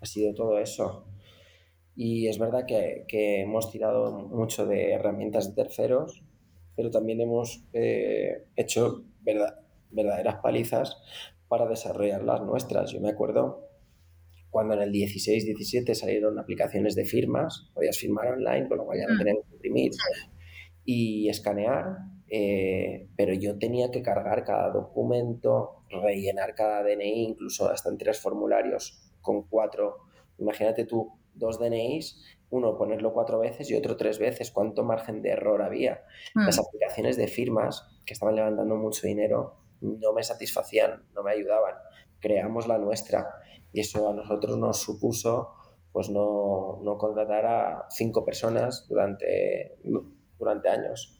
Ha 0.00 0.06
sido 0.06 0.34
todo 0.34 0.58
eso. 0.58 1.06
Y 1.94 2.28
es 2.28 2.38
verdad 2.38 2.64
que, 2.66 3.04
que 3.08 3.42
hemos 3.42 3.70
tirado 3.70 4.12
mucho 4.12 4.66
de 4.66 4.92
herramientas 4.92 5.54
de 5.54 5.62
terceros, 5.62 6.24
pero 6.76 6.90
también 6.90 7.20
hemos 7.20 7.64
eh, 7.72 8.46
hecho 8.56 9.04
verdad, 9.20 9.60
verdaderas 9.90 10.36
palizas 10.36 10.96
para 11.48 11.66
desarrollar 11.66 12.22
las 12.22 12.40
nuestras. 12.42 12.92
Yo 12.92 13.00
me 13.00 13.10
acuerdo 13.10 13.68
cuando 14.50 14.74
en 14.74 14.82
el 14.82 14.92
16-17 14.92 15.94
salieron 15.94 16.38
aplicaciones 16.38 16.94
de 16.94 17.04
firmas, 17.04 17.70
podías 17.74 17.98
firmar 17.98 18.28
online, 18.28 18.68
con 18.68 18.78
lo 18.78 18.84
cual 18.84 18.98
ya 18.98 19.06
no 19.06 19.14
mm. 19.14 19.18
tenías 19.18 19.36
que 19.46 19.54
imprimir 19.54 19.92
y 20.84 21.28
escanear, 21.28 21.98
eh, 22.30 23.08
pero 23.16 23.34
yo 23.34 23.58
tenía 23.58 23.90
que 23.90 24.02
cargar 24.02 24.44
cada 24.44 24.70
documento, 24.70 25.82
rellenar 25.88 26.54
cada 26.54 26.82
DNI, 26.82 27.24
incluso 27.24 27.68
hasta 27.68 27.88
en 27.88 27.98
tres 27.98 28.20
formularios 28.20 29.12
con 29.20 29.42
cuatro. 29.42 29.98
Imagínate 30.38 30.84
tú, 30.84 31.18
dos 31.34 31.58
DNIs, 31.58 32.38
uno 32.50 32.78
ponerlo 32.78 33.12
cuatro 33.12 33.40
veces 33.40 33.68
y 33.70 33.74
otro 33.74 33.96
tres 33.96 34.18
veces. 34.18 34.52
¿Cuánto 34.52 34.84
margen 34.84 35.22
de 35.22 35.30
error 35.30 35.60
había? 35.62 36.04
Mm. 36.34 36.46
Las 36.46 36.58
aplicaciones 36.58 37.16
de 37.16 37.26
firmas 37.26 37.86
que 38.06 38.14
estaban 38.14 38.36
levantando 38.36 38.76
mucho 38.76 39.06
dinero 39.06 39.56
no 39.80 40.12
me 40.12 40.22
satisfacían, 40.22 41.04
no 41.14 41.22
me 41.24 41.32
ayudaban. 41.32 41.74
Creamos 42.20 42.68
la 42.68 42.78
nuestra 42.78 43.26
y 43.72 43.80
eso 43.80 44.08
a 44.08 44.14
nosotros 44.14 44.56
nos 44.56 44.80
supuso 44.80 45.54
pues 45.92 46.08
no, 46.10 46.80
no 46.84 46.98
contratar 46.98 47.46
a 47.46 47.86
cinco 47.90 48.24
personas 48.24 48.86
durante, 48.88 49.76
durante 50.38 50.68
años. 50.68 51.19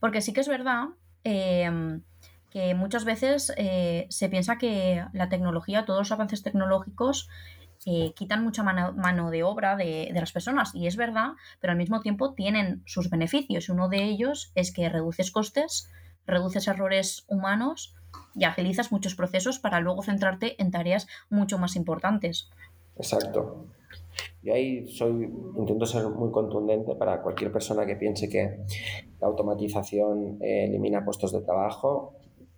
Porque 0.00 0.20
sí 0.20 0.32
que 0.32 0.40
es 0.40 0.48
verdad 0.48 0.86
em, 1.24 2.02
que 2.50 2.74
muchas 2.74 3.04
veces 3.04 3.52
eh, 3.56 4.06
se 4.10 4.28
piensa 4.28 4.58
que 4.58 5.04
la 5.12 5.28
tecnología, 5.28 5.84
todos 5.84 6.00
los 6.00 6.12
avances 6.12 6.42
tecnológicos, 6.42 7.28
eh, 7.86 8.12
quitan 8.14 8.42
mucha 8.42 8.62
mano, 8.62 9.30
de 9.30 9.42
obra 9.44 9.76
de, 9.76 10.10
de, 10.12 10.20
las 10.20 10.32
personas. 10.32 10.74
Y 10.74 10.86
es 10.86 10.96
verdad, 10.96 11.32
pero 11.60 11.72
al 11.72 11.78
mismo 11.78 12.00
tiempo 12.00 12.34
tienen 12.34 12.82
sus 12.86 13.08
beneficios. 13.08 13.68
Uno 13.68 13.88
de 13.88 14.02
ellos 14.04 14.50
es 14.54 14.72
que 14.72 14.88
reduces 14.88 15.30
costes, 15.30 15.88
reduces 16.26 16.66
errores 16.68 17.24
humanos 17.28 17.94
y 18.34 18.44
agilizas 18.44 18.92
muchos 18.92 19.14
procesos 19.14 19.58
para 19.58 19.80
luego 19.80 20.02
centrarte 20.02 20.60
en 20.60 20.70
tareas 20.70 21.06
mucho 21.30 21.58
más 21.58 21.76
importantes. 21.76 22.50
Exacto. 22.96 23.64
Yo 24.42 24.54
ahí 24.54 24.86
soy, 24.88 25.30
intento 25.56 25.86
ser 25.86 26.08
muy 26.08 26.30
contundente 26.30 26.94
para 26.94 27.22
cualquier 27.22 27.52
persona 27.52 27.86
que 27.86 27.96
piense 27.96 28.28
que 28.28 28.58
la 29.20 29.26
automatización 29.26 30.38
eh, 30.40 30.66
elimina 30.66 31.04
puestos 31.04 31.32
de 31.32 31.42
trabajo. 31.42 32.14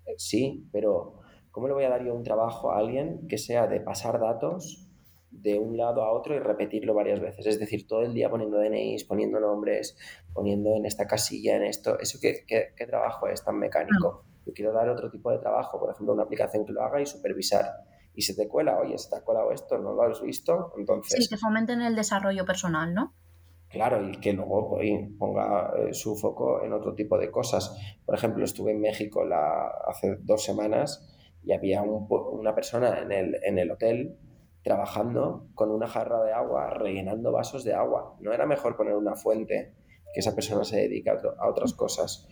Eh, 0.07 0.15
sí, 0.19 0.69
pero 0.73 1.21
¿cómo 1.51 1.69
le 1.69 1.75
voy 1.75 1.85
a 1.85 1.91
dar 1.91 2.05
yo 2.05 2.15
un 2.15 2.23
trabajo 2.23 2.71
a 2.71 2.79
alguien 2.79 3.27
que 3.29 3.39
sea 3.39 3.67
de 3.67 3.81
pasar 3.81 4.21
datos 4.21 4.91
de 5.31 5.59
un 5.59 5.77
lado 5.77 6.03
a 6.03 6.13
otro 6.13 6.35
y 6.35 6.39
repetirlo 6.39 6.95
varias 6.95 7.21
veces. 7.21 7.47
Es 7.47 7.59
decir, 7.59 7.87
todo 7.87 8.03
el 8.03 8.13
día 8.13 8.29
poniendo 8.29 8.59
DNIs, 8.59 9.05
poniendo 9.05 9.41
nombres, 9.41 9.97
poniendo 10.33 10.75
en 10.75 10.87
esta 10.87 11.07
casilla, 11.07 11.57
en 11.57 11.65
esto. 11.65 11.99
¿Eso 11.99 12.19
qué, 12.21 12.45
qué, 12.47 12.87
trabajo 12.87 13.29
es 13.29 13.43
tan 13.45 13.59
mecánico? 13.59 14.25
Yo 14.45 14.53
quiero 14.53 14.73
dar 14.73 14.89
otro 14.89 15.11
tipo 15.11 15.31
de 15.31 15.39
trabajo, 15.39 15.79
por 15.79 15.91
ejemplo, 15.91 16.13
una 16.15 16.25
aplicación 16.25 16.65
que 16.65 16.73
lo 16.73 16.83
haga 16.83 17.01
y 17.01 17.07
supervisar. 17.07 17.65
Y 18.15 18.23
se 18.23 18.35
te 18.35 18.49
cuela, 18.49 18.79
oye, 18.79 18.99
se 18.99 19.11
te 19.11 19.17
ha 19.17 19.25
colado 19.25 19.53
esto, 19.53 19.79
no 19.79 19.93
lo 19.93 20.03
has 20.03 20.21
visto, 20.21 20.73
entonces... 20.77 21.25
Sí, 21.25 21.29
que 21.29 21.37
fomenten 21.37 21.81
el 21.81 21.95
desarrollo 21.95 22.45
personal, 22.45 22.93
¿no? 22.93 23.15
Claro, 23.71 24.09
y 24.09 24.19
que 24.19 24.33
luego 24.33 24.69
pues, 24.71 24.91
ponga 25.17 25.73
eh, 25.79 25.95
su 25.95 26.17
foco 26.17 26.65
en 26.65 26.73
otro 26.73 26.95
tipo 26.95 27.17
de 27.17 27.31
cosas. 27.31 27.77
Por 28.05 28.17
ejemplo, 28.17 28.45
estuve 28.45 28.73
en 28.73 28.81
México 28.81 29.25
la, 29.25 29.69
hace 29.87 30.17
dos 30.23 30.45
semanas 30.45 31.17
y 31.45 31.53
había 31.53 31.83
un, 31.83 32.07
una 32.11 32.53
persona 32.53 33.01
en 33.01 33.13
el, 33.13 33.37
en 33.45 33.59
el 33.59 33.71
hotel 33.71 34.19
trabajando 34.65 35.49
con 35.55 35.71
una 35.71 35.87
jarra 35.87 36.21
de 36.25 36.33
agua, 36.33 36.71
rellenando 36.71 37.31
vasos 37.31 37.63
de 37.63 37.73
agua. 37.73 38.17
¿No 38.21 38.33
era 38.33 38.45
mejor 38.45 38.77
poner 38.77 38.95
una 38.95 39.15
fuente 39.15 39.73
que 40.13 40.21
esa 40.21 40.35
persona 40.35 40.65
se 40.65 40.77
dedica 40.77 41.17
a, 41.39 41.49
otras 41.49 41.73
cosas? 41.73 42.29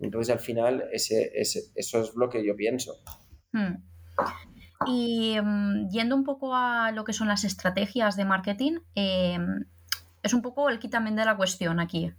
Entonces, 0.00 0.32
al 0.32 0.40
final, 0.40 0.88
ese, 0.92 1.30
eso 1.34 2.00
es 2.00 2.14
lo 2.16 2.30
que 2.30 2.44
yo 2.44 2.56
pienso. 2.56 2.94
Hmm. 3.52 3.84
Y 4.86 5.34
em, 5.34 5.88
yendo 5.88 6.16
un 6.16 6.24
poco 6.24 6.54
a 6.54 6.90
lo 6.92 7.04
que 7.04 7.12
son 7.12 7.28
las 7.28 7.44
estrategias 7.44 8.16
de 8.16 8.24
marketing, 8.24 8.78
em, 8.94 9.64
es 10.22 10.34
un 10.34 10.42
poco 10.42 10.68
el 10.68 10.78
quitamen 10.78 11.16
de 11.16 11.24
la 11.24 11.36
cuestión 11.36 11.80
aquí. 11.80 12.12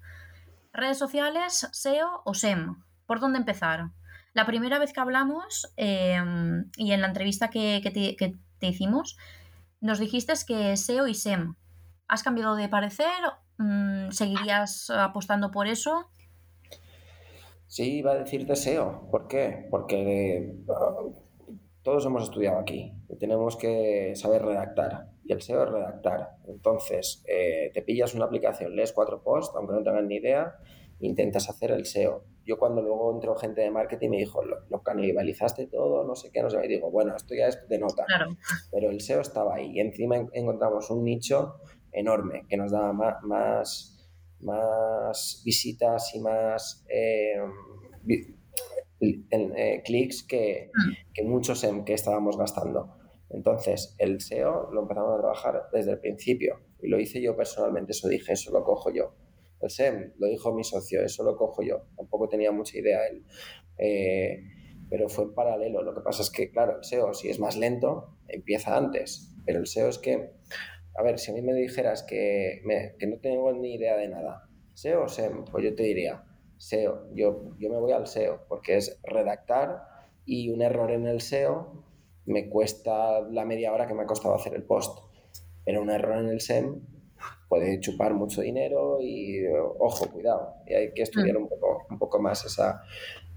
Redes 0.73 0.97
sociales, 0.97 1.67
SEO 1.71 2.21
o 2.23 2.33
SEM. 2.33 2.83
¿Por 3.05 3.19
dónde 3.19 3.39
empezar? 3.39 3.89
La 4.33 4.45
primera 4.45 4.79
vez 4.79 4.93
que 4.93 4.99
hablamos 4.99 5.73
em, 5.75 6.69
y 6.77 6.93
en 6.93 7.01
la 7.01 7.07
entrevista 7.07 7.49
que, 7.49 7.81
que 7.83 8.37
te 8.59 8.67
hicimos, 8.67 9.17
nos 9.81 9.99
dijiste 9.99 10.33
que 10.47 10.77
SEO 10.77 11.07
y 11.07 11.15
SEM. 11.15 11.55
¿Has 12.07 12.23
cambiado 12.23 12.55
de 12.55 12.69
parecer? 12.69 13.07
Mm, 13.57 14.11
¿Seguirías 14.11 14.89
apostando 14.89 15.51
por 15.51 15.67
eso? 15.67 16.09
Sí, 17.67 17.97
iba 17.97 18.11
a 18.11 18.15
decirte 18.15 18.55
SEO. 18.55 19.09
¿Por 19.09 19.27
qué? 19.27 19.67
Porque 19.71 20.55
uh, 20.67 21.13
todos 21.83 22.05
hemos 22.05 22.23
estudiado 22.23 22.59
aquí 22.59 22.93
tenemos 23.21 23.55
que 23.55 24.13
saber 24.15 24.41
redactar. 24.41 25.11
Y 25.23 25.31
el 25.31 25.41
SEO 25.43 25.63
es 25.63 25.69
redactar. 25.69 26.37
Entonces, 26.47 27.23
eh, 27.27 27.69
te 27.71 27.83
pillas 27.83 28.15
una 28.15 28.25
aplicación, 28.25 28.75
lees 28.75 28.93
cuatro 28.93 29.21
posts, 29.21 29.55
aunque 29.55 29.73
no 29.73 29.83
tengan 29.83 30.07
ni 30.07 30.15
idea, 30.15 30.55
intentas 30.99 31.47
hacer 31.47 31.69
el 31.69 31.85
SEO. 31.85 32.25
Yo 32.43 32.57
cuando 32.57 32.81
luego 32.81 33.13
entró 33.13 33.35
gente 33.35 33.61
de 33.61 33.69
marketing 33.69 34.09
me 34.09 34.17
dijo, 34.17 34.41
lo, 34.43 34.81
canibalizaste 34.81 35.67
todo, 35.67 36.03
no 36.03 36.15
sé 36.15 36.31
qué, 36.31 36.41
no 36.41 36.49
sé, 36.49 36.65
y 36.65 36.67
digo, 36.67 36.89
bueno, 36.89 37.15
esto 37.15 37.35
ya 37.35 37.47
es 37.47 37.67
de 37.69 37.77
nota. 37.77 38.05
Pero 38.71 38.89
el 38.89 38.99
SEO 38.99 39.21
estaba 39.21 39.53
ahí 39.53 39.71
y 39.75 39.79
encima 39.79 40.17
encontramos 40.33 40.89
un 40.89 41.03
nicho 41.03 41.57
enorme 41.91 42.47
que 42.49 42.57
nos 42.57 42.71
daba 42.71 42.91
más, 43.21 44.09
más, 44.39 45.43
visitas 45.45 46.15
y 46.15 46.19
más 46.19 46.83
eh, 46.89 47.35
eh, 49.01 49.81
clics 49.83 50.23
que, 50.23 50.69
mm. 50.73 51.13
que 51.13 51.23
muchos 51.23 51.63
en 51.63 51.83
que 51.83 51.93
estábamos 51.93 52.37
gastando. 52.37 52.97
Entonces, 53.29 53.95
el 53.97 54.21
SEO 54.21 54.71
lo 54.71 54.81
empezamos 54.81 55.15
a 55.15 55.19
trabajar 55.19 55.63
desde 55.71 55.91
el 55.91 55.99
principio 55.99 56.59
y 56.81 56.89
lo 56.89 56.99
hice 56.99 57.21
yo 57.21 57.35
personalmente, 57.35 57.91
eso 57.91 58.07
dije, 58.07 58.33
eso 58.33 58.51
lo 58.51 58.63
cojo 58.63 58.91
yo 58.91 59.15
el 59.61 59.69
SEM, 59.69 60.13
lo 60.17 60.27
dijo 60.27 60.53
mi 60.53 60.63
socio, 60.63 61.03
eso 61.03 61.23
lo 61.23 61.35
cojo 61.35 61.61
yo. 61.61 61.83
Tampoco 61.95 62.27
tenía 62.27 62.51
mucha 62.51 62.77
idea 62.77 63.05
él. 63.07 63.23
Eh, 63.77 64.43
pero 64.89 65.07
fue 65.07 65.25
en 65.25 65.33
paralelo. 65.33 65.83
Lo 65.83 65.93
que 65.93 66.01
pasa 66.01 66.21
es 66.21 66.29
que, 66.29 66.51
claro, 66.51 66.77
el 66.77 66.83
SEO, 66.83 67.13
si 67.13 67.29
es 67.29 67.39
más 67.39 67.57
lento, 67.57 68.17
empieza 68.27 68.75
antes. 68.75 69.33
Pero 69.45 69.59
el 69.59 69.67
SEO 69.67 69.89
es 69.89 69.99
que, 69.99 70.31
a 70.95 71.03
ver, 71.03 71.19
si 71.19 71.31
a 71.31 71.33
mí 71.33 71.41
me 71.41 71.53
dijeras 71.53 72.03
que, 72.03 72.61
que 72.99 73.07
no 73.07 73.19
tengo 73.19 73.51
ni 73.53 73.75
idea 73.75 73.95
de 73.97 74.09
nada, 74.09 74.49
SEO 74.73 75.03
o 75.03 75.07
SEM, 75.07 75.45
pues 75.45 75.63
yo 75.63 75.75
te 75.75 75.83
diría, 75.83 76.23
SEO. 76.61 77.07
Yo, 77.13 77.55
yo 77.57 77.69
me 77.69 77.79
voy 77.79 77.91
al 77.91 78.07
SEO 78.07 78.45
porque 78.47 78.77
es 78.77 78.99
redactar 79.03 79.83
y 80.25 80.51
un 80.51 80.61
error 80.61 80.91
en 80.91 81.07
el 81.07 81.21
SEO 81.21 81.83
me 82.25 82.49
cuesta 82.49 83.21
la 83.21 83.45
media 83.45 83.73
hora 83.73 83.87
que 83.87 83.93
me 83.93 84.03
ha 84.03 84.05
costado 84.05 84.35
hacer 84.35 84.53
el 84.53 84.63
post. 84.63 84.99
Pero 85.65 85.81
un 85.81 85.89
error 85.89 86.17
en 86.19 86.29
el 86.29 86.39
SEM 86.39 86.81
puede 87.49 87.79
chupar 87.79 88.13
mucho 88.13 88.41
dinero 88.41 88.97
y 89.01 89.45
ojo, 89.79 90.09
cuidado, 90.11 90.55
y 90.65 90.73
hay 90.73 90.93
que 90.93 91.03
estudiar 91.03 91.37
un 91.37 91.47
poco, 91.47 91.85
un 91.89 91.99
poco 91.99 92.19
más 92.19 92.45
esa, 92.45 92.83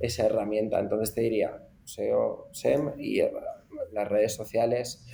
esa 0.01 0.27
herramienta. 0.27 0.79
Entonces 0.79 1.15
te 1.15 1.23
diría, 1.23 1.63
SEO, 1.85 2.49
SEM 2.53 2.93
y 2.99 3.21
eh, 3.21 3.33
las 3.93 4.09
redes 4.09 4.35
sociales, 4.35 5.07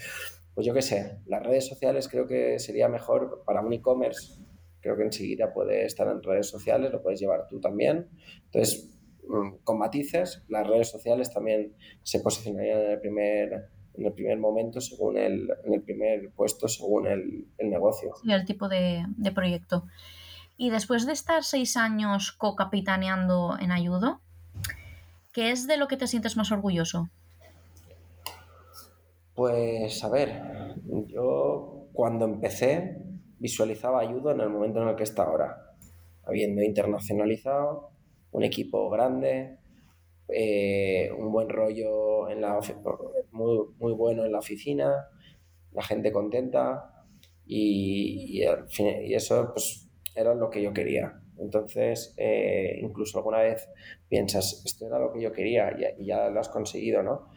pues 0.55 0.67
yo 0.67 0.75
qué 0.75 0.83
sé, 0.83 1.19
las 1.27 1.43
redes 1.43 1.67
sociales 1.67 2.09
creo 2.09 2.27
que 2.27 2.59
sería 2.59 2.89
mejor 2.89 3.43
para 3.45 3.61
un 3.61 3.73
e-commerce, 3.73 4.35
creo 4.81 4.97
que 4.97 5.05
enseguida 5.05 5.53
puede 5.53 5.85
estar 5.85 6.09
en 6.09 6.22
redes 6.22 6.49
sociales, 6.49 6.93
lo 6.93 7.03
puedes 7.03 7.20
llevar 7.20 7.47
tú 7.49 7.61
también. 7.61 8.09
Entonces, 8.47 8.91
mm, 9.28 9.62
con 9.64 9.78
matices, 9.78 10.43
las 10.49 10.66
redes 10.66 10.89
sociales 10.89 11.33
también 11.33 11.74
se 12.03 12.20
posicionarían 12.20 12.81
en 12.81 12.91
el 12.91 13.01
primer 13.01 13.68
en 13.95 14.07
el 14.07 14.12
primer 14.12 14.39
momento 14.39 14.81
según 14.81 15.18
el, 15.18 15.49
en 15.64 15.74
el 15.74 15.83
primer 15.83 16.31
puesto 16.31 16.68
según 16.68 17.07
el, 17.07 17.49
el 17.59 17.70
negocio. 17.70 18.14
Y 18.22 18.33
el 18.33 18.45
tipo 18.45 18.68
de, 18.68 19.05
de, 19.16 19.33
proyecto. 19.33 19.85
Y 20.57 20.70
después 20.70 21.07
de 21.07 21.12
estar 21.12 21.43
seis 21.43 21.76
años 21.76 22.33
co-capitaneando 22.33 23.57
en 23.61 23.72
Ayudo, 23.72 24.20
¿qué 25.33 25.51
es 25.51 25.66
de 25.66 25.76
lo 25.76 25.89
que 25.89 25.97
te 25.97 26.07
sientes 26.07 26.37
más 26.37 26.53
orgulloso? 26.53 27.11
Pues 29.35 30.05
a 30.05 30.09
ver, 30.09 30.76
yo 31.07 31.89
cuando 31.93 32.26
empecé 32.26 32.99
visualizaba 33.41 34.01
Ayudo 34.01 34.30
en 34.30 34.41
el 34.41 34.51
momento 34.51 34.80
en 34.82 34.88
el 34.88 34.97
que 34.97 35.03
está 35.03 35.24
ahora, 35.24 35.74
habiendo 36.24 36.62
internacionalizado, 36.62 37.91
un 38.30 38.45
equipo 38.45 38.88
grande, 38.91 39.59
eh, 40.28 41.11
un 41.18 41.32
buen 41.32 41.49
rollo 41.49 42.28
en 42.28 42.43
la 42.43 42.61
muy, 43.32 43.59
muy 43.78 43.93
bueno 43.93 44.24
en 44.24 44.32
la 44.32 44.38
oficina, 44.38 45.09
la 45.72 45.82
gente 45.82 46.12
contenta 46.12 47.05
y, 47.47 48.38
y, 48.38 49.14
eso 49.14 49.51
pues 49.53 49.88
era 50.14 50.34
lo 50.34 50.51
que 50.51 50.62
yo 50.62 50.72
quería. 50.72 51.20
Entonces, 51.38 52.14
eh, 52.18 52.78
incluso 52.82 53.18
alguna 53.18 53.38
vez 53.38 53.68
piensas, 54.09 54.62
esto 54.66 54.86
era 54.86 54.99
lo 54.99 55.12
que 55.12 55.22
yo 55.22 55.32
quería 55.32 55.74
y, 55.99 56.05
ya 56.05 56.28
lo 56.28 56.38
has 56.38 56.51
conseguido, 56.51 57.03
¿no? 57.03 57.28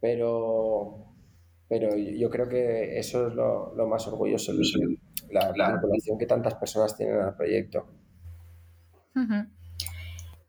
Pero, 0.00 1.14
pero 1.68 1.96
yo 1.96 2.28
creo 2.28 2.48
que 2.48 2.98
eso 2.98 3.28
es 3.28 3.34
lo, 3.34 3.72
lo 3.74 3.86
más 3.86 4.06
orgulloso, 4.08 4.52
la, 5.36 5.52
la 5.56 5.80
que 6.18 6.26
tantas 6.26 6.54
personas 6.54 6.96
tienen 6.96 7.20
al 7.20 7.36
proyecto. 7.36 7.86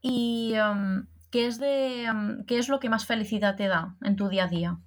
¿Y 0.02 0.54
um, 0.60 1.08
¿qué, 1.32 1.48
es 1.48 1.60
de, 1.60 2.06
um, 2.12 2.46
qué 2.46 2.60
es 2.60 2.70
lo 2.70 2.80
que 2.80 2.90
más 2.90 3.06
felicidad 3.06 3.56
te 3.56 3.68
da 3.68 3.96
en 4.04 4.16
tu 4.16 4.28
día 4.30 4.46
a 4.46 4.48
día? 4.48 4.78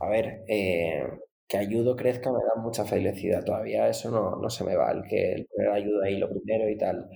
A 0.00 0.08
ver, 0.08 0.44
eh, 0.48 1.06
que 1.46 1.58
ayudo 1.58 1.96
crezca 1.96 2.30
me 2.30 2.38
da 2.38 2.60
mucha 2.60 2.84
felicidad. 2.84 3.44
Todavía 3.44 3.88
eso 3.88 4.10
no, 4.10 4.36
no 4.36 4.50
se 4.50 4.64
me 4.64 4.76
va, 4.76 4.90
el 4.90 5.02
que 5.04 5.32
el 5.32 5.46
poner 5.46 5.70
ayuda 5.70 6.06
ahí 6.06 6.18
lo 6.18 6.30
primero 6.30 6.68
y 6.68 6.76
tal. 6.76 7.10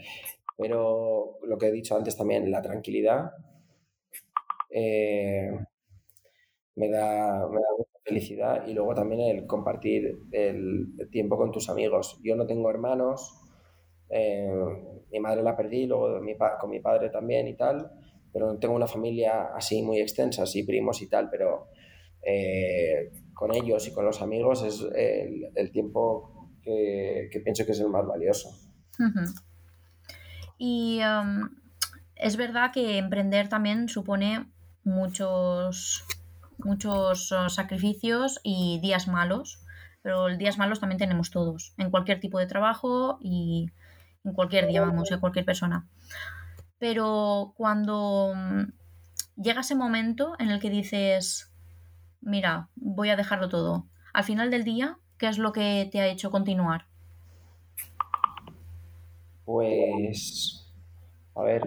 Pero 0.56 1.38
lo 1.44 1.58
que 1.58 1.68
he 1.68 1.72
dicho 1.72 1.96
antes 1.96 2.16
también, 2.16 2.50
la 2.50 2.62
tranquilidad 2.62 3.32
eh, 4.70 5.50
me, 6.76 6.88
da, 6.90 7.46
me 7.48 7.60
da 7.60 7.68
felicidad 8.08 8.66
y 8.66 8.72
luego 8.72 8.94
también 8.94 9.20
el 9.20 9.46
compartir 9.46 10.20
el, 10.32 10.94
tiempo 11.10 11.36
con 11.36 11.52
tus 11.52 11.68
amigos. 11.68 12.18
Yo 12.22 12.34
no 12.36 12.46
tengo 12.46 12.70
hermanos, 12.70 13.38
eh, 14.10 14.48
mi 15.12 15.20
madre 15.20 15.42
la 15.42 15.56
perdí, 15.56 15.86
luego 15.86 16.20
con 16.60 16.70
mi 16.70 16.80
padre 16.80 17.10
también 17.10 17.46
y 17.46 17.56
tal, 17.56 17.90
pero 18.32 18.52
no 18.52 18.58
tengo 18.58 18.74
una 18.74 18.86
familia 18.86 19.50
así 19.54 19.82
muy 19.82 20.00
extensa, 20.00 20.42
así 20.42 20.64
primos 20.64 21.02
y 21.02 21.08
tal, 21.08 21.28
pero 21.30 21.68
eh, 22.22 23.10
con 23.34 23.54
ellos 23.54 23.86
y 23.86 23.92
con 23.92 24.04
los 24.04 24.20
amigos 24.22 24.64
es 24.64 24.84
el, 24.94 25.70
tiempo 25.70 26.50
que, 26.62 27.30
pienso 27.44 27.64
que 27.64 27.72
es 27.72 27.80
el 27.80 27.88
más 27.88 28.06
valioso. 28.06 28.50
Y 30.58 31.00
um, 31.00 31.48
es 32.16 32.36
verdad 32.36 32.72
que 32.72 32.98
emprender 32.98 33.48
también 33.48 33.88
supone 33.88 34.46
muchos, 34.82 36.04
muchos 36.58 37.32
uh, 37.32 37.48
sacrificios 37.48 38.40
y 38.42 38.80
días 38.80 39.08
malos, 39.08 39.62
pero 40.02 40.28
días 40.36 40.58
malos 40.58 40.80
también 40.80 40.98
tenemos 40.98 41.30
todos, 41.30 41.74
en 41.78 41.90
cualquier 41.90 42.20
tipo 42.20 42.38
de 42.38 42.46
trabajo 42.46 43.18
y 43.20 43.70
en 44.24 44.32
cualquier 44.32 44.66
día, 44.66 44.80
vamos, 44.80 45.10
en 45.10 45.20
cualquier 45.20 45.44
persona. 45.44 45.86
Pero 46.78 47.54
cuando 47.56 48.32
um, 48.32 48.66
llega 49.36 49.62
ese 49.62 49.74
momento 49.74 50.34
en 50.38 50.50
el 50.50 50.60
que 50.60 50.70
dices, 50.70 51.52
mira, 52.20 52.68
voy 52.76 53.10
a 53.10 53.16
dejarlo 53.16 53.48
todo. 53.48 53.86
Al 54.12 54.24
final 54.24 54.50
del 54.50 54.64
día, 54.64 54.98
¿qué 55.18 55.28
es 55.28 55.38
lo 55.38 55.52
que 55.52 55.88
te 55.90 56.00
ha 56.00 56.06
hecho 56.06 56.30
continuar? 56.30 56.86
Pues, 59.44 60.66
a 61.34 61.42
ver, 61.42 61.62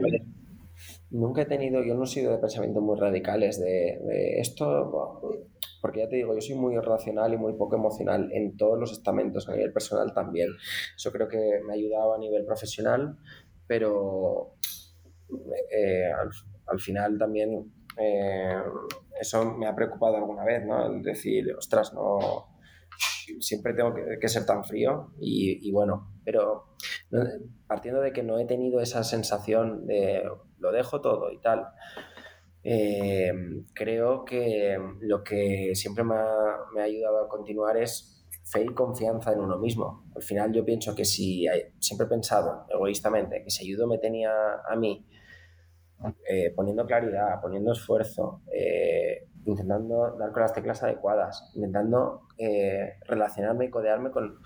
nunca 1.11 1.41
he 1.41 1.45
tenido, 1.45 1.83
yo 1.83 1.93
no 1.95 2.03
he 2.05 2.07
sido 2.07 2.31
de 2.31 2.37
pensamientos 2.37 2.81
muy 2.81 2.99
radicales 2.99 3.59
de, 3.59 4.39
esto, 4.39 5.21
porque 5.81 5.99
ya 5.99 6.09
te 6.09 6.15
digo, 6.15 6.33
yo 6.33 6.41
soy 6.41 6.55
muy 6.55 6.77
racional 6.77 7.33
y 7.33 7.37
muy 7.37 7.53
poco 7.53 7.75
emocional 7.75 8.29
en 8.33 8.57
todos 8.57 8.79
los 8.79 8.91
estamentos, 8.91 9.47
a 9.47 9.53
nivel 9.53 9.73
personal 9.73 10.13
también. 10.13 10.49
Eso 10.95 11.11
creo 11.11 11.27
que 11.27 11.61
me 11.65 11.73
ha 11.73 11.75
ayudado 11.75 12.13
a 12.13 12.17
nivel 12.17 12.45
profesional, 12.45 13.17
pero 13.67 14.55
eh, 15.71 16.11
al, 16.67 16.79
final 16.79 17.17
también 17.17 17.71
eh, 17.97 18.61
eso 19.19 19.53
me 19.53 19.67
ha 19.67 19.75
preocupado 19.75 20.17
alguna 20.17 20.43
vez, 20.43 20.65
¿no? 20.65 20.85
El 20.85 21.01
decir, 21.01 21.53
ostras, 21.57 21.93
no, 21.93 22.50
siempre 23.39 23.73
tengo 23.73 23.93
que, 23.93 24.27
ser 24.27 24.45
tan 24.45 24.63
frío 24.63 25.11
y, 25.19 25.71
bueno, 25.71 26.13
pero 26.23 26.75
partiendo 27.67 28.01
de 28.01 28.13
que 28.13 28.23
no 28.23 28.39
he 28.39 28.45
tenido 28.45 28.81
esa 28.81 29.03
sensación 29.03 29.85
de 29.85 30.23
lo 30.59 30.71
dejo 30.71 31.01
todo 31.01 31.31
y 31.31 31.39
tal, 31.39 31.67
eh, 32.63 33.31
creo 33.73 34.23
que 34.23 34.77
lo 34.99 35.23
que 35.23 35.71
siempre 35.73 36.03
me 36.03 36.15
ha, 36.15 36.83
ayudado 36.83 37.25
a 37.25 37.29
continuar 37.29 37.77
es 37.77 38.27
fe 38.43 38.63
y 38.63 38.73
confianza 38.73 39.31
en 39.33 39.39
uno 39.39 39.57
mismo. 39.57 40.05
Al 40.15 40.23
final 40.23 40.51
yo 40.53 40.65
pienso 40.65 40.95
que 40.95 41.05
si 41.05 41.45
siempre 41.79 42.05
he 42.05 42.09
pensado 42.09 42.65
egoístamente 42.69 43.43
que 43.43 43.49
si 43.49 43.65
ayudo 43.65 43.87
me 43.87 43.97
tenía 43.97 44.31
a 44.67 44.75
mí 44.75 45.05
eh, 46.27 46.51
poniendo 46.55 46.85
claridad, 46.85 47.39
poniendo 47.41 47.71
esfuerzo, 47.71 48.41
eh, 48.51 49.27
intentando 49.45 50.15
dar 50.17 50.31
con 50.31 50.41
las 50.41 50.53
teclas 50.53 50.83
adecuadas, 50.83 51.51
intentando 51.55 52.27
eh, 52.37 52.95
relacionarme 53.07 53.65
y 53.65 53.69
codearme 53.69 54.11
con 54.11 54.39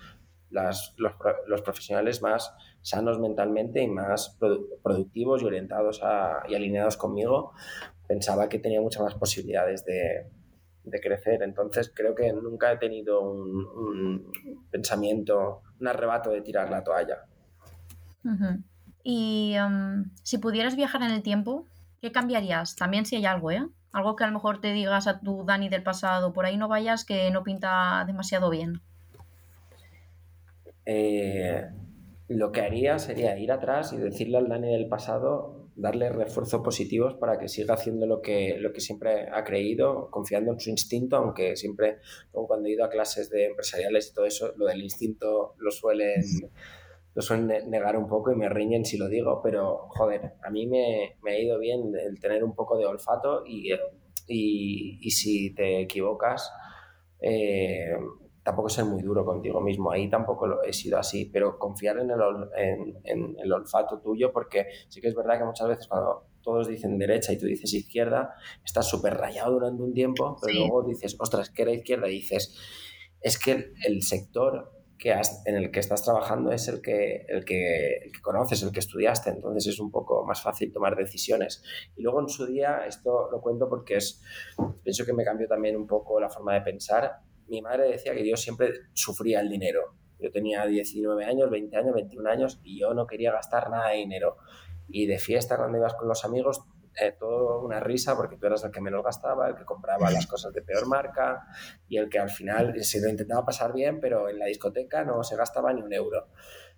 los, 0.50 1.62
profesionales 1.64 2.22
más 2.22 2.54
sanos 2.80 3.18
mentalmente 3.18 3.82
y 3.82 3.88
más 3.88 4.38
productivos 4.82 5.42
y 5.42 5.44
orientados 5.44 6.00
y 6.48 6.54
alineados 6.54 6.96
conmigo, 6.96 7.52
pensaba 8.06 8.48
que 8.48 8.58
tenía 8.58 8.80
muchas 8.80 9.02
más 9.02 9.14
posibilidades 9.14 9.84
de, 9.84 10.30
crecer. 11.02 11.42
Entonces 11.42 11.92
creo 11.94 12.14
que 12.14 12.32
nunca 12.32 12.72
he 12.72 12.78
tenido 12.78 13.20
un, 13.20 14.30
pensamiento, 14.70 15.62
un 15.80 15.88
arrebato 15.88 16.30
de 16.30 16.42
tirar 16.42 16.70
la 16.70 16.84
toalla. 16.84 17.24
Y 19.02 19.54
em, 19.54 20.10
si 20.22 20.38
pudieras 20.38 20.74
viajar 20.74 21.02
en 21.02 21.10
el 21.10 21.22
tiempo, 21.22 21.66
¿qué 22.00 22.10
cambiarías? 22.12 22.76
También 22.76 23.04
si 23.06 23.16
hay 23.16 23.26
algo, 23.26 23.50
¿eh? 23.50 23.68
Algo 23.92 24.16
que 24.16 24.24
a 24.24 24.26
lo 24.26 24.34
mejor 24.34 24.60
te 24.60 24.72
digas 24.72 25.06
a 25.06 25.20
tu 25.20 25.44
Dani 25.44 25.68
del 25.68 25.82
pasado, 25.82 26.32
por 26.32 26.44
ahí 26.44 26.56
no 26.56 26.68
vayas, 26.68 27.04
que 27.04 27.30
no 27.30 27.42
pinta 27.42 28.04
demasiado 28.06 28.50
bien. 28.50 28.80
Eh, 30.84 31.64
lo 32.28 32.52
que 32.52 32.60
haría 32.60 32.98
sería 32.98 33.38
ir 33.38 33.52
atrás 33.52 33.92
y 33.92 33.96
decirle 33.96 34.38
al 34.38 34.48
Dani 34.48 34.68
del 34.72 34.88
pasado, 34.88 35.66
darle 35.76 36.08
refuerzos 36.08 36.62
positivos 36.62 37.14
para 37.14 37.38
que 37.38 37.48
siga 37.48 37.74
haciendo 37.74 38.06
lo 38.06 38.22
que, 38.22 38.56
lo 38.58 38.72
que 38.72 38.80
siempre 38.80 39.28
ha 39.30 39.44
creído, 39.44 40.10
confiando 40.10 40.52
en 40.52 40.58
su 40.58 40.70
instinto, 40.70 41.16
aunque 41.16 41.54
siempre, 41.56 41.98
cuando 42.32 42.68
he 42.68 42.72
ido 42.72 42.84
a 42.84 42.88
clases 42.88 43.30
de 43.30 43.46
empresariales 43.46 44.08
y 44.10 44.14
todo 44.14 44.24
eso, 44.24 44.52
lo 44.56 44.66
del 44.66 44.82
instinto 44.82 45.54
lo 45.58 45.70
suelen 45.70 46.22
lo 47.16 47.22
suelen 47.22 47.70
negar 47.70 47.96
un 47.96 48.06
poco 48.06 48.30
y 48.30 48.36
me 48.36 48.46
riñen 48.50 48.84
si 48.84 48.98
lo 48.98 49.08
digo, 49.08 49.40
pero 49.42 49.88
joder, 49.88 50.34
a 50.42 50.50
mí 50.50 50.66
me, 50.66 51.16
ha 51.26 51.38
ido 51.38 51.58
bien 51.58 51.90
el 51.98 52.20
tener 52.20 52.44
un 52.44 52.54
poco 52.54 52.76
de 52.76 52.84
olfato 52.84 53.42
y, 53.46 53.70
y, 54.28 55.10
si 55.10 55.54
te 55.54 55.80
equivocas, 55.80 56.52
eh, 57.18 57.96
tampoco 58.42 58.68
ser 58.68 58.84
muy 58.84 59.00
duro 59.00 59.24
contigo 59.24 59.62
mismo. 59.62 59.90
Ahí 59.90 60.10
tampoco 60.10 60.46
lo 60.46 60.62
he 60.62 60.74
sido 60.74 60.98
así, 60.98 61.24
pero 61.24 61.58
confiar 61.58 61.96
en 62.00 62.10
el, 62.10 62.20
en, 63.04 63.36
el 63.42 63.50
olfato 63.50 63.98
tuyo, 63.98 64.30
porque 64.30 64.66
sí 64.90 65.00
que 65.00 65.08
es 65.08 65.14
verdad 65.14 65.38
que 65.38 65.46
muchas 65.46 65.68
veces 65.68 65.88
cuando 65.88 66.26
todos 66.42 66.68
dicen 66.68 66.98
derecha 66.98 67.32
y 67.32 67.38
tú 67.38 67.46
dices 67.46 67.72
izquierda, 67.72 68.34
estás 68.62 68.90
súper 68.90 69.14
rayado 69.14 69.54
durante 69.54 69.82
un 69.82 69.94
tiempo, 69.94 70.36
pero 70.42 70.58
luego 70.58 70.82
dices, 70.82 71.16
ostras, 71.18 71.48
que 71.48 71.62
era 71.62 71.72
izquierda, 71.72 72.08
y 72.08 72.16
dices, 72.16 72.54
es 73.22 73.38
que 73.38 73.72
el 73.86 74.02
sector 74.02 74.75
que 74.98 75.14
en 75.44 75.56
el 75.56 75.70
que 75.70 75.80
estás 75.80 76.02
trabajando 76.02 76.52
es 76.52 76.68
el 76.68 76.80
que, 76.80 77.26
el, 77.28 77.44
que, 77.44 77.96
el 78.04 78.12
que 78.12 78.20
conoces, 78.22 78.62
el 78.62 78.72
que 78.72 78.80
estudiaste, 78.80 79.30
entonces 79.30 79.66
es 79.74 79.80
un 79.80 79.90
poco 79.90 80.24
más 80.24 80.42
fácil 80.42 80.72
tomar 80.72 80.96
decisiones. 80.96 81.62
Y 81.96 82.02
luego 82.02 82.20
en 82.20 82.28
su 82.28 82.46
día, 82.46 82.86
esto 82.86 83.30
lo 83.30 83.40
cuento 83.40 83.68
porque 83.68 83.96
es, 83.96 84.22
pienso 84.82 85.04
que 85.04 85.12
me 85.12 85.24
cambió 85.24 85.46
también 85.46 85.76
un 85.76 85.86
poco 85.86 86.18
la 86.20 86.30
forma 86.30 86.54
de 86.54 86.62
pensar. 86.62 87.18
Mi 87.48 87.60
madre 87.60 87.90
decía 87.90 88.14
que 88.14 88.28
yo 88.28 88.36
siempre 88.36 88.72
sufría 88.94 89.40
el 89.40 89.48
dinero. 89.48 89.94
Yo 90.18 90.30
tenía 90.30 90.64
19 90.64 91.24
años, 91.24 91.50
20 91.50 91.76
años, 91.76 91.94
21 91.94 92.30
años 92.30 92.60
y 92.64 92.80
yo 92.80 92.94
no 92.94 93.06
quería 93.06 93.32
gastar 93.32 93.70
nada 93.70 93.90
de 93.90 93.98
dinero. 93.98 94.36
Y 94.88 95.06
de 95.06 95.18
fiesta, 95.18 95.56
cuando 95.56 95.78
ibas 95.78 95.94
con 95.94 96.08
los 96.08 96.24
amigos, 96.24 96.62
eh, 97.00 97.14
todo 97.18 97.62
una 97.62 97.80
risa 97.80 98.16
porque 98.16 98.36
tú 98.36 98.46
eras 98.46 98.64
el 98.64 98.70
que 98.70 98.80
menos 98.80 99.04
gastaba, 99.04 99.48
el 99.48 99.56
que 99.56 99.64
compraba 99.64 100.10
las 100.10 100.26
cosas 100.26 100.52
de 100.52 100.62
peor 100.62 100.86
marca 100.86 101.46
y 101.88 101.98
el 101.98 102.08
que 102.08 102.18
al 102.18 102.30
final 102.30 102.82
se 102.82 103.00
lo 103.00 103.08
intentaba 103.08 103.44
pasar 103.44 103.72
bien, 103.72 104.00
pero 104.00 104.28
en 104.28 104.38
la 104.38 104.46
discoteca 104.46 105.04
no 105.04 105.22
se 105.22 105.36
gastaba 105.36 105.72
ni 105.72 105.82
un 105.82 105.92
euro. 105.92 106.28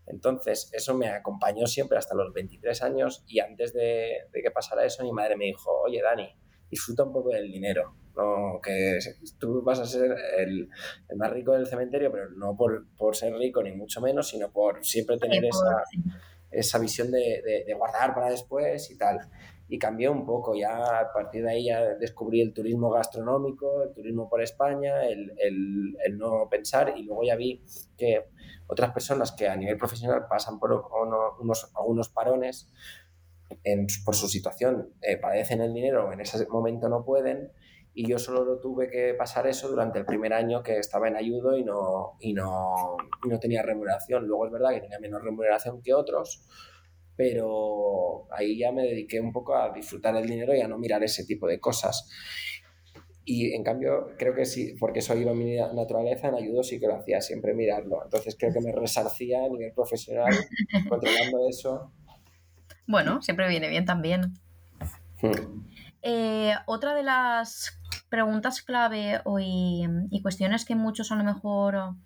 Entonces, 0.06 0.70
eso 0.72 0.94
me 0.94 1.08
acompañó 1.08 1.66
siempre 1.66 1.98
hasta 1.98 2.14
los 2.14 2.32
23 2.32 2.82
años 2.82 3.24
y 3.26 3.40
antes 3.40 3.72
de, 3.72 4.28
que 4.32 4.50
pasara 4.50 4.84
eso, 4.84 5.04
mi 5.04 5.12
madre 5.12 5.36
me 5.36 5.46
dijo, 5.46 5.70
oye, 5.82 6.00
Dani, 6.02 6.28
disfruta 6.70 7.04
un 7.04 7.12
poco 7.12 7.30
del 7.30 7.50
dinero. 7.50 7.94
No, 8.16 8.60
que 8.60 8.98
tú 9.38 9.62
vas 9.62 9.78
a 9.78 9.86
ser 9.86 10.16
el, 10.38 10.68
más 11.16 11.30
rico 11.30 11.52
del 11.52 11.68
cementerio, 11.68 12.10
pero 12.10 12.30
no 12.30 12.56
por, 12.56 12.88
por, 12.96 13.14
ser 13.14 13.32
rico 13.34 13.62
ni 13.62 13.70
mucho 13.70 14.00
menos, 14.00 14.28
sino 14.28 14.50
por 14.50 14.84
siempre 14.84 15.18
tener 15.18 15.44
esa, 15.44 15.84
esa 16.50 16.78
visión 16.78 17.12
de, 17.12 17.64
de, 17.64 17.74
guardar 17.74 18.14
para 18.14 18.30
después 18.30 18.90
y 18.90 18.98
tal. 18.98 19.20
Y 19.68 19.78
cambié 19.78 20.08
un 20.08 20.24
poco. 20.24 20.54
Ya 20.54 21.00
a 21.00 21.12
partir 21.12 21.44
de 21.44 21.50
ahí 21.50 21.66
ya 21.66 21.94
descubrí 21.94 22.40
el 22.40 22.52
turismo 22.54 22.90
gastronómico, 22.90 23.82
el 23.82 23.92
turismo 23.92 24.28
por 24.28 24.42
España, 24.42 25.04
el, 25.06 25.32
el, 25.38 25.96
el 26.04 26.18
no 26.18 26.48
pensar 26.48 26.94
y 26.96 27.02
luego 27.02 27.22
ya 27.24 27.36
vi 27.36 27.62
que 27.96 28.24
otras 28.66 28.92
personas 28.92 29.32
que 29.32 29.48
a 29.48 29.56
nivel 29.56 29.76
profesional 29.76 30.26
pasan 30.28 30.58
por 30.58 30.72
unos, 31.40 31.70
algunos 31.76 32.08
parones 32.08 32.72
en, 33.64 33.86
por 34.04 34.14
su 34.14 34.28
situación, 34.28 34.94
eh, 35.00 35.16
padecen 35.16 35.60
el 35.60 35.72
dinero, 35.72 36.12
en 36.12 36.20
ese 36.20 36.46
momento 36.48 36.88
no 36.88 37.04
pueden 37.04 37.50
y 37.94 38.06
yo 38.06 38.18
solo 38.18 38.60
tuve 38.60 38.88
que 38.90 39.14
pasar 39.14 39.46
eso 39.48 39.68
durante 39.68 39.98
el 39.98 40.04
primer 40.04 40.32
año 40.32 40.62
que 40.62 40.78
estaba 40.78 41.08
en 41.08 41.16
ayudo 41.16 41.56
y 41.56 41.64
no, 41.64 42.16
y 42.20 42.32
no, 42.32 42.96
y 43.24 43.28
no 43.28 43.40
tenía 43.40 43.62
remuneración. 43.62 44.24
Luego 44.24 44.46
es 44.46 44.52
verdad 44.52 44.70
que 44.70 44.82
tenía 44.82 45.00
menos 45.00 45.20
remuneración 45.20 45.82
que 45.82 45.94
otros, 45.94 46.46
pero 47.18 48.28
ahí 48.30 48.56
ya 48.56 48.70
me 48.70 48.84
dediqué 48.84 49.20
un 49.20 49.32
poco 49.32 49.56
a 49.56 49.72
disfrutar 49.72 50.14
el 50.14 50.28
dinero 50.28 50.54
y 50.54 50.60
a 50.60 50.68
no 50.68 50.78
mirar 50.78 51.02
ese 51.02 51.24
tipo 51.24 51.48
de 51.48 51.58
cosas. 51.58 52.08
Y 53.24 53.52
en 53.54 53.64
cambio, 53.64 54.10
creo 54.16 54.36
que 54.36 54.46
sí, 54.46 54.76
porque 54.78 55.02
soy 55.02 55.22
iba 55.22 55.34
mi 55.34 55.56
naturaleza, 55.56 56.28
en 56.28 56.36
ayudo 56.36 56.62
sí 56.62 56.78
que 56.78 56.86
lo 56.86 56.94
hacía, 56.94 57.20
siempre 57.20 57.54
mirarlo. 57.54 58.04
Entonces 58.04 58.36
creo 58.38 58.52
que 58.52 58.60
me 58.60 58.70
resarcía 58.70 59.44
a 59.44 59.48
nivel 59.48 59.72
profesional 59.72 60.32
controlando 60.88 61.48
eso. 61.48 61.92
Bueno, 62.86 63.20
siempre 63.20 63.48
viene 63.48 63.68
bien 63.68 63.84
también. 63.84 64.34
Hmm. 65.20 65.66
Eh, 66.02 66.54
otra 66.66 66.94
de 66.94 67.02
las 67.02 67.80
preguntas 68.08 68.62
clave 68.62 69.20
y, 69.40 69.84
y, 70.10 70.22
cuestiones 70.22 70.64
que 70.64 70.76
muchos 70.76 71.10
a 71.10 71.16
lo 71.16 71.24
mejor 71.24 71.96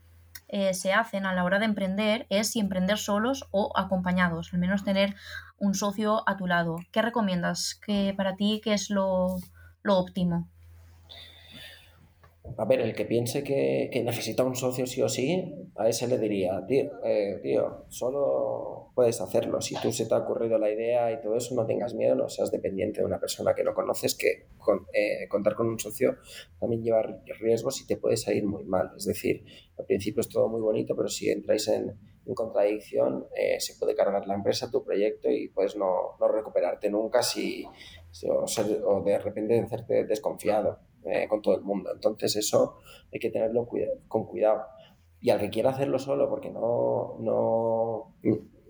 eh, 0.52 0.74
se 0.74 0.92
hacen 0.92 1.24
a 1.24 1.34
la 1.34 1.44
hora 1.44 1.58
de 1.58 1.64
emprender 1.64 2.26
es 2.28 2.50
si 2.52 2.60
emprender 2.60 2.98
solos 2.98 3.48
o 3.50 3.72
acompañados, 3.74 4.52
al 4.52 4.60
menos 4.60 4.84
tener 4.84 5.16
un 5.58 5.74
socio 5.74 6.22
a 6.28 6.36
tu 6.36 6.46
lado. 6.46 6.76
¿Qué 6.92 7.00
recomiendas? 7.00 7.80
¿Qué, 7.84 8.12
para 8.14 8.36
ti 8.36 8.60
qué 8.62 8.74
es 8.74 8.90
lo, 8.90 9.38
lo 9.82 9.98
óptimo? 9.98 10.48
A 12.58 12.64
ver, 12.64 12.80
el 12.80 12.94
que 12.94 13.04
piense 13.04 13.44
que, 13.44 13.88
necesita 14.04 14.42
un 14.42 14.56
socio 14.56 14.84
sí 14.86 15.00
o 15.00 15.08
sí, 15.08 15.54
a 15.76 15.88
ese 15.88 16.08
le 16.08 16.18
diría, 16.18 16.64
tío, 16.66 16.90
eh, 17.04 17.38
tío, 17.40 17.84
solo 17.88 18.90
puedes 18.94 19.20
hacerlo. 19.20 19.60
Si 19.60 19.76
tú 19.80 19.92
se 19.92 20.06
te 20.06 20.14
ha 20.14 20.18
ocurrido 20.18 20.58
la 20.58 20.70
idea 20.70 21.12
y 21.12 21.20
todo 21.20 21.36
eso, 21.36 21.54
no 21.54 21.66
tengas 21.66 21.94
miedo, 21.94 22.16
no 22.16 22.28
seas 22.28 22.50
dependiente 22.50 23.00
de 23.00 23.06
una 23.06 23.20
persona 23.20 23.54
que 23.54 23.62
no 23.62 23.74
conoces, 23.74 24.16
que 24.16 24.48
eh, 24.92 25.28
contar 25.28 25.54
con 25.54 25.68
un 25.68 25.78
socio 25.78 26.16
también 26.58 26.82
lleva 26.82 27.02
riesgos 27.40 27.80
y 27.80 27.86
te 27.86 27.96
puede 27.96 28.16
salir 28.16 28.44
muy 28.44 28.64
mal. 28.64 28.90
Es 28.96 29.06
decir, 29.06 29.44
al 29.78 29.86
principio 29.86 30.20
es 30.20 30.28
todo 30.28 30.48
muy 30.48 30.60
bonito, 30.60 30.96
pero 30.96 31.08
si 31.08 31.30
entráis 31.30 31.68
en, 31.68 31.96
contradicción, 32.34 33.26
eh, 33.36 33.58
se 33.58 33.74
puede 33.78 33.94
cargar 33.94 34.26
la 34.26 34.34
empresa, 34.34 34.70
tu 34.70 34.84
proyecto 34.84 35.28
y 35.28 35.48
puedes 35.48 35.76
no, 35.76 36.16
no 36.20 36.28
recuperarte 36.28 36.88
nunca 36.88 37.22
si, 37.22 37.64
o, 38.28 38.44
o 38.86 39.02
de 39.02 39.18
repente 39.18 39.58
hacerte 39.60 40.04
desconfiado. 40.04 40.78
Eh, 41.04 41.26
con 41.28 41.42
todo 41.42 41.56
el 41.56 41.62
mundo. 41.62 41.90
Entonces 41.92 42.36
eso 42.36 42.78
hay 43.12 43.18
que 43.18 43.30
tenerlo 43.30 43.68
con 44.06 44.26
cuidado. 44.26 44.62
Y 45.20 45.30
al 45.30 45.40
que 45.40 45.50
quiera 45.50 45.70
hacerlo 45.70 45.98
solo 45.98 46.28
porque 46.28 46.50
no, 46.50 47.16
no, 47.20 48.14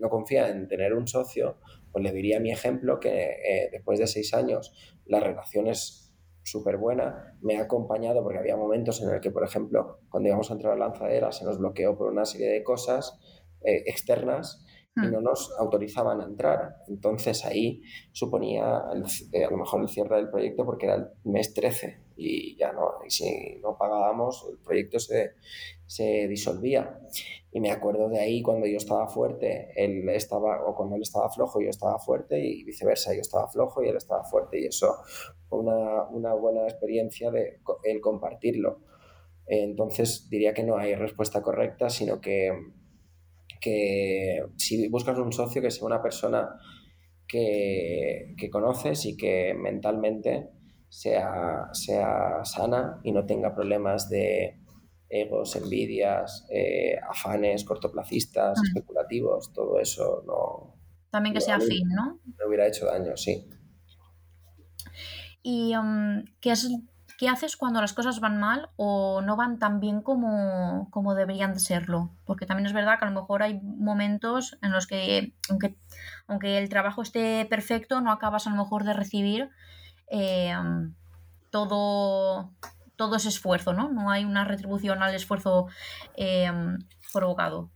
no 0.00 0.08
confía 0.08 0.48
en 0.48 0.66
tener 0.66 0.94
un 0.94 1.06
socio, 1.06 1.56
pues 1.90 2.02
le 2.02 2.10
diría 2.12 2.40
mi 2.40 2.50
ejemplo 2.50 3.00
que 3.00 3.32
eh, 3.32 3.68
después 3.70 3.98
de 3.98 4.06
seis 4.06 4.32
años 4.32 4.74
la 5.04 5.20
relación 5.20 5.66
es 5.66 6.14
súper 6.42 6.78
buena, 6.78 7.36
me 7.42 7.58
ha 7.58 7.62
acompañado 7.62 8.22
porque 8.22 8.38
había 8.38 8.56
momentos 8.56 9.00
en 9.02 9.10
el 9.10 9.20
que, 9.20 9.30
por 9.30 9.44
ejemplo, 9.44 10.00
cuando 10.10 10.28
íbamos 10.28 10.50
a 10.50 10.54
entrar 10.54 10.72
a 10.72 10.76
la 10.76 10.86
lanzadera 10.86 11.32
se 11.32 11.44
nos 11.44 11.58
bloqueó 11.58 11.96
por 11.96 12.10
una 12.10 12.24
serie 12.24 12.48
de 12.48 12.64
cosas 12.64 13.18
eh, 13.60 13.84
externas 13.86 14.64
y 14.94 15.00
no 15.00 15.20
hmm. 15.20 15.24
nos 15.24 15.54
autorizaban 15.58 16.20
a 16.20 16.24
entrar. 16.24 16.76
Entonces 16.88 17.44
ahí 17.44 17.82
suponía 18.12 18.82
eh, 19.32 19.44
a 19.44 19.50
lo 19.50 19.56
mejor 19.56 19.82
el 19.82 19.88
cierre 19.88 20.16
del 20.16 20.30
proyecto 20.30 20.64
porque 20.64 20.86
era 20.86 20.96
el 20.96 21.06
mes 21.24 21.54
13 21.54 22.00
y 22.16 22.56
ya 22.56 22.72
no, 22.72 22.90
y 23.06 23.10
si 23.10 23.58
no 23.62 23.76
pagábamos 23.76 24.46
el 24.50 24.58
proyecto 24.58 24.98
se, 24.98 25.32
se 25.86 26.28
disolvía. 26.28 26.98
Y 27.50 27.60
me 27.60 27.70
acuerdo 27.70 28.08
de 28.08 28.18
ahí 28.18 28.42
cuando 28.42 28.66
yo 28.66 28.76
estaba 28.76 29.08
fuerte, 29.08 29.72
él 29.76 30.08
estaba, 30.10 30.64
o 30.66 30.74
cuando 30.74 30.96
él 30.96 31.02
estaba 31.02 31.28
flojo, 31.30 31.60
yo 31.60 31.68
estaba 31.68 31.98
fuerte 31.98 32.38
y 32.38 32.64
viceversa, 32.64 33.14
yo 33.14 33.20
estaba 33.20 33.48
flojo 33.48 33.82
y 33.82 33.88
él 33.88 33.96
estaba 33.96 34.24
fuerte 34.24 34.60
y 34.60 34.66
eso 34.66 34.88
fue 35.48 35.60
una, 35.60 36.04
una 36.04 36.34
buena 36.34 36.64
experiencia 36.64 37.30
de 37.30 37.60
el 37.84 38.00
compartirlo. 38.00 38.80
Entonces 39.46 40.28
diría 40.30 40.54
que 40.54 40.64
no 40.64 40.76
hay 40.76 40.94
respuesta 40.94 41.42
correcta, 41.42 41.90
sino 41.90 42.20
que 42.20 42.52
que 43.60 44.44
si 44.56 44.88
buscas 44.88 45.18
un 45.18 45.32
socio 45.32 45.62
que 45.62 45.70
sea 45.70 45.86
una 45.86 46.02
persona 46.02 46.48
que, 47.26 48.48
conoces 48.50 49.06
y 49.06 49.16
que 49.16 49.54
mentalmente 49.54 50.50
sea, 50.88 51.68
sea 51.72 52.44
sana 52.44 53.00
y 53.02 53.12
no 53.12 53.24
tenga 53.24 53.54
problemas 53.54 54.08
de 54.08 54.58
egos, 55.08 55.56
envidias, 55.56 56.46
eh, 56.50 56.96
afanes 57.08 57.64
cortoplacistas, 57.64 58.58
mm. 58.58 58.66
especulativos, 58.66 59.52
todo 59.52 59.78
eso 59.78 60.22
no... 60.26 60.76
También 61.10 61.34
que 61.34 61.40
sea 61.42 61.58
¿no? 61.58 62.20
Me 62.24 62.46
hubiera 62.46 62.66
hecho 62.66 62.86
daño, 62.86 63.16
sí. 63.16 63.46
¿Y 65.42 65.76
um, 65.76 66.24
qué 66.40 66.52
es 66.52 66.68
¿Qué 67.22 67.28
haces 67.28 67.56
cuando 67.56 67.80
las 67.80 67.92
cosas 67.92 68.18
van 68.18 68.40
mal 68.40 68.70
o 68.74 69.20
no 69.20 69.36
van 69.36 69.60
tan 69.60 69.78
bien 69.78 70.02
como, 70.02 70.88
como 70.90 71.14
deberían 71.14 71.52
de 71.54 71.60
serlo? 71.60 72.10
Porque 72.24 72.46
también 72.46 72.66
es 72.66 72.72
verdad 72.72 72.98
que 72.98 73.04
a 73.04 73.10
lo 73.10 73.20
mejor 73.20 73.44
hay 73.44 73.60
momentos 73.60 74.58
en 74.60 74.72
los 74.72 74.88
que, 74.88 75.32
aunque, 75.48 75.76
aunque 76.26 76.58
el 76.58 76.68
trabajo 76.68 77.00
esté 77.00 77.46
perfecto, 77.48 78.00
no 78.00 78.10
acabas 78.10 78.48
a 78.48 78.50
lo 78.50 78.56
mejor 78.56 78.82
de 78.82 78.94
recibir 78.94 79.50
eh, 80.10 80.52
todo, 81.50 82.50
todo 82.96 83.14
ese 83.14 83.28
esfuerzo, 83.28 83.72
¿no? 83.72 83.88
No 83.88 84.10
hay 84.10 84.24
una 84.24 84.44
retribución 84.44 85.00
al 85.00 85.14
esfuerzo 85.14 85.68
eh, 86.16 86.50
provocado. 87.12 87.70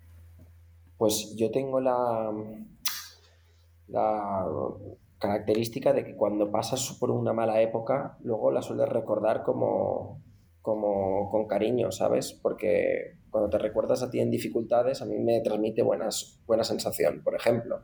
Pues 0.99 1.37
yo 1.37 1.53
tengo 1.53 1.81
la, 1.81 2.33
la 3.87 4.45
característica 5.19 5.93
de 5.93 6.05
que 6.05 6.15
cuando 6.15 6.51
pasas 6.51 6.97
por 7.01 7.11
una 7.11 7.33
mala 7.33 7.61
época, 7.61 8.19
luego 8.23 8.51
la 8.51 8.63
sueles 8.63 8.89
recordar 8.89 9.43
como, 9.43 10.23
como 10.61 11.31
con 11.31 11.47
cariño, 11.47 11.91
¿sabes? 11.91 12.33
Porque 12.33 13.19
cuando 13.31 13.49
te 13.51 13.59
recuerdas 13.59 14.03
a 14.03 14.11
ti 14.11 14.21
en 14.21 14.31
dificultades, 14.31 15.01
a 15.01 15.07
mí 15.07 15.19
me 15.19 15.41
transmite 15.41 15.83
buenas, 15.83 16.41
buena 16.47 16.65
sensación. 16.65 17.23
Por 17.23 17.35
ejemplo, 17.35 17.83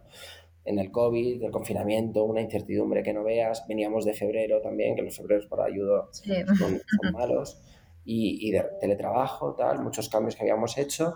en 0.65 0.79
el 0.79 0.91
COVID, 0.91 1.43
el 1.43 1.51
confinamiento, 1.51 2.25
una 2.25 2.41
incertidumbre 2.41 3.03
que 3.03 3.13
no 3.13 3.25
veas, 3.25 3.67
veníamos 3.67 4.05
de 4.05 4.15
febrero 4.15 4.61
también, 4.61 4.95
que 4.95 5.03
los 5.03 5.17
febreros 5.17 5.47
para 5.47 5.65
ayuda 5.65 6.09
son, 6.13 6.81
malos, 7.13 7.63
y, 8.05 8.49
y, 8.49 8.53
de 8.53 8.65
teletrabajo, 8.81 9.55
tal, 9.55 9.83
muchos 9.83 10.09
cambios 10.09 10.37
que 10.37 10.43
habíamos 10.43 10.77
hecho, 10.77 11.15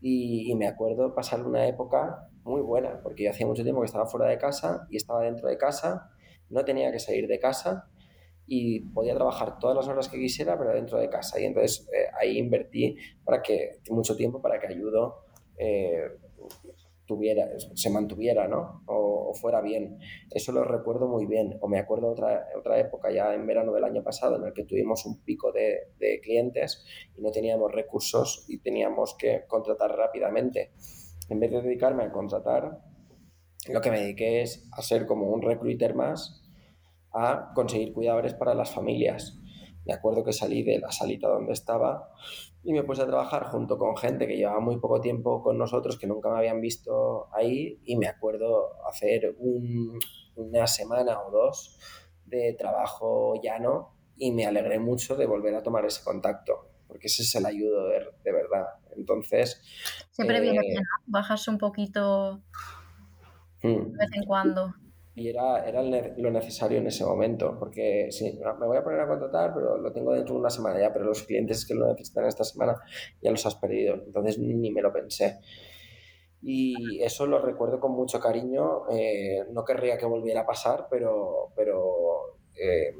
y, 0.00 0.50
y 0.50 0.54
me 0.54 0.66
acuerdo 0.66 1.14
pasar 1.14 1.46
una 1.46 1.66
época 1.66 2.29
muy 2.44 2.60
buena, 2.60 3.00
porque 3.02 3.24
yo 3.24 3.30
hacía 3.30 3.46
mucho 3.46 3.62
tiempo 3.62 3.80
que 3.80 3.86
estaba 3.86 4.06
fuera 4.06 4.26
de 4.26 4.38
casa 4.38 4.86
y 4.90 4.96
estaba 4.96 5.22
dentro 5.22 5.48
de 5.48 5.56
casa, 5.56 6.10
no 6.48 6.64
tenía 6.64 6.90
que 6.90 6.98
salir 6.98 7.26
de 7.26 7.38
casa 7.38 7.88
y 8.46 8.80
podía 8.80 9.14
trabajar 9.14 9.58
todas 9.60 9.76
las 9.76 9.86
horas 9.86 10.08
que 10.08 10.18
quisiera, 10.18 10.58
pero 10.58 10.72
dentro 10.72 10.98
de 10.98 11.08
casa. 11.08 11.40
Y 11.40 11.44
entonces 11.44 11.88
eh, 11.92 12.06
ahí 12.20 12.36
invertí 12.36 12.96
para 13.24 13.40
que, 13.42 13.78
mucho 13.90 14.16
tiempo 14.16 14.42
para 14.42 14.58
que 14.58 14.66
Ayudo 14.66 15.24
eh, 15.56 16.18
tuviera, 17.06 17.48
se 17.58 17.90
mantuviera, 17.90 18.48
¿no? 18.48 18.82
O, 18.86 19.32
fuera 19.34 19.60
bien. 19.60 20.00
Eso 20.32 20.50
lo 20.50 20.64
recuerdo 20.64 21.06
muy 21.06 21.26
bien. 21.26 21.58
O 21.60 21.68
me 21.68 21.78
acuerdo 21.78 22.10
otra, 22.10 22.48
otra 22.58 22.80
época, 22.80 23.12
ya 23.12 23.32
en 23.32 23.46
verano 23.46 23.72
del 23.72 23.84
año 23.84 24.02
pasado, 24.02 24.36
en 24.36 24.44
el 24.44 24.52
que 24.52 24.64
tuvimos 24.64 25.06
un 25.06 25.20
pico 25.22 25.52
de, 25.52 25.92
de 26.00 26.20
clientes 26.20 26.84
y 27.16 27.22
no 27.22 27.30
teníamos 27.30 27.70
recursos 27.70 28.44
y 28.48 28.58
teníamos 28.58 29.14
que 29.16 29.44
contratar 29.46 29.96
rápidamente 29.96 30.72
en 31.30 31.40
vez 31.40 31.50
de 31.52 31.62
dedicarme 31.62 32.04
a 32.04 32.12
contratar, 32.12 32.80
lo 33.68 33.80
que 33.80 33.90
me 33.90 34.00
dediqué 34.00 34.42
es 34.42 34.68
a 34.72 34.82
ser 34.82 35.06
como 35.06 35.28
un 35.30 35.42
recruiter 35.42 35.94
más, 35.94 36.42
a 37.12 37.52
conseguir 37.54 37.92
cuidadores 37.92 38.34
para 38.34 38.54
las 38.54 38.72
familias. 38.72 39.38
Me 39.86 39.94
acuerdo 39.94 40.24
que 40.24 40.32
salí 40.32 40.62
de 40.62 40.78
la 40.78 40.90
salita 40.90 41.28
donde 41.28 41.52
estaba 41.52 42.10
y 42.62 42.72
me 42.72 42.82
puse 42.82 43.02
a 43.02 43.06
trabajar 43.06 43.44
junto 43.44 43.78
con 43.78 43.96
gente 43.96 44.26
que 44.26 44.36
llevaba 44.36 44.60
muy 44.60 44.78
poco 44.78 45.00
tiempo 45.00 45.42
con 45.42 45.56
nosotros, 45.56 45.98
que 45.98 46.06
nunca 46.06 46.30
me 46.30 46.38
habían 46.38 46.60
visto 46.60 47.28
ahí, 47.32 47.80
y 47.84 47.96
me 47.96 48.06
acuerdo 48.06 48.84
hacer 48.86 49.36
una 50.34 50.66
semana 50.66 51.20
o 51.22 51.30
dos 51.30 51.78
de 52.26 52.54
trabajo 52.58 53.40
llano 53.42 53.94
y 54.16 54.32
me 54.32 54.46
alegré 54.46 54.78
mucho 54.78 55.16
de 55.16 55.26
volver 55.26 55.54
a 55.54 55.62
tomar 55.62 55.84
ese 55.86 56.04
contacto 56.04 56.69
porque 56.90 57.06
ese 57.06 57.22
es 57.22 57.34
el 57.36 57.46
ayudo 57.46 57.88
de, 57.88 58.32
verdad. 58.32 58.66
Entonces... 58.96 59.62
Siempre 60.10 60.40
viene 60.40 60.58
eh, 60.58 60.68
bien, 60.68 60.82
¿no? 60.82 61.04
Bajas 61.06 61.46
un 61.48 61.56
poquito 61.56 62.42
hmm. 63.62 63.92
de 63.92 63.96
vez 63.96 64.10
en 64.12 64.24
cuando. 64.24 64.74
Y 65.14 65.28
era, 65.28 65.64
era 65.64 65.82
lo 65.82 66.30
necesario 66.30 66.78
en 66.78 66.86
ese 66.86 67.04
momento, 67.04 67.56
porque 67.58 68.08
sí, 68.10 68.38
me 68.58 68.66
voy 68.66 68.76
a 68.76 68.84
poner 68.84 69.00
a 69.00 69.08
contratar, 69.08 69.52
pero 69.54 69.76
lo 69.78 69.92
tengo 69.92 70.12
dentro 70.12 70.34
de 70.34 70.40
una 70.40 70.50
semana 70.50 70.80
ya, 70.80 70.92
pero 70.92 71.04
los 71.04 71.22
clientes 71.24 71.66
que 71.66 71.74
lo 71.74 71.88
necesitan 71.88 72.26
esta 72.26 72.44
semana 72.44 72.76
ya 73.20 73.30
los 73.30 73.44
has 73.44 73.54
perdido, 73.56 73.94
entonces 74.06 74.38
ni 74.38 74.70
me 74.70 74.82
lo 74.82 74.92
pensé. 74.92 75.40
y 76.42 77.02
eso 77.02 77.26
lo 77.26 77.38
recuerdo 77.40 77.80
con 77.80 77.92
mucho 77.92 78.18
cariño. 78.18 78.88
Eh, 78.90 79.44
no 79.52 79.64
querría 79.64 79.98
que 79.98 80.06
volviera 80.06 80.42
a 80.42 80.46
pasar, 80.46 80.86
pero, 80.90 81.52
pero 81.54 82.38
eh, 82.54 82.94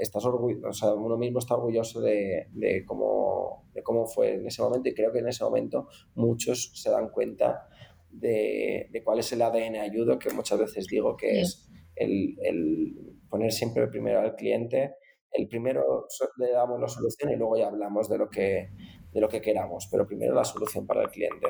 estás 0.00 0.24
orgulloso, 0.24 0.68
o 0.68 0.72
sea, 0.72 0.94
uno 0.94 1.16
mismo 1.16 1.38
está 1.38 1.54
orgulloso 1.54 2.00
de, 2.00 2.48
de, 2.52 2.84
cómo, 2.84 3.68
de 3.72 3.82
cómo 3.82 4.06
fue 4.06 4.34
en 4.34 4.46
ese 4.46 4.62
momento 4.62 4.88
y 4.88 4.94
creo 4.94 5.12
que 5.12 5.18
en 5.20 5.28
ese 5.28 5.44
momento 5.44 5.88
muchos 6.14 6.72
se 6.74 6.90
dan 6.90 7.10
cuenta 7.10 7.68
de, 8.10 8.88
de 8.90 9.02
cuál 9.02 9.18
es 9.18 9.32
el 9.32 9.42
ADN 9.42 9.76
ayudo, 9.76 10.18
que 10.18 10.32
muchas 10.32 10.58
veces 10.58 10.86
digo 10.86 11.16
que 11.16 11.40
es 11.40 11.68
el, 11.96 12.36
el, 12.42 13.18
poner 13.28 13.52
siempre 13.52 13.86
primero 13.88 14.20
al 14.20 14.34
cliente. 14.36 14.94
El 15.32 15.48
primero 15.48 16.06
le 16.36 16.52
damos 16.52 16.80
la 16.80 16.88
solución 16.88 17.32
y 17.32 17.36
luego 17.36 17.56
ya 17.56 17.66
hablamos 17.66 18.08
de 18.08 18.18
lo 18.18 18.30
que, 18.30 18.70
de 19.12 19.20
lo 19.20 19.28
que 19.28 19.40
queramos, 19.40 19.88
pero 19.90 20.06
primero 20.06 20.34
la 20.34 20.44
solución 20.44 20.86
para 20.86 21.02
el 21.02 21.10
cliente. 21.10 21.48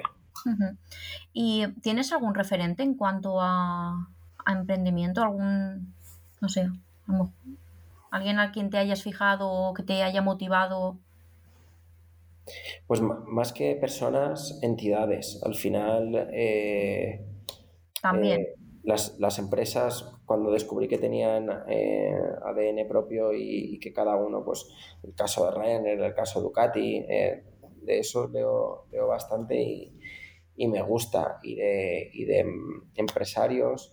¿Y 1.32 1.66
tienes 1.82 2.12
algún 2.12 2.34
referente 2.34 2.82
en 2.82 2.94
cuanto 2.94 3.40
a, 3.40 3.92
a 4.44 4.52
emprendimiento? 4.52 5.22
¿Algún, 5.22 5.94
no 6.40 6.48
sé, 6.48 6.70
alguien 8.14 8.38
al 8.38 8.52
quien 8.52 8.70
te 8.70 8.78
hayas 8.78 9.02
fijado 9.02 9.50
o 9.50 9.74
que 9.74 9.82
te 9.82 10.04
haya 10.04 10.22
motivado? 10.22 10.98
Pues 12.86 13.00
más 13.00 13.52
que 13.52 13.74
personas, 13.74 14.60
entidades. 14.62 15.42
Al 15.44 15.56
final, 15.56 16.28
eh, 16.32 17.24
también. 18.00 18.42
Eh, 18.42 18.54
las, 18.84 19.18
las, 19.18 19.40
empresas, 19.40 20.14
cuando 20.26 20.52
descubrí 20.52 20.86
que 20.86 20.98
tenían 20.98 21.48
eh, 21.68 22.14
ADN 22.44 22.86
propio 22.86 23.32
y, 23.32 23.80
que 23.80 23.92
cada 23.92 24.14
uno, 24.14 24.44
pues 24.44 24.64
el 25.02 25.14
caso 25.14 25.46
de 25.46 25.50
Ryanair, 25.50 26.00
el 26.00 26.14
caso 26.14 26.38
de 26.38 26.44
Ducati, 26.44 27.00
de 27.00 27.98
eso 27.98 28.28
leo, 28.28 28.86
leo 28.92 29.08
bastante 29.08 29.60
y, 29.60 29.98
y 30.54 30.68
me 30.68 30.82
gusta. 30.82 31.40
Y 31.42 31.56
de, 31.56 32.10
y 32.12 32.26
de 32.26 32.44
empresarios, 32.94 33.92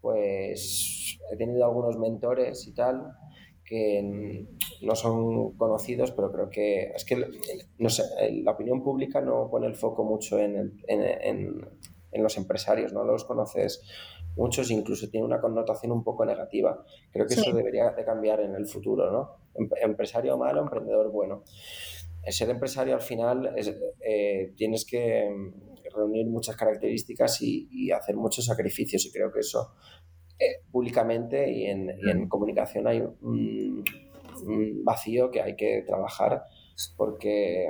pues 0.00 1.18
he 1.32 1.36
tenido 1.36 1.64
algunos 1.64 1.98
mentores 1.98 2.64
y 2.68 2.74
tal 2.74 3.12
que 3.66 4.46
no 4.82 4.94
son 4.94 5.56
conocidos, 5.56 6.12
pero 6.12 6.32
creo 6.32 6.48
que 6.48 6.92
es 6.94 7.04
que 7.04 7.16
no 7.78 7.90
sé, 7.90 8.04
la 8.42 8.52
opinión 8.52 8.82
pública 8.82 9.20
no 9.20 9.48
pone 9.50 9.66
el 9.66 9.74
foco 9.74 10.04
mucho 10.04 10.38
en, 10.38 10.80
en, 10.86 11.02
en, 12.12 12.22
los 12.22 12.38
empresarios, 12.38 12.94
no 12.94 13.04
los 13.04 13.24
conoces 13.24 13.82
muchos, 14.36 14.70
incluso 14.70 15.10
tiene 15.10 15.26
una 15.26 15.40
connotación 15.40 15.92
un 15.92 16.02
poco 16.02 16.24
negativa. 16.24 16.82
Creo 17.12 17.26
que 17.26 17.34
eso 17.34 17.52
debería 17.52 17.90
de 17.90 18.04
cambiar 18.04 18.40
en 18.40 18.54
el 18.54 18.66
futuro, 18.66 19.10
¿no? 19.10 19.36
Em, 19.54 19.68
empresario 19.82 20.38
malo, 20.38 20.62
emprendedor 20.62 21.10
bueno. 21.10 21.42
Ser 22.26 22.48
empresario 22.50 22.94
al 22.94 23.02
final 23.02 23.52
es, 23.56 23.74
eh, 24.00 24.54
tienes 24.56 24.84
que 24.86 25.28
reunir 25.94 26.26
muchas 26.26 26.56
características 26.56 27.42
y, 27.42 27.68
y, 27.70 27.90
hacer 27.90 28.16
muchos 28.16 28.46
sacrificios 28.46 29.04
y 29.06 29.12
creo 29.12 29.30
que 29.30 29.40
eso 29.40 29.74
eh, 30.38 30.62
públicamente 30.70 31.50
y 31.50 31.66
en, 31.66 31.90
en, 31.90 32.28
comunicación 32.28 32.86
hay 32.86 33.00
un, 33.00 33.84
un, 34.44 34.84
vacío 34.84 35.30
que 35.30 35.40
hay 35.40 35.56
que 35.56 35.82
trabajar 35.86 36.44
porque 36.96 37.68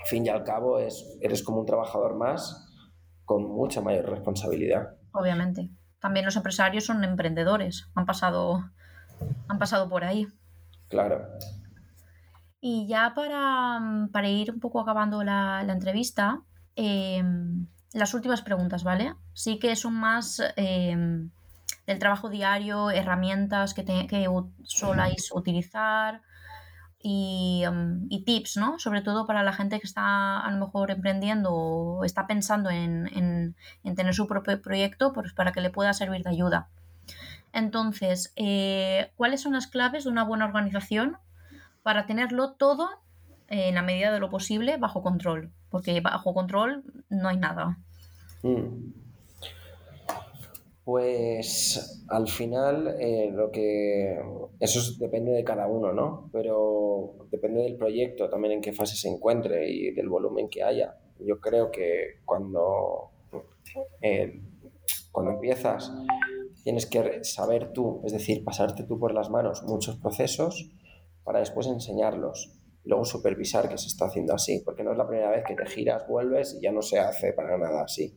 al 0.00 0.06
fin 0.06 0.26
y 0.26 0.28
al 0.28 0.42
cabo 0.42 0.78
es, 0.78 1.16
eres 1.20 1.42
como 1.42 1.60
un 1.60 1.66
trabajador 1.66 2.16
más 2.16 2.66
con 3.24 3.44
mucha 3.44 3.80
mayor 3.80 4.10
responsabilidad. 4.10 4.96
Obviamente. 5.12 5.70
También 6.00 6.24
los 6.24 6.36
empresarios 6.36 6.84
son 6.86 7.04
emprendedores, 7.04 7.88
han 7.94 8.06
pasado, 8.06 8.64
han 9.46 9.58
pasado 9.58 9.88
por 9.88 10.02
ahí. 10.02 10.26
Claro. 10.88 11.28
Y 12.60 12.88
ya 12.88 13.12
para, 13.14 14.08
para 14.12 14.28
ir 14.28 14.50
un 14.50 14.60
poco 14.60 14.80
acabando 14.80 15.22
la, 15.22 15.62
la 15.62 15.72
entrevista, 15.72 16.42
eh, 16.74 17.22
las 17.92 18.14
últimas 18.14 18.42
preguntas, 18.42 18.82
¿vale? 18.82 19.14
Sí 19.34 19.58
que 19.58 19.76
son 19.76 19.94
más 19.94 20.42
eh, 20.56 20.96
del 21.90 21.98
trabajo 21.98 22.30
diario, 22.30 22.92
herramientas 22.92 23.74
que, 23.74 23.84
que 23.84 24.26
soláis 24.62 25.32
utilizar 25.32 26.22
y, 27.02 27.64
um, 27.68 28.06
y, 28.08 28.24
tips, 28.24 28.58
¿no? 28.58 28.78
Sobre 28.78 29.02
todo 29.02 29.26
para 29.26 29.42
la 29.42 29.52
gente 29.52 29.80
que 29.80 29.88
está 29.88 30.38
a 30.38 30.50
lo 30.52 30.64
mejor 30.64 30.92
emprendiendo 30.92 31.52
o 31.52 32.04
está 32.04 32.28
pensando 32.28 32.70
en, 32.70 33.08
en, 33.08 33.56
en 33.82 33.94
tener 33.96 34.14
su 34.14 34.28
propio 34.28 34.62
proyecto, 34.62 35.12
pues 35.12 35.32
para 35.32 35.50
que 35.50 35.60
le 35.60 35.70
pueda 35.70 35.92
servir 35.92 36.22
de 36.22 36.30
ayuda. 36.30 36.68
Entonces, 37.52 38.32
eh, 38.36 39.10
¿cuáles 39.16 39.40
son 39.40 39.54
las 39.54 39.66
claves 39.66 40.04
de 40.04 40.10
una 40.10 40.22
buena 40.22 40.44
organización 40.44 41.16
para 41.82 42.06
tenerlo 42.06 42.52
todo, 42.52 42.88
en 43.48 43.74
la 43.74 43.82
medida 43.82 44.12
de 44.12 44.20
lo 44.20 44.30
posible, 44.30 44.76
bajo 44.76 45.02
control? 45.02 45.50
Porque 45.70 46.00
bajo 46.00 46.34
control 46.34 46.84
no 47.08 47.28
hay 47.28 47.36
nada. 47.36 47.78
Mm. 48.44 49.09
Pues 50.90 52.04
al 52.08 52.26
final 52.26 52.96
eh, 52.98 53.30
lo 53.32 53.52
que 53.52 54.20
eso 54.58 54.80
depende 54.98 55.30
de 55.30 55.44
cada 55.44 55.68
uno, 55.68 55.92
¿no? 55.92 56.28
Pero 56.32 57.28
depende 57.30 57.62
del 57.62 57.76
proyecto, 57.76 58.28
también 58.28 58.54
en 58.54 58.60
qué 58.60 58.72
fase 58.72 58.96
se 58.96 59.08
encuentre 59.08 59.70
y 59.70 59.92
del 59.92 60.08
volumen 60.08 60.48
que 60.48 60.64
haya. 60.64 60.96
Yo 61.20 61.38
creo 61.38 61.70
que 61.70 62.18
cuando, 62.24 63.12
eh, 64.02 64.40
cuando 65.12 65.30
empiezas 65.30 65.92
tienes 66.64 66.86
que 66.86 67.22
saber 67.22 67.72
tú, 67.72 68.02
es 68.04 68.12
decir, 68.12 68.42
pasarte 68.42 68.82
tú 68.82 68.98
por 68.98 69.14
las 69.14 69.30
manos 69.30 69.62
muchos 69.62 69.94
procesos 69.94 70.72
para 71.22 71.38
después 71.38 71.68
enseñarlos. 71.68 72.58
Luego 72.82 73.04
supervisar 73.04 73.68
que 73.68 73.78
se 73.78 73.86
está 73.86 74.06
haciendo 74.06 74.34
así, 74.34 74.60
porque 74.64 74.82
no 74.82 74.90
es 74.90 74.98
la 74.98 75.06
primera 75.06 75.30
vez 75.30 75.44
que 75.46 75.54
te 75.54 75.66
giras, 75.66 76.08
vuelves 76.08 76.56
y 76.58 76.64
ya 76.64 76.72
no 76.72 76.82
se 76.82 76.98
hace 76.98 77.32
para 77.32 77.56
nada 77.56 77.84
así 77.84 78.12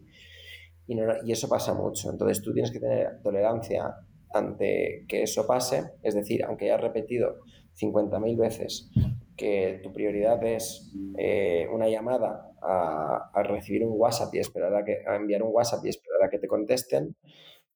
y, 0.88 1.32
eso 1.32 1.48
pasa 1.48 1.74
mucho. 1.74 2.10
Entonces 2.10 2.42
tú 2.42 2.54
tienes 2.54 2.72
que 2.72 2.80
tener 2.80 3.22
tolerancia 3.22 3.96
ante 4.34 5.06
que 5.08 5.24
eso 5.24 5.46
pase, 5.46 5.92
es 6.02 6.16
decir, 6.16 6.44
aunque 6.44 6.66
hayas 6.66 6.82
repetido 6.82 7.40
50.000 7.80 8.38
veces 8.38 8.90
que 9.38 9.80
tu 9.84 9.92
prioridad 9.92 10.44
es 10.44 10.92
eh, 11.18 11.68
una 11.72 11.88
llamada 11.88 12.52
a, 12.62 13.32
a, 13.34 13.44
recibir 13.44 13.84
un 13.84 14.00
WhatsApp 14.00 14.34
y 14.36 14.40
esperar 14.40 14.76
a, 14.76 14.84
que, 14.84 15.04
a 15.08 15.16
enviar 15.16 15.42
un 15.42 15.52
WhatsApp 15.52 15.86
y 15.86 15.90
esperar 15.90 16.24
a 16.24 16.30
que 16.30 16.40
te 16.40 16.48
contesten, 16.48 17.16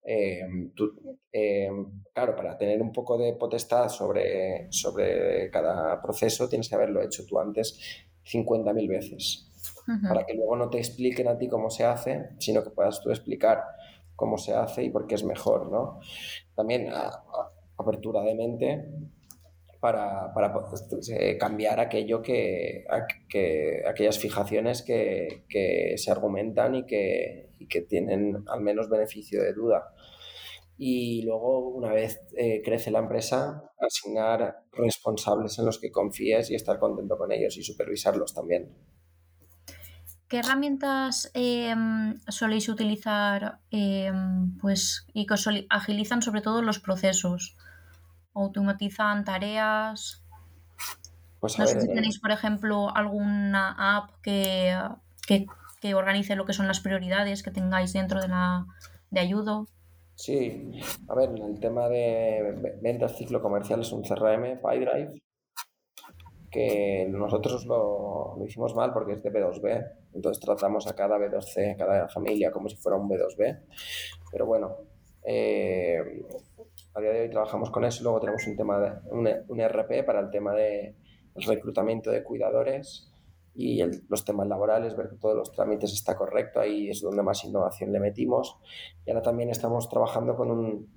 eh, 0.10 0.39
tú, 0.74 0.93
eh, 1.34 1.70
claro, 2.14 2.34
para 2.34 2.58
tener 2.58 2.82
un 2.82 2.93
poco 2.93 3.18
de 3.18 3.34
potestad 3.34 3.89
sobre, 3.89 4.68
sobre 4.72 5.49
cada 5.51 6.01
proceso 6.01 6.47
tienes 6.47 6.70
que 6.70 6.76
haberlo 6.76 7.01
hecho 7.01 7.26
tú 7.26 7.38
antes 7.38 7.78
50.000 8.24 8.88
veces 8.88 9.46
para 10.07 10.25
que 10.25 10.33
luego 10.33 10.55
no 10.55 10.69
te 10.69 10.77
expliquen 10.77 11.27
a 11.27 11.38
ti 11.38 11.47
cómo 11.47 11.69
se 11.69 11.85
hace, 11.85 12.29
sino 12.39 12.63
que 12.63 12.71
puedas 12.71 13.01
tú 13.01 13.09
explicar 13.09 13.63
cómo 14.15 14.38
se 14.38 14.53
hace 14.53 14.83
y 14.83 14.89
por 14.89 15.07
qué 15.07 15.15
es 15.15 15.23
mejor, 15.23 15.71
¿no? 15.71 15.99
También 16.55 16.91
apertura 17.77 18.21
de 18.23 18.35
mente 18.35 18.85
para, 19.79 20.33
para 20.33 20.53
eh, 21.11 21.38
cambiar 21.38 21.79
aquello 21.79 22.21
que, 22.21 22.85
que 23.29 23.83
aquellas 23.88 24.17
fijaciones 24.17 24.81
que, 24.81 25.45
que, 25.47 25.93
se 25.97 26.11
argumentan 26.11 26.75
y 26.75 26.85
que, 26.85 27.51
que 27.69 27.81
tienen 27.81 28.43
al 28.47 28.61
menos 28.61 28.89
beneficio 28.89 29.41
de 29.41 29.53
duda 29.53 29.93
y 30.77 31.23
luego, 31.23 31.69
una 31.69 31.91
vez 31.91 32.21
eh, 32.38 32.61
crece 32.63 32.91
la 32.91 32.99
empresa, 32.99 33.71
asignar 33.79 34.63
responsables 34.73 35.57
en 35.57 35.65
los 35.65 35.79
que 35.79 35.91
confíes 35.91 36.51
y 36.51 36.55
estar 36.55 36.77
contento 36.77 37.17
con 37.17 37.31
ellos 37.31 37.57
y 37.57 37.63
supervisarlos 37.63 38.33
también. 38.33 38.75
¿Qué 40.28 40.39
herramientas 40.39 41.32
eh, 41.34 41.73
soléis 42.28 42.67
utilizar 42.67 43.59
eh, 43.71 44.11
pues, 44.59 45.07
y 45.13 45.25
que 45.25 45.36
os 45.36 45.49
agilizan 45.69 46.21
sobre 46.21 46.41
todo 46.41 46.61
los 46.61 46.80
procesos? 46.80 47.55
¿Automatizan 48.34 49.23
tareas? 49.23 50.21
Pues 51.39 51.57
no 51.57 51.65
sé 51.65 51.80
si 51.80 51.88
eh, 51.88 51.93
tenéis, 51.93 52.19
por 52.19 52.32
ejemplo, 52.32 52.93
alguna 52.93 53.97
app 53.97 54.09
que, 54.21 54.78
que, 55.25 55.45
que, 55.80 55.95
organice 55.95 56.36
lo 56.36 56.45
que 56.45 56.53
son 56.53 56.67
las 56.67 56.82
prioridades 56.82 57.41
que 57.41 57.51
tengáis 57.51 57.93
dentro 57.93 58.21
de 58.21 58.28
la 58.28 58.65
de 59.11 59.21
ayudo. 59.21 59.67
Sí, 60.15 60.71
a 61.07 61.15
ver, 61.15 61.30
el 61.30 61.59
tema 61.59 61.88
de 61.88 62.75
ventas 62.82 63.15
ciclo 63.15 63.41
comercial 63.41 63.82
es 63.82 63.91
un 63.91 64.01
CRM, 64.01 64.59
PyDrive, 64.59 65.21
que 66.51 67.07
nosotros 67.09 67.65
lo, 67.65 68.35
lo, 68.37 68.45
hicimos 68.45 68.75
mal 68.75 68.93
porque 68.93 69.13
es 69.13 69.23
de 69.23 69.31
B2B, 69.31 69.91
entonces 70.13 70.43
tratamos 70.43 70.87
a 70.87 70.95
cada 70.95 71.17
B2C, 71.17 71.73
a 71.73 71.77
cada 71.77 72.07
familia 72.07 72.51
como 72.51 72.69
si 72.69 72.77
fuera 72.77 72.97
un 72.97 73.09
B2B, 73.09 73.59
pero 74.31 74.45
bueno, 74.45 74.77
eh, 75.23 75.99
a 76.93 77.01
día 77.01 77.11
de 77.11 77.21
hoy 77.21 77.29
trabajamos 77.29 77.69
con 77.69 77.83
eso, 77.85 78.03
luego 78.03 78.19
tenemos 78.19 78.47
un 78.47 78.55
tema 78.55 78.79
de 78.79 78.91
un, 79.11 79.29
un 79.49 79.61
RP 79.61 80.05
para 80.05 80.19
el 80.19 80.29
tema 80.29 80.53
de 80.53 80.95
el 81.35 81.43
reclutamiento 81.43 82.11
de 82.11 82.23
cuidadores 82.23 83.11
y 83.53 83.81
el, 83.81 84.03
los 84.07 84.23
temas 84.23 84.47
laborales, 84.47 84.95
ver 84.95 85.09
que 85.09 85.17
todos 85.17 85.35
los 85.35 85.51
trámites 85.51 85.91
está 85.91 86.15
correcto, 86.15 86.59
ahí 86.59 86.89
es 86.89 87.01
donde 87.01 87.23
más 87.23 87.43
innovación 87.43 87.91
le 87.91 87.99
metimos. 87.99 88.57
Y 89.05 89.09
ahora 89.09 89.23
también 89.23 89.49
estamos 89.49 89.89
trabajando 89.89 90.35
con, 90.35 90.51
un, 90.51 90.87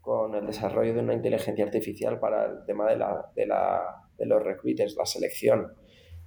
con 0.00 0.34
el 0.34 0.46
desarrollo 0.46 0.94
de 0.94 1.00
una 1.00 1.14
inteligencia 1.14 1.64
artificial 1.64 2.20
para 2.20 2.46
el 2.46 2.64
tema 2.66 2.88
de 2.88 2.96
la, 2.96 3.30
de 3.34 3.46
la 3.46 4.09
de 4.20 4.26
los 4.26 4.42
recruiters, 4.42 4.94
la 4.96 5.06
selección, 5.06 5.72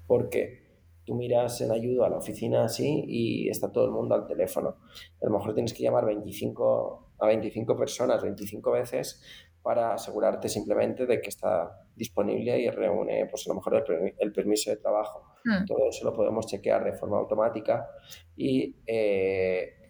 porque 0.06 0.64
tú 1.06 1.16
miras 1.16 1.62
en 1.62 1.72
ayuda 1.72 2.08
a 2.08 2.10
la 2.10 2.18
oficina 2.18 2.66
así 2.66 3.04
y 3.08 3.50
está 3.50 3.72
todo 3.72 3.86
el 3.86 3.92
mundo 3.92 4.16
al 4.16 4.26
teléfono. 4.26 4.78
A 5.22 5.26
lo 5.26 5.32
mejor 5.32 5.54
tienes 5.54 5.74
que 5.74 5.84
llamar 5.84 6.06
25, 6.06 7.14
a 7.20 7.28
25 7.28 7.78
personas 7.78 8.22
25 8.22 8.72
veces 8.72 9.22
para 9.62 9.94
asegurarte 9.94 10.50
simplemente 10.50 11.06
de 11.06 11.22
que 11.22 11.30
está 11.30 11.88
disponible 11.96 12.60
y 12.60 12.70
reúne 12.70 13.28
pues 13.30 13.46
a 13.48 13.50
lo 13.50 13.56
mejor 13.56 13.86
el, 14.20 14.34
permiso 14.34 14.72
de 14.72 14.78
trabajo. 14.78 15.24
Hmm. 15.46 15.66
Todo 15.66 15.88
eso 15.90 16.04
lo 16.04 16.14
podemos 16.14 16.48
chequear 16.48 16.84
de 16.84 16.94
forma 16.94 17.18
automática 17.18 17.88
y 18.36 18.76
eh, 18.88 19.84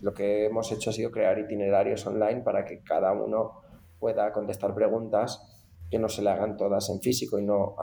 lo 0.00 0.12
que 0.12 0.46
hemos 0.46 0.72
hecho 0.72 0.90
ha 0.90 0.92
sido 0.92 1.10
crear 1.10 1.38
itinerarios 1.38 2.06
online 2.06 2.42
para 2.42 2.64
que 2.64 2.82
cada 2.82 3.12
uno 3.12 3.62
pueda 3.98 4.32
contestar 4.32 4.74
preguntas 4.74 5.59
que 5.90 5.98
no 5.98 6.08
se 6.08 6.22
le 6.22 6.30
hagan 6.30 6.56
todas 6.56 6.88
en 6.90 7.00
físico 7.00 7.38
y 7.38 7.44
no 7.44 7.76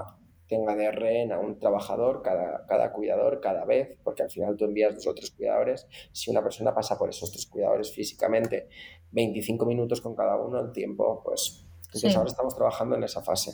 tenga 0.47 0.76
de 0.76 0.91
rehén 0.91 1.32
a 1.32 1.39
un 1.39 1.60
trabajador, 1.60 2.22
cada, 2.24 2.66
cada 2.66 2.93
cuidador, 2.93 3.41
cada 3.41 3.66
vez, 3.66 3.97
porque 4.03 4.24
al 4.24 4.30
final 4.30 4.55
tú 4.55 4.66
envías 4.66 4.95
dos 4.95 5.08
o 5.08 5.14
tres 5.14 5.32
cuidadores. 5.32 5.88
Si 6.14 6.32
una 6.32 6.41
persona 6.41 6.74
pasa 6.74 6.97
por 6.97 7.10
esos 7.10 7.32
tres 7.32 7.47
cuidadores 7.47 7.93
físicamente 7.93 8.70
25 9.12 9.66
minutos 9.66 10.01
con 10.01 10.16
cada 10.16 10.38
uno, 10.38 10.60
el 10.60 10.72
tiempo, 10.72 11.22
pues... 11.24 11.66
Entonces 11.88 12.16
ahora 12.16 12.30
estamos 12.30 12.55
trabajando 12.55 12.95
en 12.95 13.03
esa 13.03 13.22
fase. 13.22 13.51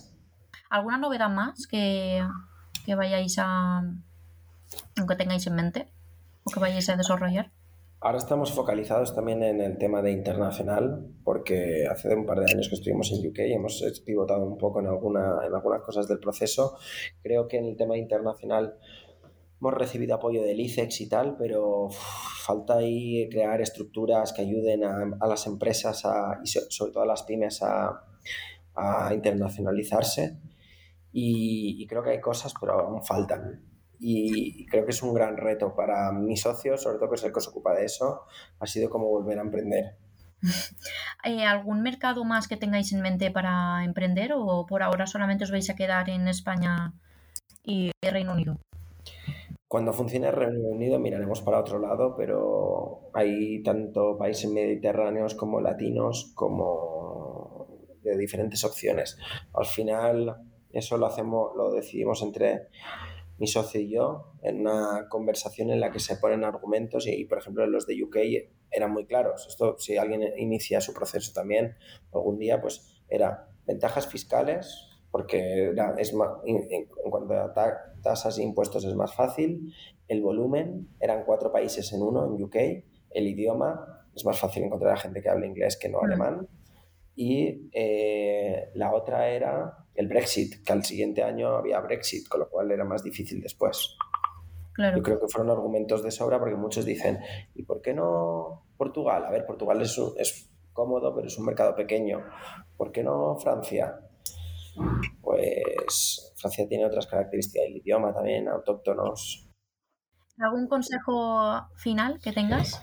¿Alguna 0.69 0.97
novedad 0.97 1.29
más 1.29 1.67
que, 1.67 2.21
que 2.85 2.95
vayáis 2.95 3.35
a... 3.39 3.83
que 5.07 5.15
tengáis 5.15 5.45
en 5.47 5.55
mente 5.55 5.87
o 6.43 6.51
que 6.51 6.59
vayáis 6.59 6.89
a 6.89 6.95
desarrollar? 6.95 7.51
Ahora 8.05 8.17
estamos 8.17 8.51
focalizados 8.51 9.15
también 9.15 9.41
en 9.43 9.61
el 9.61 9.77
tema 9.77 10.01
de 10.01 10.11
internacional, 10.11 11.07
porque 11.23 11.87
hace 11.89 12.13
un 12.13 12.25
par 12.25 12.37
de 12.41 12.51
años 12.51 12.67
que 12.67 12.75
estuvimos 12.75 13.09
en 13.13 13.25
UK 13.25 13.39
y 13.47 13.53
hemos 13.53 13.81
pivotado 14.05 14.43
un 14.43 14.57
poco 14.57 14.81
en, 14.81 14.87
alguna, 14.87 15.37
en 15.47 15.55
algunas 15.55 15.81
cosas 15.83 16.05
del 16.09 16.19
proceso. 16.19 16.75
Creo 17.21 17.47
que 17.47 17.59
en 17.59 17.65
el 17.65 17.77
tema 17.77 17.95
internacional 17.95 18.77
hemos 19.57 19.73
recibido 19.73 20.15
apoyo 20.15 20.43
del 20.43 20.59
ICEX 20.59 20.99
y 20.99 21.07
tal, 21.07 21.37
pero 21.37 21.87
falta 21.89 22.79
ahí 22.79 23.29
crear 23.29 23.61
estructuras 23.61 24.33
que 24.33 24.41
ayuden 24.41 24.83
a, 24.83 25.25
las 25.25 25.47
empresas 25.47 26.03
a, 26.03 26.41
y 26.43 26.47
sobre 26.47 26.91
todo 26.91 27.03
a 27.03 27.07
las 27.07 27.23
pymes 27.23 27.63
a, 27.63 28.03
a 28.75 29.13
internacionalizarse. 29.13 30.41
Y, 31.13 31.81
y 31.81 31.87
creo 31.87 32.03
que 32.03 32.09
hay 32.09 32.19
cosas, 32.19 32.53
pero 32.59 32.73
aún 32.73 33.01
faltan 33.01 33.72
y 34.05 34.65
creo 34.65 34.83
que 34.83 34.91
es 34.91 35.01
un 35.01 35.13
gran 35.13 35.37
reto 35.37 35.73
para 35.75 36.11
mis 36.11 36.41
socios, 36.41 36.83
sobre 36.83 36.97
todo 36.97 37.09
que 37.09 37.15
es 37.15 37.23
el 37.23 37.31
que 37.31 37.39
se 37.39 37.49
ocupa 37.49 37.73
de 37.73 37.85
eso, 37.85 38.23
ha 38.59 38.67
sido 38.67 38.89
como 38.89 39.07
volver 39.07 39.39
a 39.39 39.43
emprender. 39.43 39.95
¿Algún 41.47 41.81
mercado 41.81 42.25
más 42.25 42.49
que 42.49 42.57
tengáis 42.57 42.91
en 42.91 43.01
mente 43.01 43.31
para 43.31 43.85
emprender 43.85 44.33
o 44.35 44.65
por 44.65 44.83
ahora 44.83 45.07
solamente 45.07 45.45
os 45.45 45.51
vais 45.51 45.69
a 45.69 45.75
quedar 45.75 46.09
en 46.09 46.27
España 46.27 46.93
y 47.63 47.91
Reino 48.01 48.33
Unido? 48.33 48.57
Cuando 49.69 49.93
funcione 49.93 50.31
Reino 50.31 50.67
Unido 50.67 50.99
miraremos 50.99 51.41
para 51.41 51.59
otro 51.59 51.79
lado, 51.79 52.15
pero 52.17 53.09
hay 53.13 53.63
tanto 53.63 54.17
países 54.17 54.51
mediterráneos 54.51 55.33
como 55.33 55.61
latinos 55.61 56.33
como 56.35 57.67
de 58.03 58.17
diferentes 58.17 58.65
opciones. 58.65 59.17
Al 59.53 59.65
final 59.65 60.35
eso 60.73 60.97
lo 60.97 61.05
hacemos, 61.05 61.55
lo 61.55 61.71
decidimos 61.71 62.21
entre 62.21 62.67
mi 63.37 63.47
socio 63.47 63.81
y 63.81 63.89
yo 63.89 64.33
en 64.41 64.61
una 64.61 65.07
conversación 65.09 65.69
en 65.71 65.79
la 65.79 65.91
que 65.91 65.99
se 65.99 66.17
ponen 66.17 66.43
argumentos 66.43 67.07
y, 67.07 67.25
por 67.25 67.39
ejemplo, 67.39 67.65
los 67.65 67.87
de 67.87 68.03
UK 68.03 68.17
eran 68.71 68.91
muy 68.91 69.05
claros. 69.05 69.47
Esto, 69.47 69.77
si 69.77 69.97
alguien 69.97 70.23
inicia 70.37 70.81
su 70.81 70.93
proceso 70.93 71.33
también 71.33 71.75
algún 72.13 72.37
día, 72.37 72.61
pues 72.61 73.01
era 73.09 73.47
ventajas 73.65 74.07
fiscales, 74.07 74.87
porque 75.11 75.73
es 75.97 76.13
más, 76.13 76.29
en, 76.45 76.85
cuanto 77.09 77.33
a 77.33 77.53
tasas 78.01 78.37
e 78.39 78.43
impuestos 78.43 78.83
es 78.85 78.95
más 78.95 79.13
fácil, 79.13 79.73
el 80.07 80.21
volumen, 80.21 80.89
eran 80.99 81.23
cuatro 81.23 81.51
países 81.51 81.93
en 81.93 82.01
uno 82.01 82.25
en 82.25 82.41
UK, 82.41 82.55
el 83.11 83.27
idioma, 83.27 84.07
es 84.15 84.25
más 84.25 84.39
fácil 84.39 84.63
encontrar 84.63 84.93
a 84.93 84.97
gente 84.97 85.21
que 85.21 85.29
hable 85.29 85.47
inglés 85.47 85.77
que 85.77 85.89
no 85.89 86.01
mm. 86.01 86.05
alemán, 86.05 86.47
y 87.15 87.69
eh, 87.73 88.71
la 88.73 88.93
otra 88.93 89.29
era 89.29 89.82
el 89.95 90.07
Brexit, 90.07 90.63
que 90.63 90.73
al 90.73 90.83
siguiente 90.83 91.23
año 91.23 91.55
había 91.55 91.79
Brexit, 91.79 92.27
con 92.27 92.41
lo 92.41 92.49
cual 92.49 92.71
era 92.71 92.83
más 92.83 93.03
difícil 93.03 93.41
después. 93.41 93.95
Yo 94.77 95.03
creo 95.03 95.19
que 95.19 95.27
fueron 95.27 95.51
argumentos 95.51 96.01
de 96.01 96.09
sobra 96.09 96.39
porque 96.39 96.55
muchos 96.55 96.83
dicen, 96.83 97.19
¿y 97.53 97.63
por 97.63 97.81
qué 97.81 97.93
no 97.93 98.65
Portugal? 98.75 99.23
A 99.25 99.29
ver, 99.29 99.45
Portugal 99.45 99.79
es, 99.81 99.99
es 100.17 100.49
cómodo, 100.73 101.13
pero 101.13 101.27
es 101.27 101.37
un 101.37 101.45
mercado 101.45 101.75
pequeño. 101.75 102.23
¿Por 102.75 102.91
qué 102.91 103.03
no 103.03 103.37
Francia? 103.37 103.99
Pues 105.21 106.33
Francia 106.35 106.67
tiene 106.67 106.85
otras 106.85 107.05
características, 107.05 107.67
el 107.67 107.77
idioma 107.77 108.13
también, 108.13 108.47
autóctonos. 108.47 109.47
¿Algún 110.39 110.67
consejo 110.67 111.67
final 111.75 112.19
que 112.23 112.33
tengas? 112.33 112.81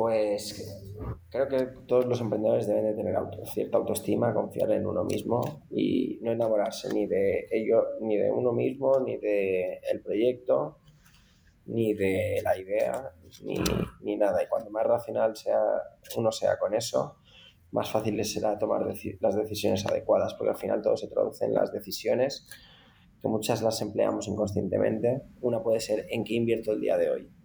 Pues 0.00 0.82
creo 1.28 1.46
que 1.46 1.58
todos 1.86 2.06
los 2.06 2.22
emprendedores 2.22 2.66
deben 2.66 2.86
de 2.86 2.94
tener 2.94 3.14
cierta 3.44 3.76
autoestima, 3.76 4.32
confiar 4.32 4.70
en 4.72 4.86
uno 4.86 5.04
mismo 5.04 5.66
y 5.70 6.18
no 6.22 6.32
enamorarse 6.32 6.88
ni 6.94 7.06
de 7.06 7.46
ello, 7.50 7.84
ni 8.00 8.16
de 8.16 8.30
uno 8.30 8.54
mismo, 8.54 8.98
ni 9.00 9.18
de 9.18 9.78
el 9.92 10.00
proyecto, 10.00 10.78
ni 11.66 11.92
de 11.92 12.40
la 12.42 12.56
idea, 12.56 13.12
ni, 14.00 14.16
nada. 14.16 14.42
Y 14.42 14.46
cuando 14.46 14.70
más 14.70 14.86
racional 14.86 15.36
sea 15.36 15.60
uno 16.16 16.32
sea 16.32 16.58
con 16.58 16.72
eso, 16.72 17.16
más 17.70 17.90
fácil 17.90 18.16
les 18.16 18.32
será 18.32 18.58
tomar 18.58 18.80
las 19.20 19.36
decisiones 19.36 19.84
adecuadas, 19.84 20.32
porque 20.32 20.52
al 20.52 20.56
final 20.56 20.80
todo 20.80 20.96
se 20.96 21.08
traduce 21.08 21.44
en 21.44 21.52
las 21.52 21.72
decisiones, 21.72 22.48
que 23.20 23.28
muchas 23.28 23.60
las 23.60 23.82
empleamos 23.82 24.28
inconscientemente. 24.28 25.24
Una 25.42 25.62
puede 25.62 25.78
ser 25.78 26.06
en 26.08 26.24
qué 26.24 26.36
invierto 26.36 26.72
el 26.72 26.80
día 26.80 26.96
de 26.96 27.10
hoy 27.10 27.39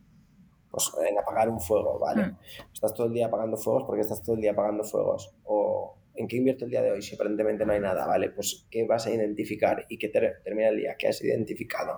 pues, 0.76 1.09
en 1.09 1.17
apagar 1.17 1.49
un 1.49 1.59
fuego, 1.59 1.97
¿vale? 1.99 2.23
Hmm. 2.23 2.38
Estás 2.73 2.93
todo 2.93 3.07
el 3.07 3.13
día 3.13 3.28
apagando 3.28 3.57
fuegos 3.57 3.84
porque 3.86 4.01
estás 4.01 4.21
todo 4.21 4.36
el 4.36 4.41
día 4.41 4.51
apagando 4.51 4.84
fuegos. 4.84 5.34
O 5.45 5.95
¿en 6.15 6.28
qué 6.28 6.38
invierto 6.38 6.65
el 6.65 6.71
día 6.71 6.82
de 6.82 6.91
hoy 6.91 7.01
si 7.01 7.15
aparentemente 7.15 7.65
no 7.65 7.73
hay 7.73 7.80
nada, 7.80 8.05
¿vale? 8.05 8.30
Pues 8.30 8.65
¿qué 8.69 8.86
vas 8.86 9.07
a 9.07 9.11
identificar 9.11 9.86
y 9.89 9.97
qué 9.97 10.09
termina 10.09 10.69
el 10.69 10.78
día? 10.78 10.95
¿Qué 10.97 11.07
has 11.07 11.23
identificado? 11.23 11.97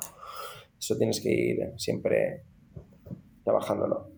Eso 0.79 0.97
tienes 0.97 1.21
que 1.21 1.29
ir 1.29 1.73
siempre 1.77 2.43
trabajándolo. 3.43 4.11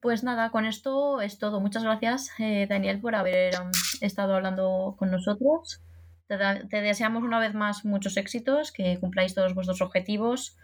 Pues 0.00 0.22
nada, 0.22 0.50
con 0.50 0.64
esto 0.64 1.20
es 1.20 1.38
todo. 1.38 1.60
Muchas 1.60 1.82
gracias, 1.82 2.30
eh, 2.38 2.66
Daniel, 2.68 3.00
por 3.00 3.14
haber 3.14 3.54
um, 3.60 3.70
estado 4.00 4.34
hablando 4.34 4.94
con 4.96 5.10
nosotros. 5.10 5.82
te, 6.28 6.80
deseamos 6.80 7.24
una 7.24 7.40
vez 7.40 7.54
más 7.54 7.84
muchos 7.84 8.16
éxitos, 8.16 8.70
que 8.70 8.98
cumpláis 9.00 9.34
todos 9.34 9.54
vuestros 9.54 9.80
objetivos 9.80 10.56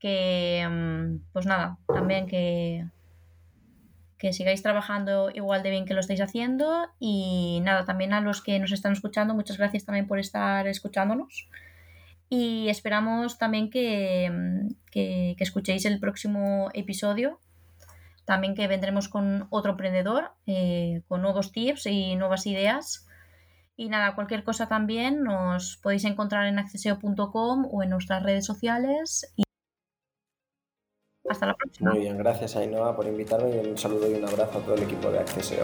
que, 0.00 0.66
mm, 0.68 1.32
pues 1.32 1.46
nada, 1.46 1.78
también 1.86 2.26
que, 2.26 2.86
que 4.18 4.32
sigáis 4.32 4.62
trabajando 4.62 5.30
igual 5.32 5.62
de 5.62 5.70
bien 5.70 5.86
que 5.86 5.94
lo 5.94 6.00
estáis 6.00 6.20
haciendo 6.20 6.88
y 6.98 7.60
nada, 7.62 7.84
también 7.84 8.12
a 8.12 8.20
los 8.20 8.42
que 8.42 8.58
nos 8.58 8.72
están 8.72 8.92
escuchando, 8.92 9.34
muchas 9.34 9.58
gracias 9.58 9.84
también 9.84 10.06
por 10.08 10.18
estar 10.18 10.66
escuchándonos 10.66 11.48
y 12.30 12.68
esperamos 12.68 13.38
también 13.38 13.70
que, 13.70 14.30
mm, 14.30 14.68
que, 14.92 15.36
escuchéis 15.38 15.84
el 15.84 15.98
próximo 15.98 16.70
episodio, 16.74 17.40
también 18.24 18.54
que 18.54 18.68
vendremos 18.68 19.08
con 19.08 19.48
otro 19.50 19.72
emprendedor, 19.72 20.32
eh, 20.46 21.02
con 21.08 21.22
nuevos 21.22 21.50
tips 21.50 21.86
y 21.86 22.14
nuevas 22.14 22.46
ideas. 22.46 23.06
Y 23.76 23.88
nada, 23.88 24.14
cualquier 24.14 24.44
cosa 24.44 24.68
también 24.68 25.24
nos 25.24 25.78
podéis 25.82 26.04
encontrar 26.04 26.46
en 26.46 26.58
acceseo.com 26.58 27.66
o 27.70 27.82
en 27.82 27.90
nuestras 27.90 28.22
redes 28.22 28.46
sociales. 28.46 29.34
Hasta 31.30 31.46
la 31.46 31.54
próxima. 31.54 31.92
Muy 31.92 32.00
bien, 32.00 32.18
gracias 32.18 32.56
Ainhoa 32.56 32.96
por 32.96 33.06
invitarme 33.06 33.62
y 33.62 33.68
un 33.68 33.78
saludo 33.78 34.10
y 34.10 34.14
un 34.14 34.24
abrazo 34.24 34.58
a 34.58 34.62
todo 34.62 34.74
el 34.74 34.82
equipo 34.82 35.12
de 35.12 35.20
Acceseo. 35.20 35.62